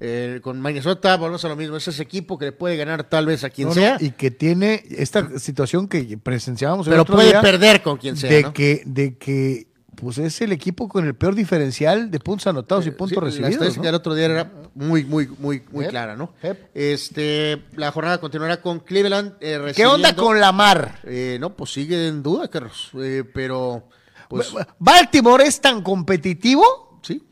[0.00, 3.26] eh, con Minnesota volvemos a lo mismo, es ese equipo que le puede ganar tal
[3.26, 7.02] vez a quien No, no, sea, y que tiene esta situación que presenciábamos el pero
[7.02, 8.30] otro puede día, perder con quien sea.
[8.30, 8.52] de ¿no?
[8.52, 9.68] que de que
[10.02, 13.20] pues es el equipo con el peor diferencial de puntos anotados y puntos Sí, La
[13.24, 13.52] recibidos.
[13.52, 13.86] estadística ¿no?
[13.86, 15.90] del otro día era muy, muy, muy, muy Yep.
[15.90, 16.34] clara, ¿no?
[16.42, 16.70] Yep.
[16.74, 19.34] Este, la jornada continuará con Cleveland.
[19.40, 20.98] eh, ¿Qué onda con Lamar?
[21.04, 22.90] Eh, no, pues sigue en duda, Carlos.
[23.00, 23.88] Eh, pero,
[24.28, 27.22] pues, Baltimore es tan competitivo sí.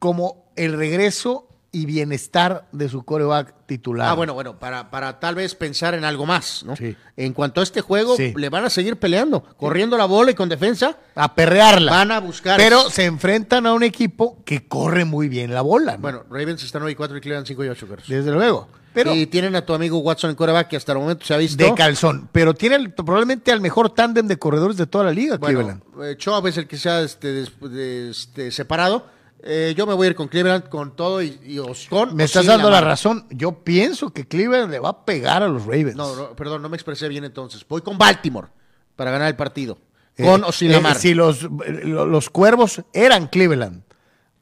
[0.00, 4.08] como el regreso y bienestar de su coreback titular.
[4.08, 6.74] Ah, bueno, bueno, para, para tal vez pensar en algo más, ¿no?
[6.74, 6.96] Sí.
[7.16, 8.32] En cuanto a este juego, Sí.
[8.36, 10.96] le van a seguir peleando, corriendo la bola y con defensa.
[11.14, 11.92] A perrearla.
[11.92, 12.56] Van a buscar.
[12.58, 15.92] Pero se enfrentan a un equipo que corre muy bien la bola.
[15.92, 15.98] ¿no?
[16.00, 18.08] Bueno, Ravens está 9 y 4 y Cleveland 5 y 8, Carlos.
[18.08, 18.68] desde luego.
[18.92, 21.36] Pero y tienen a tu amigo Watson en coreback, que hasta el momento se ha
[21.36, 21.62] visto.
[21.64, 22.28] de calzón.
[22.32, 25.82] Pero tiene el- probablemente al mejor tándem de corredores de toda la liga, Bueno, Cleveland.
[26.02, 29.06] eh, Chubb es el que se ha este, de- este, separado.
[29.42, 32.24] Eh, yo me voy a ir con Cleveland con todo y, y os- con Me
[32.24, 33.26] estás dando la razón.
[33.30, 35.96] Yo pienso que Cleveland le va a pegar a los Ravens.
[35.96, 37.64] No, no, perdón, no me expresé bien entonces.
[37.66, 38.48] Voy con Baltimore
[38.96, 39.78] para ganar el partido.
[40.16, 43.82] Eh, Con o sin eh, si los, lo- los cuervos eran Cleveland,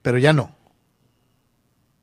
[0.03, 0.57] pero ya no.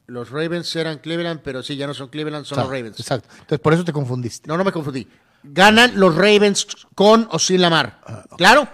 [0.07, 2.99] Los Ravens eran Cleveland, pero sí, ya no son Cleveland, son Exacto, los Ravens.
[2.99, 3.27] Exacto.
[3.31, 4.47] Entonces, por eso te confundiste.
[4.47, 5.07] No, no me confundí.
[5.43, 8.01] ganan los Ravens con o sin Lamar.
[8.37, 8.67] ¿Claro?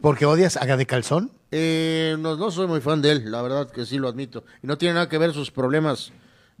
[0.00, 1.32] ¿Porque odias a de calzón?
[1.50, 4.44] Eh, no, no soy muy fan de él, la verdad que sí lo admito.
[4.62, 6.12] Y no tiene nada que ver sus problemas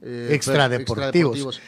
[0.02, 1.36] eh, Extradeportivos.
[1.36, 1.60] extradeportivos.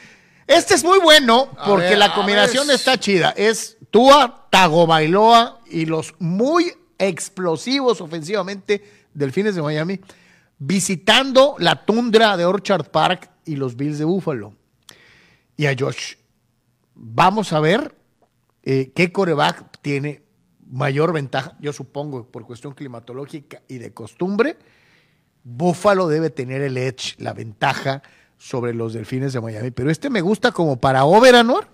[0.45, 3.33] Este es muy bueno porque ver, la combinación está chida.
[3.37, 8.83] Es Tua, Tagovailoa y los muy explosivos ofensivamente
[9.13, 9.99] Delfines de Miami
[10.57, 14.53] visitando la tundra de Orchard Park y los Bills de Buffalo.
[15.55, 16.15] Y a Josh,
[16.95, 17.95] vamos a ver
[18.63, 20.22] eh, qué coreback tiene
[20.69, 21.55] mayor ventaja.
[21.59, 24.57] Yo supongo por cuestión climatológica y de costumbre,
[25.43, 28.01] Buffalo debe tener el edge, la ventaja
[28.37, 29.71] sobre los Delfines de Miami.
[29.71, 31.67] Pero este me gusta como para Overanor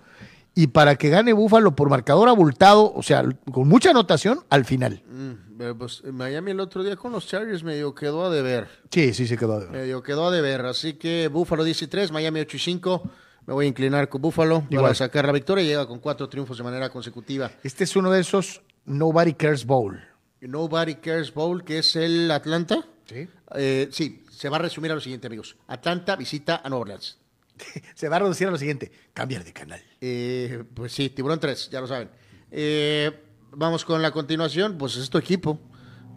[0.56, 5.04] y para que gane Buffalo por marcador abultado, o sea, con mucha anotación al final.
[5.08, 8.68] Mm, eh, pues, Miami el otro día con los Chargers medio quedó a deber.
[8.92, 9.60] Sí, sí, se quedó.
[9.60, 9.82] de ver.
[9.82, 10.66] Medio quedó a deber.
[10.66, 13.04] Así que Buffalo 10 y 3, Miami 8 y 5.
[13.46, 14.96] Me voy a inclinar con Buffalo para Igual.
[14.96, 15.64] sacar la victoria.
[15.64, 17.50] Llega con cuatro triunfos de manera consecutiva.
[17.64, 20.00] Este es uno de esos Nobody Cares Bowl.
[20.42, 22.86] Nobody Cares Bowl, que es el Atlanta.
[23.06, 23.28] Sí.
[23.56, 25.56] Eh, sí, se va a resumir a lo siguiente, amigos.
[25.68, 27.18] Atlanta visita a Nueva Orleans.
[27.96, 29.82] Se va a reducir a lo siguiente, cambiar de canal.
[30.00, 32.10] Eh, pues sí, Tiburón 3, ya lo saben.
[32.52, 33.12] Eh,
[33.52, 35.60] vamos con la continuación, pues es tu equipo.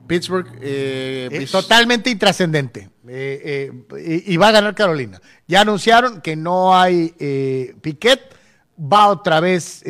[0.07, 0.47] Pittsburgh.
[0.61, 2.91] eh, vis- totalmente intrascendente.
[3.09, 5.21] Eh, eh, y, y va a ganar Carolina.
[5.49, 7.09] Ya anunciaron que no hay
[7.81, 8.21] Piquet.
[8.81, 9.83] Va otra vez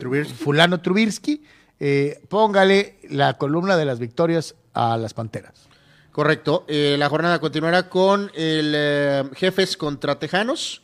[0.00, 0.34] Trubisky.
[0.34, 1.42] fulano Trubisky.
[1.80, 5.66] Eh, póngale la columna de las victorias a las Panteras.
[6.12, 6.64] Correcto.
[6.68, 10.82] Eh, la jornada continuará con el eh, Jefes contra Tejanos.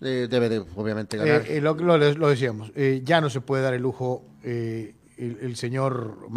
[0.00, 1.44] Eh, debe de, obviamente, ganar.
[1.60, 2.72] Lo, lo- lo decíamos,
[3.02, 6.32] ya no se puede dar el lujo el, el señor Mahomes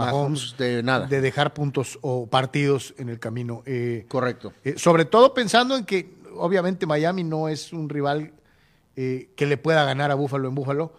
[0.54, 1.06] Mahomes de nada.
[1.06, 3.62] de dejar puntos o partidos en el camino.
[3.68, 4.54] Eh, Correcto.
[4.64, 8.34] Eh, sobre todo pensando en que obviamente Miami no es un rival
[8.96, 10.94] eh, que le pueda ganar a Búfalo en Búfalo,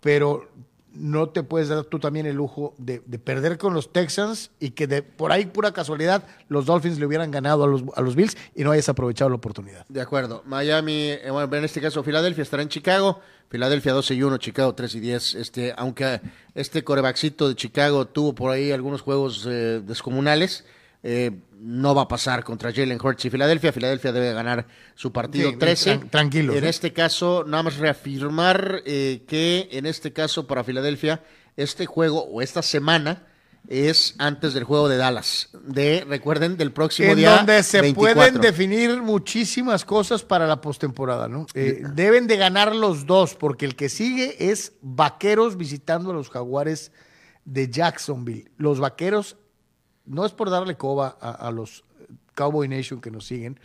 [0.00, 0.48] pero
[0.92, 4.70] no te puedes dar tú también el lujo de, de perder con los Texans y
[4.70, 8.16] que de por ahí pura casualidad los Dolphins le hubieran ganado a los, a los
[8.16, 9.86] Bills y no hayas aprovechado la oportunidad.
[9.88, 10.42] De acuerdo.
[10.46, 13.20] Miami, eh, bueno, en este caso Filadelfia estará en Chicago.
[13.48, 15.34] Filadelfia 12 y 1, Chicago 3 y 10.
[15.34, 16.20] Este, aunque
[16.54, 20.64] este corebackcito de Chicago tuvo por ahí algunos juegos eh, descomunales,
[21.02, 23.72] eh, no va a pasar contra Jalen Hurts y Filadelfia.
[23.72, 25.90] Filadelfia debe ganar su partido Sí, 13.
[26.00, 31.22] tran- tranquilos, En este caso, nada más reafirmar eh, que en este caso para Filadelfia,
[31.56, 33.26] este juego o esta semana
[33.68, 35.50] es antes del juego de Dallas.
[35.64, 37.36] De, recuerden, del próximo En día.
[37.36, 38.14] donde se 24.
[38.14, 41.44] pueden definir muchísimas cosas para la postemporada, ¿no?
[41.54, 46.30] Eh, deben de ganar los dos, porque el que sigue es Vaqueros visitando a los
[46.30, 46.90] Jaguares
[47.44, 48.50] de Jacksonville.
[48.56, 49.36] Los Vaqueros,
[50.10, 51.84] no es por darle coba a, a los
[52.34, 53.58] Cowboy Nation que nos siguen,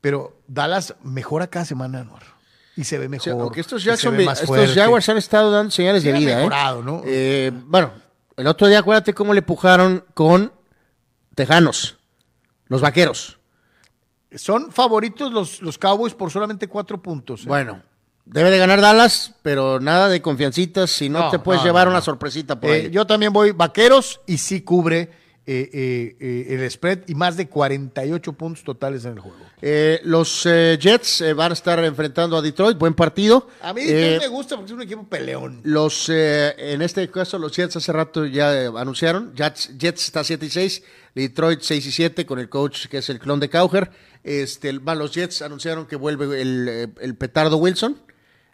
[0.00, 2.22] pero Dallas mejora cada semana, Anwar,
[2.76, 3.52] Y se ve mejor.
[3.56, 4.68] estos, ve.
[4.74, 6.42] Jaguars han estado dando señales de vida.
[6.42, 6.48] ¿eh?
[6.84, 7.02] ¿no?
[7.04, 7.92] Eh, bueno,
[8.36, 10.52] el otro día acuérdate cómo le pujaron con
[11.34, 11.96] Tejanos,
[12.68, 13.38] los vaqueros.
[14.34, 17.42] Son favoritos los, los Cowboys por solamente cuatro puntos.
[17.42, 17.48] ¿eh?
[17.48, 17.80] Bueno,
[18.24, 21.88] debe de ganar Dallas, pero nada de confiancitas si no, No, te puedes no, llevar
[21.88, 22.90] una sorpresita por Eh, ahí.
[22.90, 27.48] yo también voy vaqueros y sí cubre eh, eh, eh, el spread y más de
[27.48, 29.36] 48 puntos totales en el juego.
[29.60, 33.48] Eh, los eh, Jets van a estar enfrentando a Detroit, buen partido.
[33.62, 35.60] A mí Eh, me gusta porque es un equipo peleón.
[35.62, 39.34] Los, eh, en este caso, los Jets hace rato ya anunciaron.
[39.34, 40.82] Jets, Jets está 7 y 6,
[41.14, 43.90] Detroit 6 y 7 con el coach que es el clon de Cowher.
[44.22, 47.98] Este, los Jets anunciaron que vuelve el, el petardo Wilson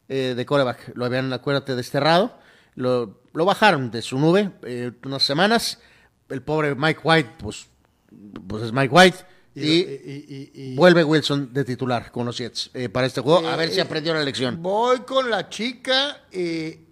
[0.08, 0.92] eh, de coreback.
[0.96, 2.36] Lo habían, acuérdate, desterrado.
[2.74, 4.50] Lo, lo bajaron de su nube
[5.04, 5.78] unas semanas.
[6.30, 7.66] El pobre Mike White, pues,
[8.46, 9.16] pues es Mike White.
[9.54, 13.20] Y, Y- y- y- y- vuelve Wilson de titular con los Jets eh, para este
[13.20, 13.46] juego.
[13.48, 14.62] a ver Eh, si aprendió la lección.
[14.62, 16.84] Voy con la chica eh,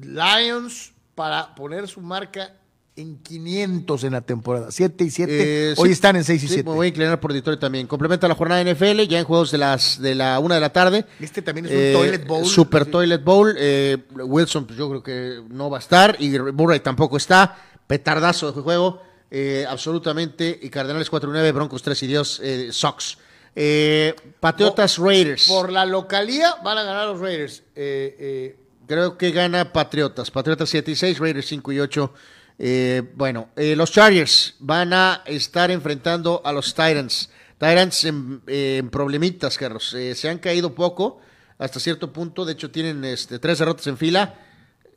[0.00, 2.54] Lions para poner su marca
[2.96, 4.70] en 500 en la temporada.
[4.72, 5.32] 7 y 7.
[5.70, 6.68] Eh, Hoy sí, están en 6 y sí, 7.
[6.68, 7.86] me voy a inclinar por Detroit también.
[7.86, 10.70] Complementa la jornada de NFL, ya en juegos de las de la una de la
[10.72, 11.04] tarde.
[11.20, 12.44] Este también es un Toilet Bowl.
[12.46, 12.90] Super Sí.
[12.90, 13.54] Toilet Bowl.
[13.56, 16.16] Eh, Wilson, pues yo creo que no va a estar.
[16.18, 17.56] Y Murray tampoco está.
[17.88, 19.02] Petardazo de juego.
[19.30, 20.58] eh, absolutamente.
[20.62, 23.18] Y Cardenales 4-9, Broncos 3 y Dios, eh, Sox.
[23.56, 25.48] Eh, Patriotas Raiders.
[25.48, 27.62] Por la localía van a ganar los Raiders.
[27.74, 28.56] Eh, eh,
[28.86, 30.30] Creo que gana Patriotas.
[30.30, 32.14] Patriotas 7 y 6, Raiders 5 y 8.
[32.60, 37.28] Eh, bueno, los Chargers van a estar enfrentando a los Titans.
[37.58, 39.94] Titans en, en problemitas, Carlos.
[40.14, 41.20] Se han caído poco
[41.58, 42.44] hasta cierto punto.
[42.46, 44.34] De hecho, tienen este, tres derrotas en fila.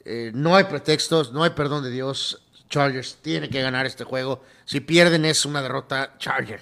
[0.05, 2.40] Eh, no hay pretextos, no hay perdón de Dios.
[2.71, 4.41] Chargers tiene que ganar este juego.
[4.65, 6.61] Si pierden es una derrota Charger.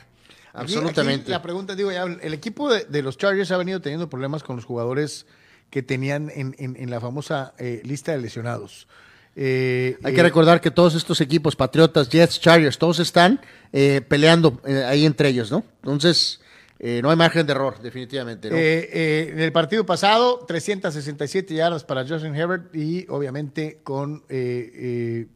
[0.52, 1.22] Absolutamente.
[1.24, 4.44] aquí la pregunta, digo, ya, el equipo de, de los Chargers ha venido teniendo problemas
[4.44, 5.26] con los jugadores
[5.70, 8.88] que tenían en, en- en la famosa eh, lista de lesionados.
[9.36, 13.40] Eh, Hay eh, que recordar que todos estos equipos, Patriotas, Jets, Chargers, todos están
[13.72, 15.64] eh, peleando eh, ahí entre ellos, ¿no?
[15.84, 16.42] Entonces,
[16.80, 18.56] eh, no hay margen de error, definitivamente, ¿no?
[18.56, 24.72] Eh, eh, en el partido pasado, 367 yardas para Justin Herbert y obviamente con eh,
[24.74, 25.28] eh,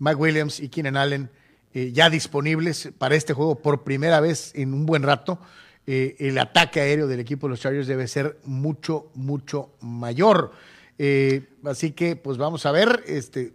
[0.00, 1.30] Mike Williams y Keenan Allen
[1.72, 5.38] eh, ya disponibles para este juego por primera vez en un buen rato.
[5.86, 10.52] eh, el ataque aéreo del equipo de los Chargers debe ser mucho, mucho mayor.
[10.98, 13.54] Eh, así que, pues vamos a ver, este,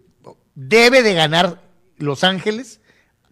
[0.56, 1.62] debe de ganar
[1.98, 2.82] Los Ángeles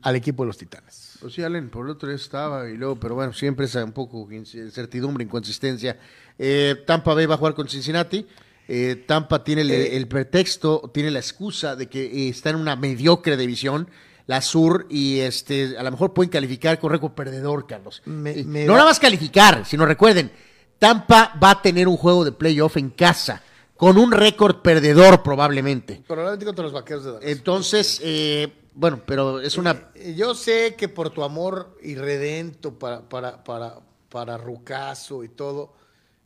[0.02, 1.18] al equipo de los Titanes.
[1.19, 3.94] Pues sí, Allen, por el otro día estaba y luego, pero bueno, siempre es un
[3.94, 5.98] poco incertidumbre, inconsistencia.
[6.38, 8.26] Eh, Tampa Bay va a jugar con Cincinnati.
[8.68, 12.76] Eh, Tampa tiene el, el pretexto, tiene la excusa de que eh, está en una
[12.76, 13.90] mediocre división,
[14.26, 18.02] la Sur, y este, a lo mejor pueden calificar con récord perdedor, Carlos.
[18.06, 20.31] Me- Eh, me no da- nada más calificar, sino recuerden,
[20.80, 23.44] Tampa va a tener un juego de playoff en casa,
[23.76, 26.02] con un récord perdedor probablemente.
[26.07, 27.30] Probablemente contra los vaqueros de Dallas.
[27.30, 33.02] Entonces, eh, bueno, pero es una Eh, Yo sé que por tu amor irredento para,
[33.10, 33.80] para, para,
[34.10, 35.73] para Rucaso y todo,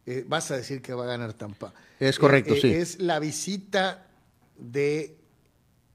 [0.07, 1.73] eh, vas a decir que va a ganar Tampa.
[1.99, 2.71] Es correcto, Eh, eh, sí.
[2.71, 4.07] Es la visita
[4.57, 5.17] de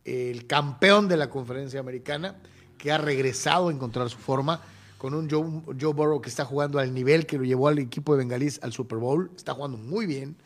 [0.05, 2.37] el campeón de la conferencia americana
[2.77, 4.61] que ha regresado a encontrar su forma
[4.99, 8.13] con un Joe, Joe Burrow que está jugando al nivel que lo llevó al equipo
[8.13, 9.31] de Bengalís al Super Bowl.
[9.35, 10.37] Está jugando muy bien.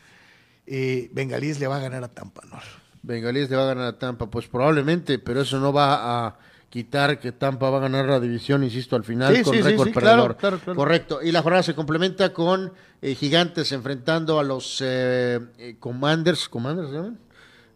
[0.66, 2.58] Eh, Bengalís le va a ganar a Tampa, ¿no?
[3.02, 6.38] Bengalíes le va a ganar a Tampa, pues probablemente, pero eso no va a
[6.76, 9.88] quitar que Tampa va a ganar la división, insisto, al final Sí, con sí, récord
[9.88, 10.36] sí, perdedor.
[10.36, 10.76] claro, claro.
[10.76, 11.20] Correcto.
[11.22, 12.70] Y la jornada se complementa con
[13.00, 17.18] eh, Gigantes enfrentando a los eh, eh, Commanders, ¿Commanders llaman?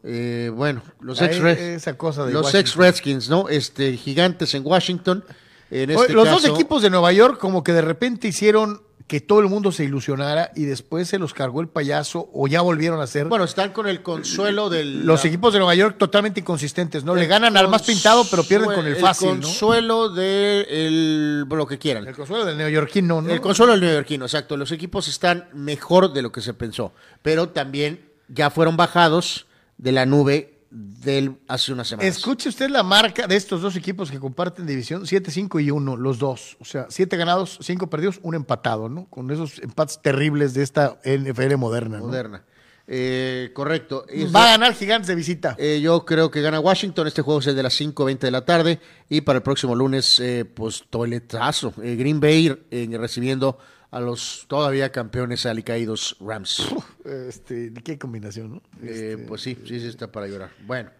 [0.02, 3.48] Eh, bueno, los ex esa cosa de los ex Redskins, ¿no?
[3.48, 5.24] Este Gigantes en Washington.
[5.70, 8.82] En Oye, este los caso- dos equipos de Nueva York como que de repente hicieron
[9.10, 12.60] que todo el mundo se ilusionara y después se los cargó el payaso o ya
[12.60, 15.96] volvieron a ser bueno, están con el consuelo del los la- equipos de Nueva York
[15.98, 17.16] totalmente inconsistentes, ¿no?
[17.16, 19.46] Le ganan al más pintado, pero pierden con el fácil, El ¿no?
[19.48, 22.06] consuelo de el, lo que quieran.
[22.06, 23.32] El consuelo del neoyorquino, ¿no?
[23.32, 24.56] El consuelo del neoyorquino, exacto.
[24.56, 29.46] Los equipos están mejor de lo que se pensó, pero también ya fueron bajados
[29.76, 32.16] de la nube del hace unas semanas.
[32.16, 35.96] Escuche usted la marca de estos dos equipos que comparten división, 7, 5 y 1,
[35.96, 36.56] los dos.
[36.60, 39.06] O sea, 7 ganados, 5 perdidos, un empatado, ¿no?
[39.06, 42.06] Con esos empates terribles de esta NFL moderna, ¿no?
[42.06, 42.44] Moderna.
[42.92, 44.04] Eh, correcto.
[44.34, 45.54] Va a ganar Gigantes de visita.
[45.58, 47.06] eh, yo creo que gana Washington.
[47.06, 48.80] Este juego es el de las 5.20 de la tarde.
[49.08, 51.72] Y para el próximo lunes, eh, pues toiletazo.
[51.82, 52.48] Eh, Green Bay
[52.90, 53.58] recibiendo
[53.90, 56.68] a los todavía campeones alicaídos Rams.
[57.04, 58.56] Este, qué combinación, ¿no?
[58.82, 60.50] Eh, Este, pues sí, sí, sí está para llorar.
[60.66, 60.90] Bueno,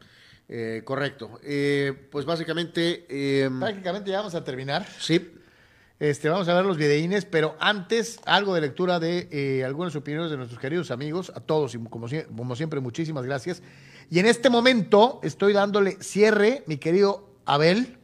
[0.49, 1.39] eh, correcto.
[1.45, 4.87] Eh, pues básicamente, eh, Prácticamente ya vamos a terminar.
[4.99, 5.31] sí,
[6.01, 10.39] Este, vamos a ver los videínes, pero antes algo de lectura de algunas opiniones de
[10.39, 13.63] nuestros queridos amigos, a todos y como, como siempre muchísimas gracias.
[14.11, 17.99] Y en este momento estoy dándole cierre, mi querido Abel,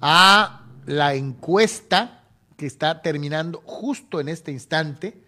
[0.00, 2.21] a la encuesta
[2.62, 5.20] que está terminando justo en este instante.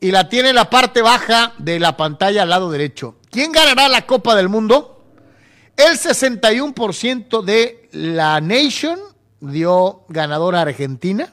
[0.00, 3.16] Y la tiene en la parte baja de la pantalla al lado derecho.
[3.28, 5.04] ¿Quién ganará la Copa del Mundo?
[5.76, 9.00] El 61% de la Nation
[9.40, 11.32] dio ganador a Argentina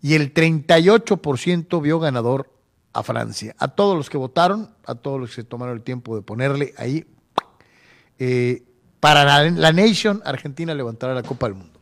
[0.00, 2.50] y el 38% vio ganador
[2.94, 3.54] a Francia.
[3.58, 6.72] A todos los que votaron, a todos los que se tomaron el tiempo de ponerle
[6.78, 7.04] ahí,
[8.18, 8.62] eh,
[9.00, 11.75] para la, la Nation, Argentina levantará la Copa del Mundo.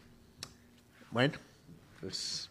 [1.15, 1.35] Bueno,
[2.01, 2.51] pues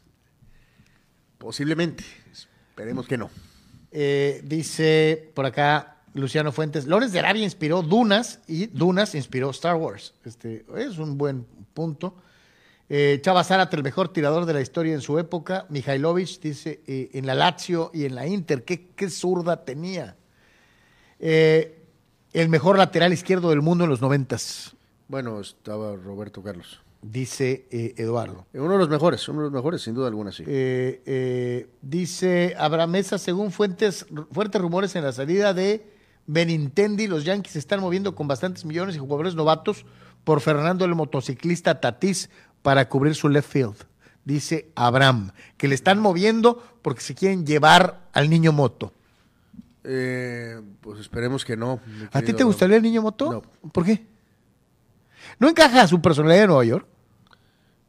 [1.38, 2.04] posiblemente.
[2.32, 3.30] Esperemos que no.
[3.92, 9.76] Eh, dice por acá Luciano Fuentes, Lawrence de Arabia inspiró Dunas y Dunas inspiró Star
[9.76, 10.14] Wars.
[10.24, 12.16] Este es un buen punto.
[12.88, 15.66] Eh, Chava Zárate, el mejor tirador de la historia en su época.
[15.70, 20.16] Mihailovic dice, eh, en la Lazio y en la Inter, qué, qué zurda tenía.
[21.20, 21.84] Eh,
[22.32, 24.76] el mejor lateral izquierdo del mundo en los noventas,
[25.10, 26.83] Bueno, estaba Roberto Carlos.
[27.04, 28.48] Dice eh, Eduardo.
[28.54, 30.44] Uno de los mejores, uno de los mejores, sin duda alguna, sí.
[30.48, 35.86] Eh, eh, dice Abraham Mesa, según fuentes, fuertes rumores en la salida de
[36.26, 39.86] Benintendi, los Yankees se están moviendo con bastantes millones y jugadores novatos
[40.24, 42.30] por Fernando el motociclista Tatís
[42.62, 43.76] para cubrir su left field.
[44.24, 48.94] Dice Abraham, que le están moviendo porque se quieren llevar al niño moto.
[49.82, 51.82] Pues esperemos que no.
[52.14, 53.44] ¿A ti te gustaría el niño moto?
[53.62, 53.70] No.
[53.72, 54.06] ¿Por qué?
[55.40, 56.88] ¿No encaja su personalidad de Nueva York?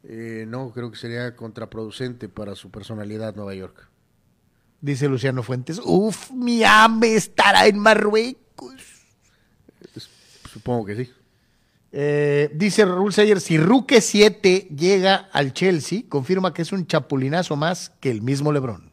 [0.07, 3.89] Eh, no, creo que sería contraproducente para su personalidad Nueva York.
[4.81, 5.81] Dice Luciano Fuentes.
[5.83, 8.83] Uf, mi ame estará en Marruecos.
[10.51, 11.11] Supongo que sí.
[11.91, 17.55] Eh, dice Raúl Sayer, si Ruque 7 llega al Chelsea, confirma que es un chapulinazo
[17.55, 18.91] más que el mismo Lebron.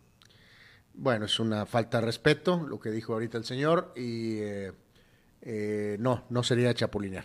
[0.94, 4.72] Bueno, es una falta de respeto lo que dijo ahorita el señor y eh,
[5.40, 7.24] eh, no, no sería chapulinear.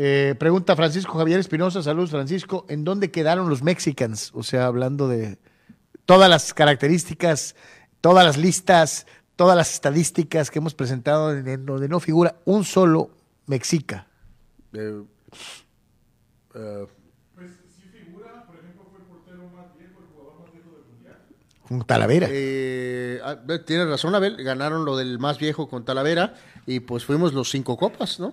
[0.00, 4.30] Eh, pregunta Francisco Javier Espinosa, saludos Francisco, ¿en dónde quedaron los Mexicans?
[4.32, 5.38] O sea, hablando de
[6.06, 7.56] todas las características,
[8.00, 13.10] todas las listas, todas las estadísticas que hemos presentado en donde no figura un solo
[13.46, 14.06] mexica.
[14.72, 15.02] Eh,
[16.54, 16.86] eh,
[21.68, 22.28] Con Talavera.
[22.30, 26.34] eh, ah, tienes razón, Abel, ganaron lo del más viejo con Talavera
[26.66, 28.32] y pues fuimos los cinco copas, ¿no?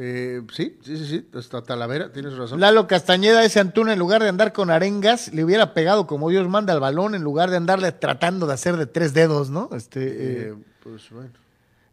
[0.00, 2.60] Eh, sí, sí, sí, sí, hasta Talavera, tienes razón.
[2.60, 6.48] Lalo Castañeda, ese Antuna, en lugar de andar con arengas, le hubiera pegado como Dios
[6.48, 9.68] manda al balón, en lugar de andarle tratando de hacer de tres dedos, ¿no?
[9.72, 10.54] Este, eh, Eh,
[10.84, 11.30] pues bueno.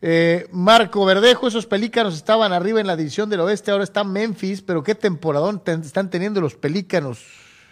[0.03, 4.61] eh, Marco Verdejo, esos pelícanos estaban arriba en la división del oeste, ahora está Memphis,
[4.61, 7.25] pero qué temporadón ten- están teniendo los pelícanos.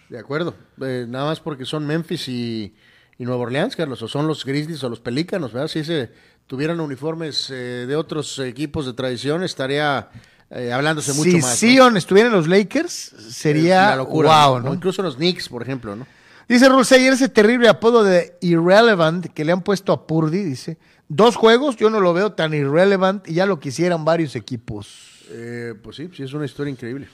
[0.10, 0.56] De acuerdo.
[0.82, 2.74] Eh, nada más porque son Memphis y,
[3.20, 5.68] y Nueva Orleans, Carlos, o son los Grizzlies o los Pelícanos, ¿verdad?
[5.68, 6.12] Si se
[6.48, 10.10] tuvieran uniformes eh, de otros equipos de tradición, estaría
[10.50, 11.64] eh, hablándose mucho si más.
[11.64, 11.70] ¿no?
[11.70, 12.94] Sion estuviera en los Lakers,
[13.30, 14.48] sería la locura.
[14.48, 14.66] wow, ¿no?
[14.66, 14.72] ¿no?
[14.72, 16.06] O incluso los Knicks, por ejemplo, ¿no?
[16.48, 20.78] Dice Ruseyer ese terrible apodo de irrelevant que le han puesto a Purdy, dice.
[21.08, 25.24] Dos juegos, yo no lo veo tan irrelevant y ya lo quisieran varios equipos.
[25.30, 27.08] Eh, pues sí, sí, es una historia increíble.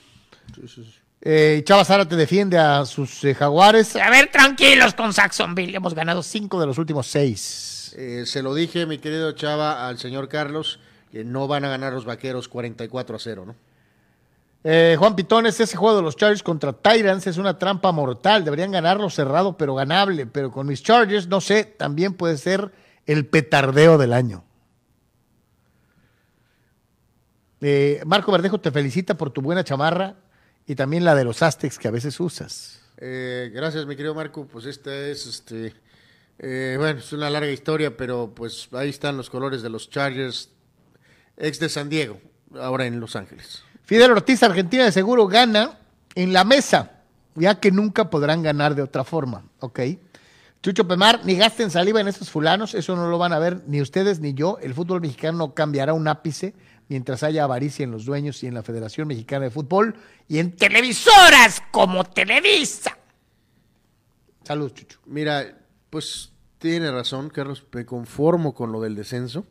[0.54, 1.00] Sí, sí, sí.
[1.22, 3.94] Eh, y Chava Zárate defiende a sus eh, jaguares.
[3.96, 5.76] A ver, tranquilos con Saxonville.
[5.76, 7.79] Hemos ganado cinco de los últimos seis.
[7.96, 10.80] Eh, se lo dije, mi querido Chava, al señor Carlos,
[11.10, 13.56] que no van a ganar los vaqueros 44 a 0, ¿no?
[14.62, 18.44] Eh, Juan Pitones, ese juego de los Chargers contra Tyrants es una trampa mortal.
[18.44, 20.26] Deberían ganarlo cerrado, pero ganable.
[20.26, 22.70] Pero con mis Chargers, no sé, también puede ser
[23.06, 24.44] el petardeo del año.
[27.62, 30.16] Eh, Marco Verdejo te felicita por tu buena chamarra
[30.66, 32.80] y también la de los Aztecs que a veces usas.
[32.98, 34.46] Eh, gracias, mi querido Marco.
[34.46, 35.74] Pues esta es, este,
[36.42, 40.48] eh, bueno, es una larga historia, pero pues ahí están los colores de los Chargers,
[41.36, 42.18] ex de San Diego,
[42.58, 43.62] ahora en Los Ángeles.
[43.84, 45.78] Fidel Ortiz, Argentina de seguro gana
[46.14, 47.02] en la mesa,
[47.34, 49.44] ya que nunca podrán ganar de otra forma.
[49.58, 49.80] Ok.
[50.62, 53.82] Chucho Pemar, ni gasten saliva en esos fulanos, eso no lo van a ver ni
[53.82, 54.58] ustedes ni yo.
[54.62, 56.54] El fútbol mexicano no cambiará un ápice
[56.88, 59.94] mientras haya avaricia en los dueños y en la Federación Mexicana de Fútbol
[60.26, 62.96] y en televisoras como Televisa.
[64.42, 64.98] Saludos, Chucho.
[65.06, 65.56] Mira,
[65.88, 66.29] pues
[66.60, 69.46] tiene razón, Carlos, me conformo con lo del descenso.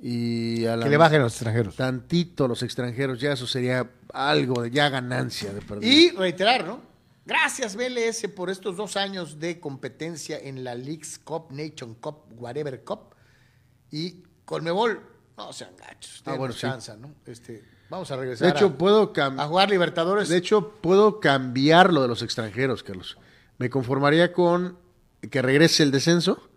[0.00, 1.76] Y a la Que le bajen a los extranjeros.
[1.76, 5.88] tantito a los extranjeros, ya eso sería algo de ya ganancia de perder.
[5.88, 6.80] Y reiterar, ¿no?
[7.24, 12.82] Gracias, BLS, por estos dos años de competencia en la Leagues Cup, Nation Cup, Whatever
[12.82, 13.14] Cup.
[13.90, 15.00] Y Colmebol,
[15.36, 16.22] no sean gachos.
[16.26, 16.60] Ah, bueno, sí.
[16.60, 17.14] chance, ¿no?
[17.26, 20.28] Este, vamos a regresar de hecho, a, puedo a jugar Libertadores.
[20.28, 23.18] De hecho, puedo cambiar lo de los extranjeros, Carlos.
[23.58, 24.78] Me conformaría con
[25.30, 26.48] que regrese el descenso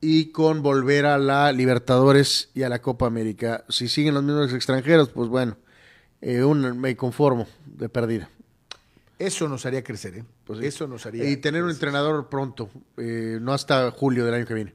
[0.00, 3.64] y con volver a la Libertadores y a la Copa América.
[3.68, 5.56] Si siguen los mismos extranjeros, pues bueno,
[6.20, 8.28] eh, un- me conformo de perdida.
[9.18, 10.24] Eso nos haría crecer, ¿eh?
[10.44, 10.66] Pues sí.
[10.66, 14.54] Eso nos haría Y tener un entrenador pronto, eh, no hasta julio del año que
[14.54, 14.74] viene.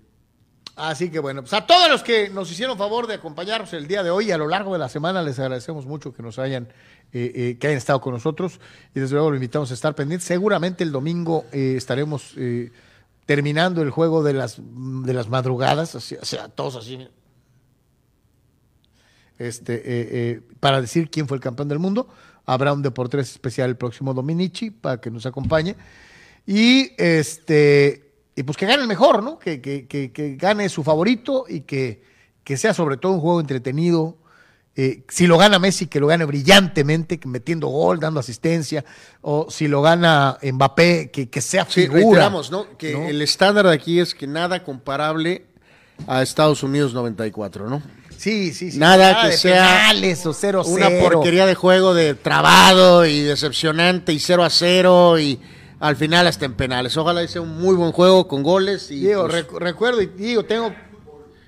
[0.76, 4.02] Así que bueno, pues a todos los que nos hicieron favor de acompañarnos el día
[4.04, 6.68] de hoy y a lo largo de la semana les agradecemos mucho que nos hayan,
[7.14, 8.60] eh, eh, que hayan estado con nosotros
[8.96, 10.28] y desde luego lo invitamos a estar pendientes.
[10.28, 12.34] Seguramente el domingo estaremos
[13.26, 17.08] terminando el juego de las, de las madrugadas, o sea, todos así.
[19.40, 22.08] Este, eh, eh, para decir quién fue el campeón del mundo.
[22.46, 25.76] Habrá un Deportes especial el próximo Dominici para que nos acompañe.
[26.46, 29.38] Y este y pues que gane el mejor, ¿no?
[29.40, 32.02] Que, que- que- que gane su favorito y que
[32.58, 34.18] sea sobre todo un juego entretenido.
[34.76, 38.84] Eh, si lo gana Messi, que lo gane brillantemente, metiendo gol, dando asistencia.
[39.22, 42.00] O si lo gana Mbappé, que, que sea Sí, figura.
[42.02, 42.78] reiteramos, ¿no?
[42.78, 43.08] Que ¿no?
[43.08, 45.46] el estándar de aquí es que nada comparable
[46.08, 47.84] a Estados Unidos 94, ¿no?
[48.18, 48.78] Sí, sí, sí.
[48.80, 54.12] Nada que de sea penales o 0 Una porquería de juego de trabado y decepcionante
[54.14, 55.40] y 0 a 0 y
[55.80, 56.96] al final hasta en penales.
[56.98, 60.46] Ojalá sea un muy buen juego con goles y Digo, pues, recu- recuerdo y digo,
[60.46, 60.74] tengo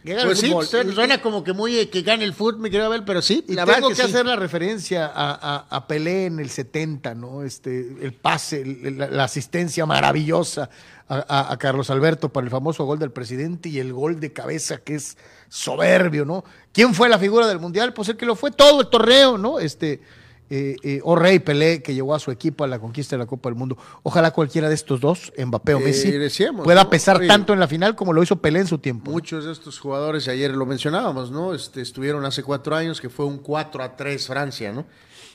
[0.06, 0.66] que ganar pues el sí, fútbol.
[0.68, 3.22] suena, Y- suena como que muy eh, que gane el fútbol, mi querido Abel, pero
[3.22, 4.02] sí, Y la tengo que, sí.
[4.04, 7.44] hacer la referencia a, a- a Pelé en el 70, ¿no?
[7.44, 10.70] Este, el pase, el- la, la asistencia maravillosa
[11.08, 14.96] a Carlos Alberto para el famoso gol del presidente y el gol de cabeza que
[14.96, 15.18] es
[15.50, 16.44] soberbio, ¿no?
[16.74, 17.94] ¿Quién fue la figura del Mundial?
[17.94, 19.60] Pues el que lo fue todo el torneo, ¿no?
[19.60, 20.02] Este,
[20.50, 23.26] eh, eh, o Rey Pelé, que llevó a su equipo a la conquista de la
[23.26, 23.78] Copa del Mundo.
[24.04, 26.90] Ojalá cualquiera de estos dos, Mbappé o Eh, Messi, decíamos, pueda ¿no?
[26.90, 29.10] pesar Oye, tanto en la final como lo hizo Pelé en su tiempo.
[29.12, 31.54] Muchos de estos jugadores, ayer lo mencionábamos, ¿no?
[31.54, 34.86] Este, estuvieron hace cuatro años, que fue un 4 a 3 Francia, ¿no?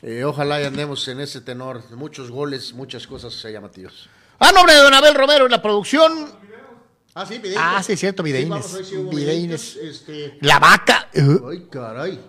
[0.03, 4.09] Eh, ojalá y andemos en ese tenor, muchos goles, muchas cosas llamativas.
[4.39, 6.29] A nombre de Don Abel Romero en la producción.
[7.15, 8.73] Ah, sí, Ah, sí, cierto, si Videínes.
[9.11, 10.39] videitos, Este...
[10.41, 11.09] La vaca.
[11.13, 12.21] Ay, caray.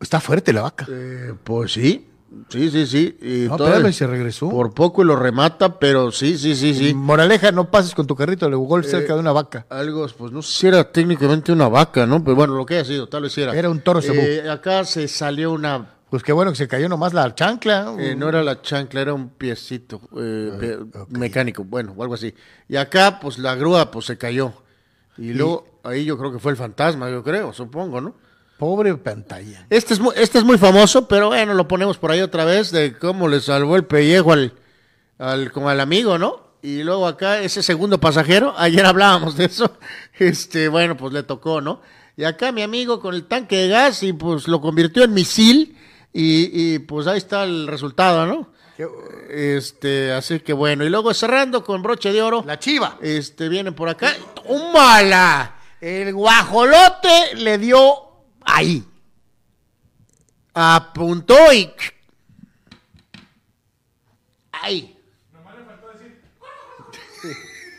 [0.00, 0.86] está fuerte la vaca.
[0.90, 2.09] Eh, pues sí,
[2.48, 3.16] sí, sí, sí.
[3.20, 4.48] Y No, espérame, se regresó.
[4.50, 6.94] Por poco y lo remata, pero sí, sí, sí, sí.
[6.94, 9.66] Moraleja, no pases con tu carrito de golf Eh, cerca de una vaca.
[9.70, 12.22] Algo, pues no sé si era técnicamente una vaca, ¿no?
[12.22, 13.52] Pero bueno, lo que haya sido, tal vez era.
[13.56, 14.00] Era un toro.
[14.02, 15.94] Eh, acá se salió una.
[16.10, 17.94] Pues qué bueno que se cayó nomás la chancla.
[17.98, 22.34] eh, no era la chancla, era un piecito eh, pie- mecánico, bueno, o algo así.
[22.68, 24.52] Y acá, pues la grúa, pues se cayó.
[25.18, 28.14] Y luego, ahí yo creo que fue el fantasma, yo creo, supongo, ¿no?
[28.60, 29.66] Pobre pantalla.
[29.70, 32.70] Este es, muy, este es muy famoso, pero bueno, lo ponemos por ahí otra vez
[32.70, 34.52] de cómo le salvó el pellejo al,
[35.18, 36.42] al, como al amigo, ¿no?
[36.60, 39.78] Y luego acá ese segundo pasajero, ayer hablábamos de eso,
[40.18, 41.80] este, bueno, pues le tocó, ¿no?
[42.18, 45.78] Y acá mi amigo con el tanque de gas y pues lo convirtió en misil
[46.12, 48.50] y, y, pues ahí está el resultado, ¿no?
[49.30, 52.98] Este, así que bueno, y luego cerrando con broche de oro, La chiva.
[53.00, 55.56] este, vienen por acá, ¡tómala!
[55.80, 58.09] El guajolote le dio
[58.54, 58.84] ahí.
[60.54, 61.72] Apuntó y...
[64.52, 64.96] ¡Ay!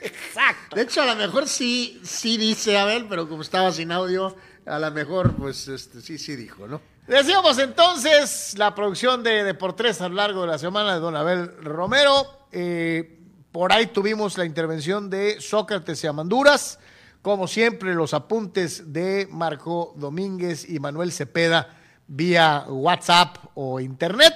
[0.01, 0.75] Exacto.
[0.75, 4.35] De hecho, a lo mejor sí, sí dice Abel, pero como estaba sin audio,
[4.65, 6.81] a lo mejor, pues, este, sí, sí dijo, ¿no?
[7.07, 11.51] Decíamos entonces la producción de Deportes a lo largo de la semana de Don Abel
[11.61, 12.47] Romero.
[12.51, 13.19] Eh,
[13.51, 16.79] por ahí tuvimos la intervención de Sócrates y Amanduras.
[17.21, 21.77] Como siempre, los apuntes de Marco Domínguez y Manuel Cepeda
[22.07, 24.33] vía WhatsApp o Internet.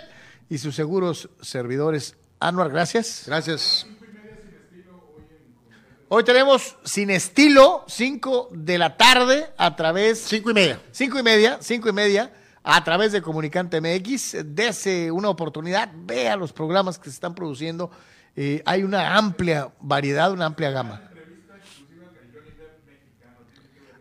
[0.50, 2.16] Y sus seguros servidores.
[2.40, 3.24] Anuar, gracias.
[3.26, 3.88] Gracias.
[6.08, 10.80] Hoy tenemos Sin Estilo, 5 de la tarde, a través Cinco y media.
[10.92, 12.32] Cinco y media, cinco y media,
[12.62, 14.38] a través de Comunicante MX.
[14.46, 17.90] Dese una oportunidad, vea los programas que se están produciendo.
[18.36, 21.02] Eh, hay una amplia variedad, una amplia gama.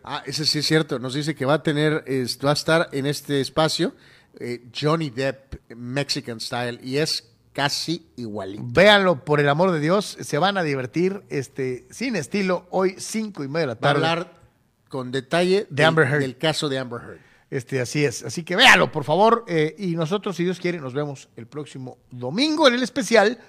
[0.07, 0.99] Ah, ese sí es cierto.
[0.99, 3.95] Nos dice que va a tener, es- va a estar en este espacio
[4.39, 8.63] eh, Johnny Depp Mexican Style y es casi igualito.
[8.67, 11.23] Véanlo, por el amor de Dios, se van a divertir.
[11.29, 14.07] Este, sin estilo, hoy cinco y media de la Va a tarde.
[14.07, 14.41] hablar
[14.89, 16.19] con detalle De Amber Heard.
[16.19, 17.19] del caso de Amber Heard.
[17.49, 18.23] Este, así es.
[18.23, 19.45] Así que véalo, por favor.
[19.47, 23.39] eh, y nosotros, si Dios quiere, nos vemos el próximo domingo en el especial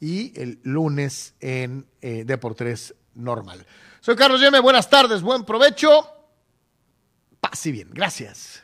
[0.00, 3.64] y el lunes en eh, Deportes Normal.
[4.02, 6.04] Soy Carlos Yeme, buenas tardes, buen provecho.
[7.38, 8.61] Paz y bien, gracias.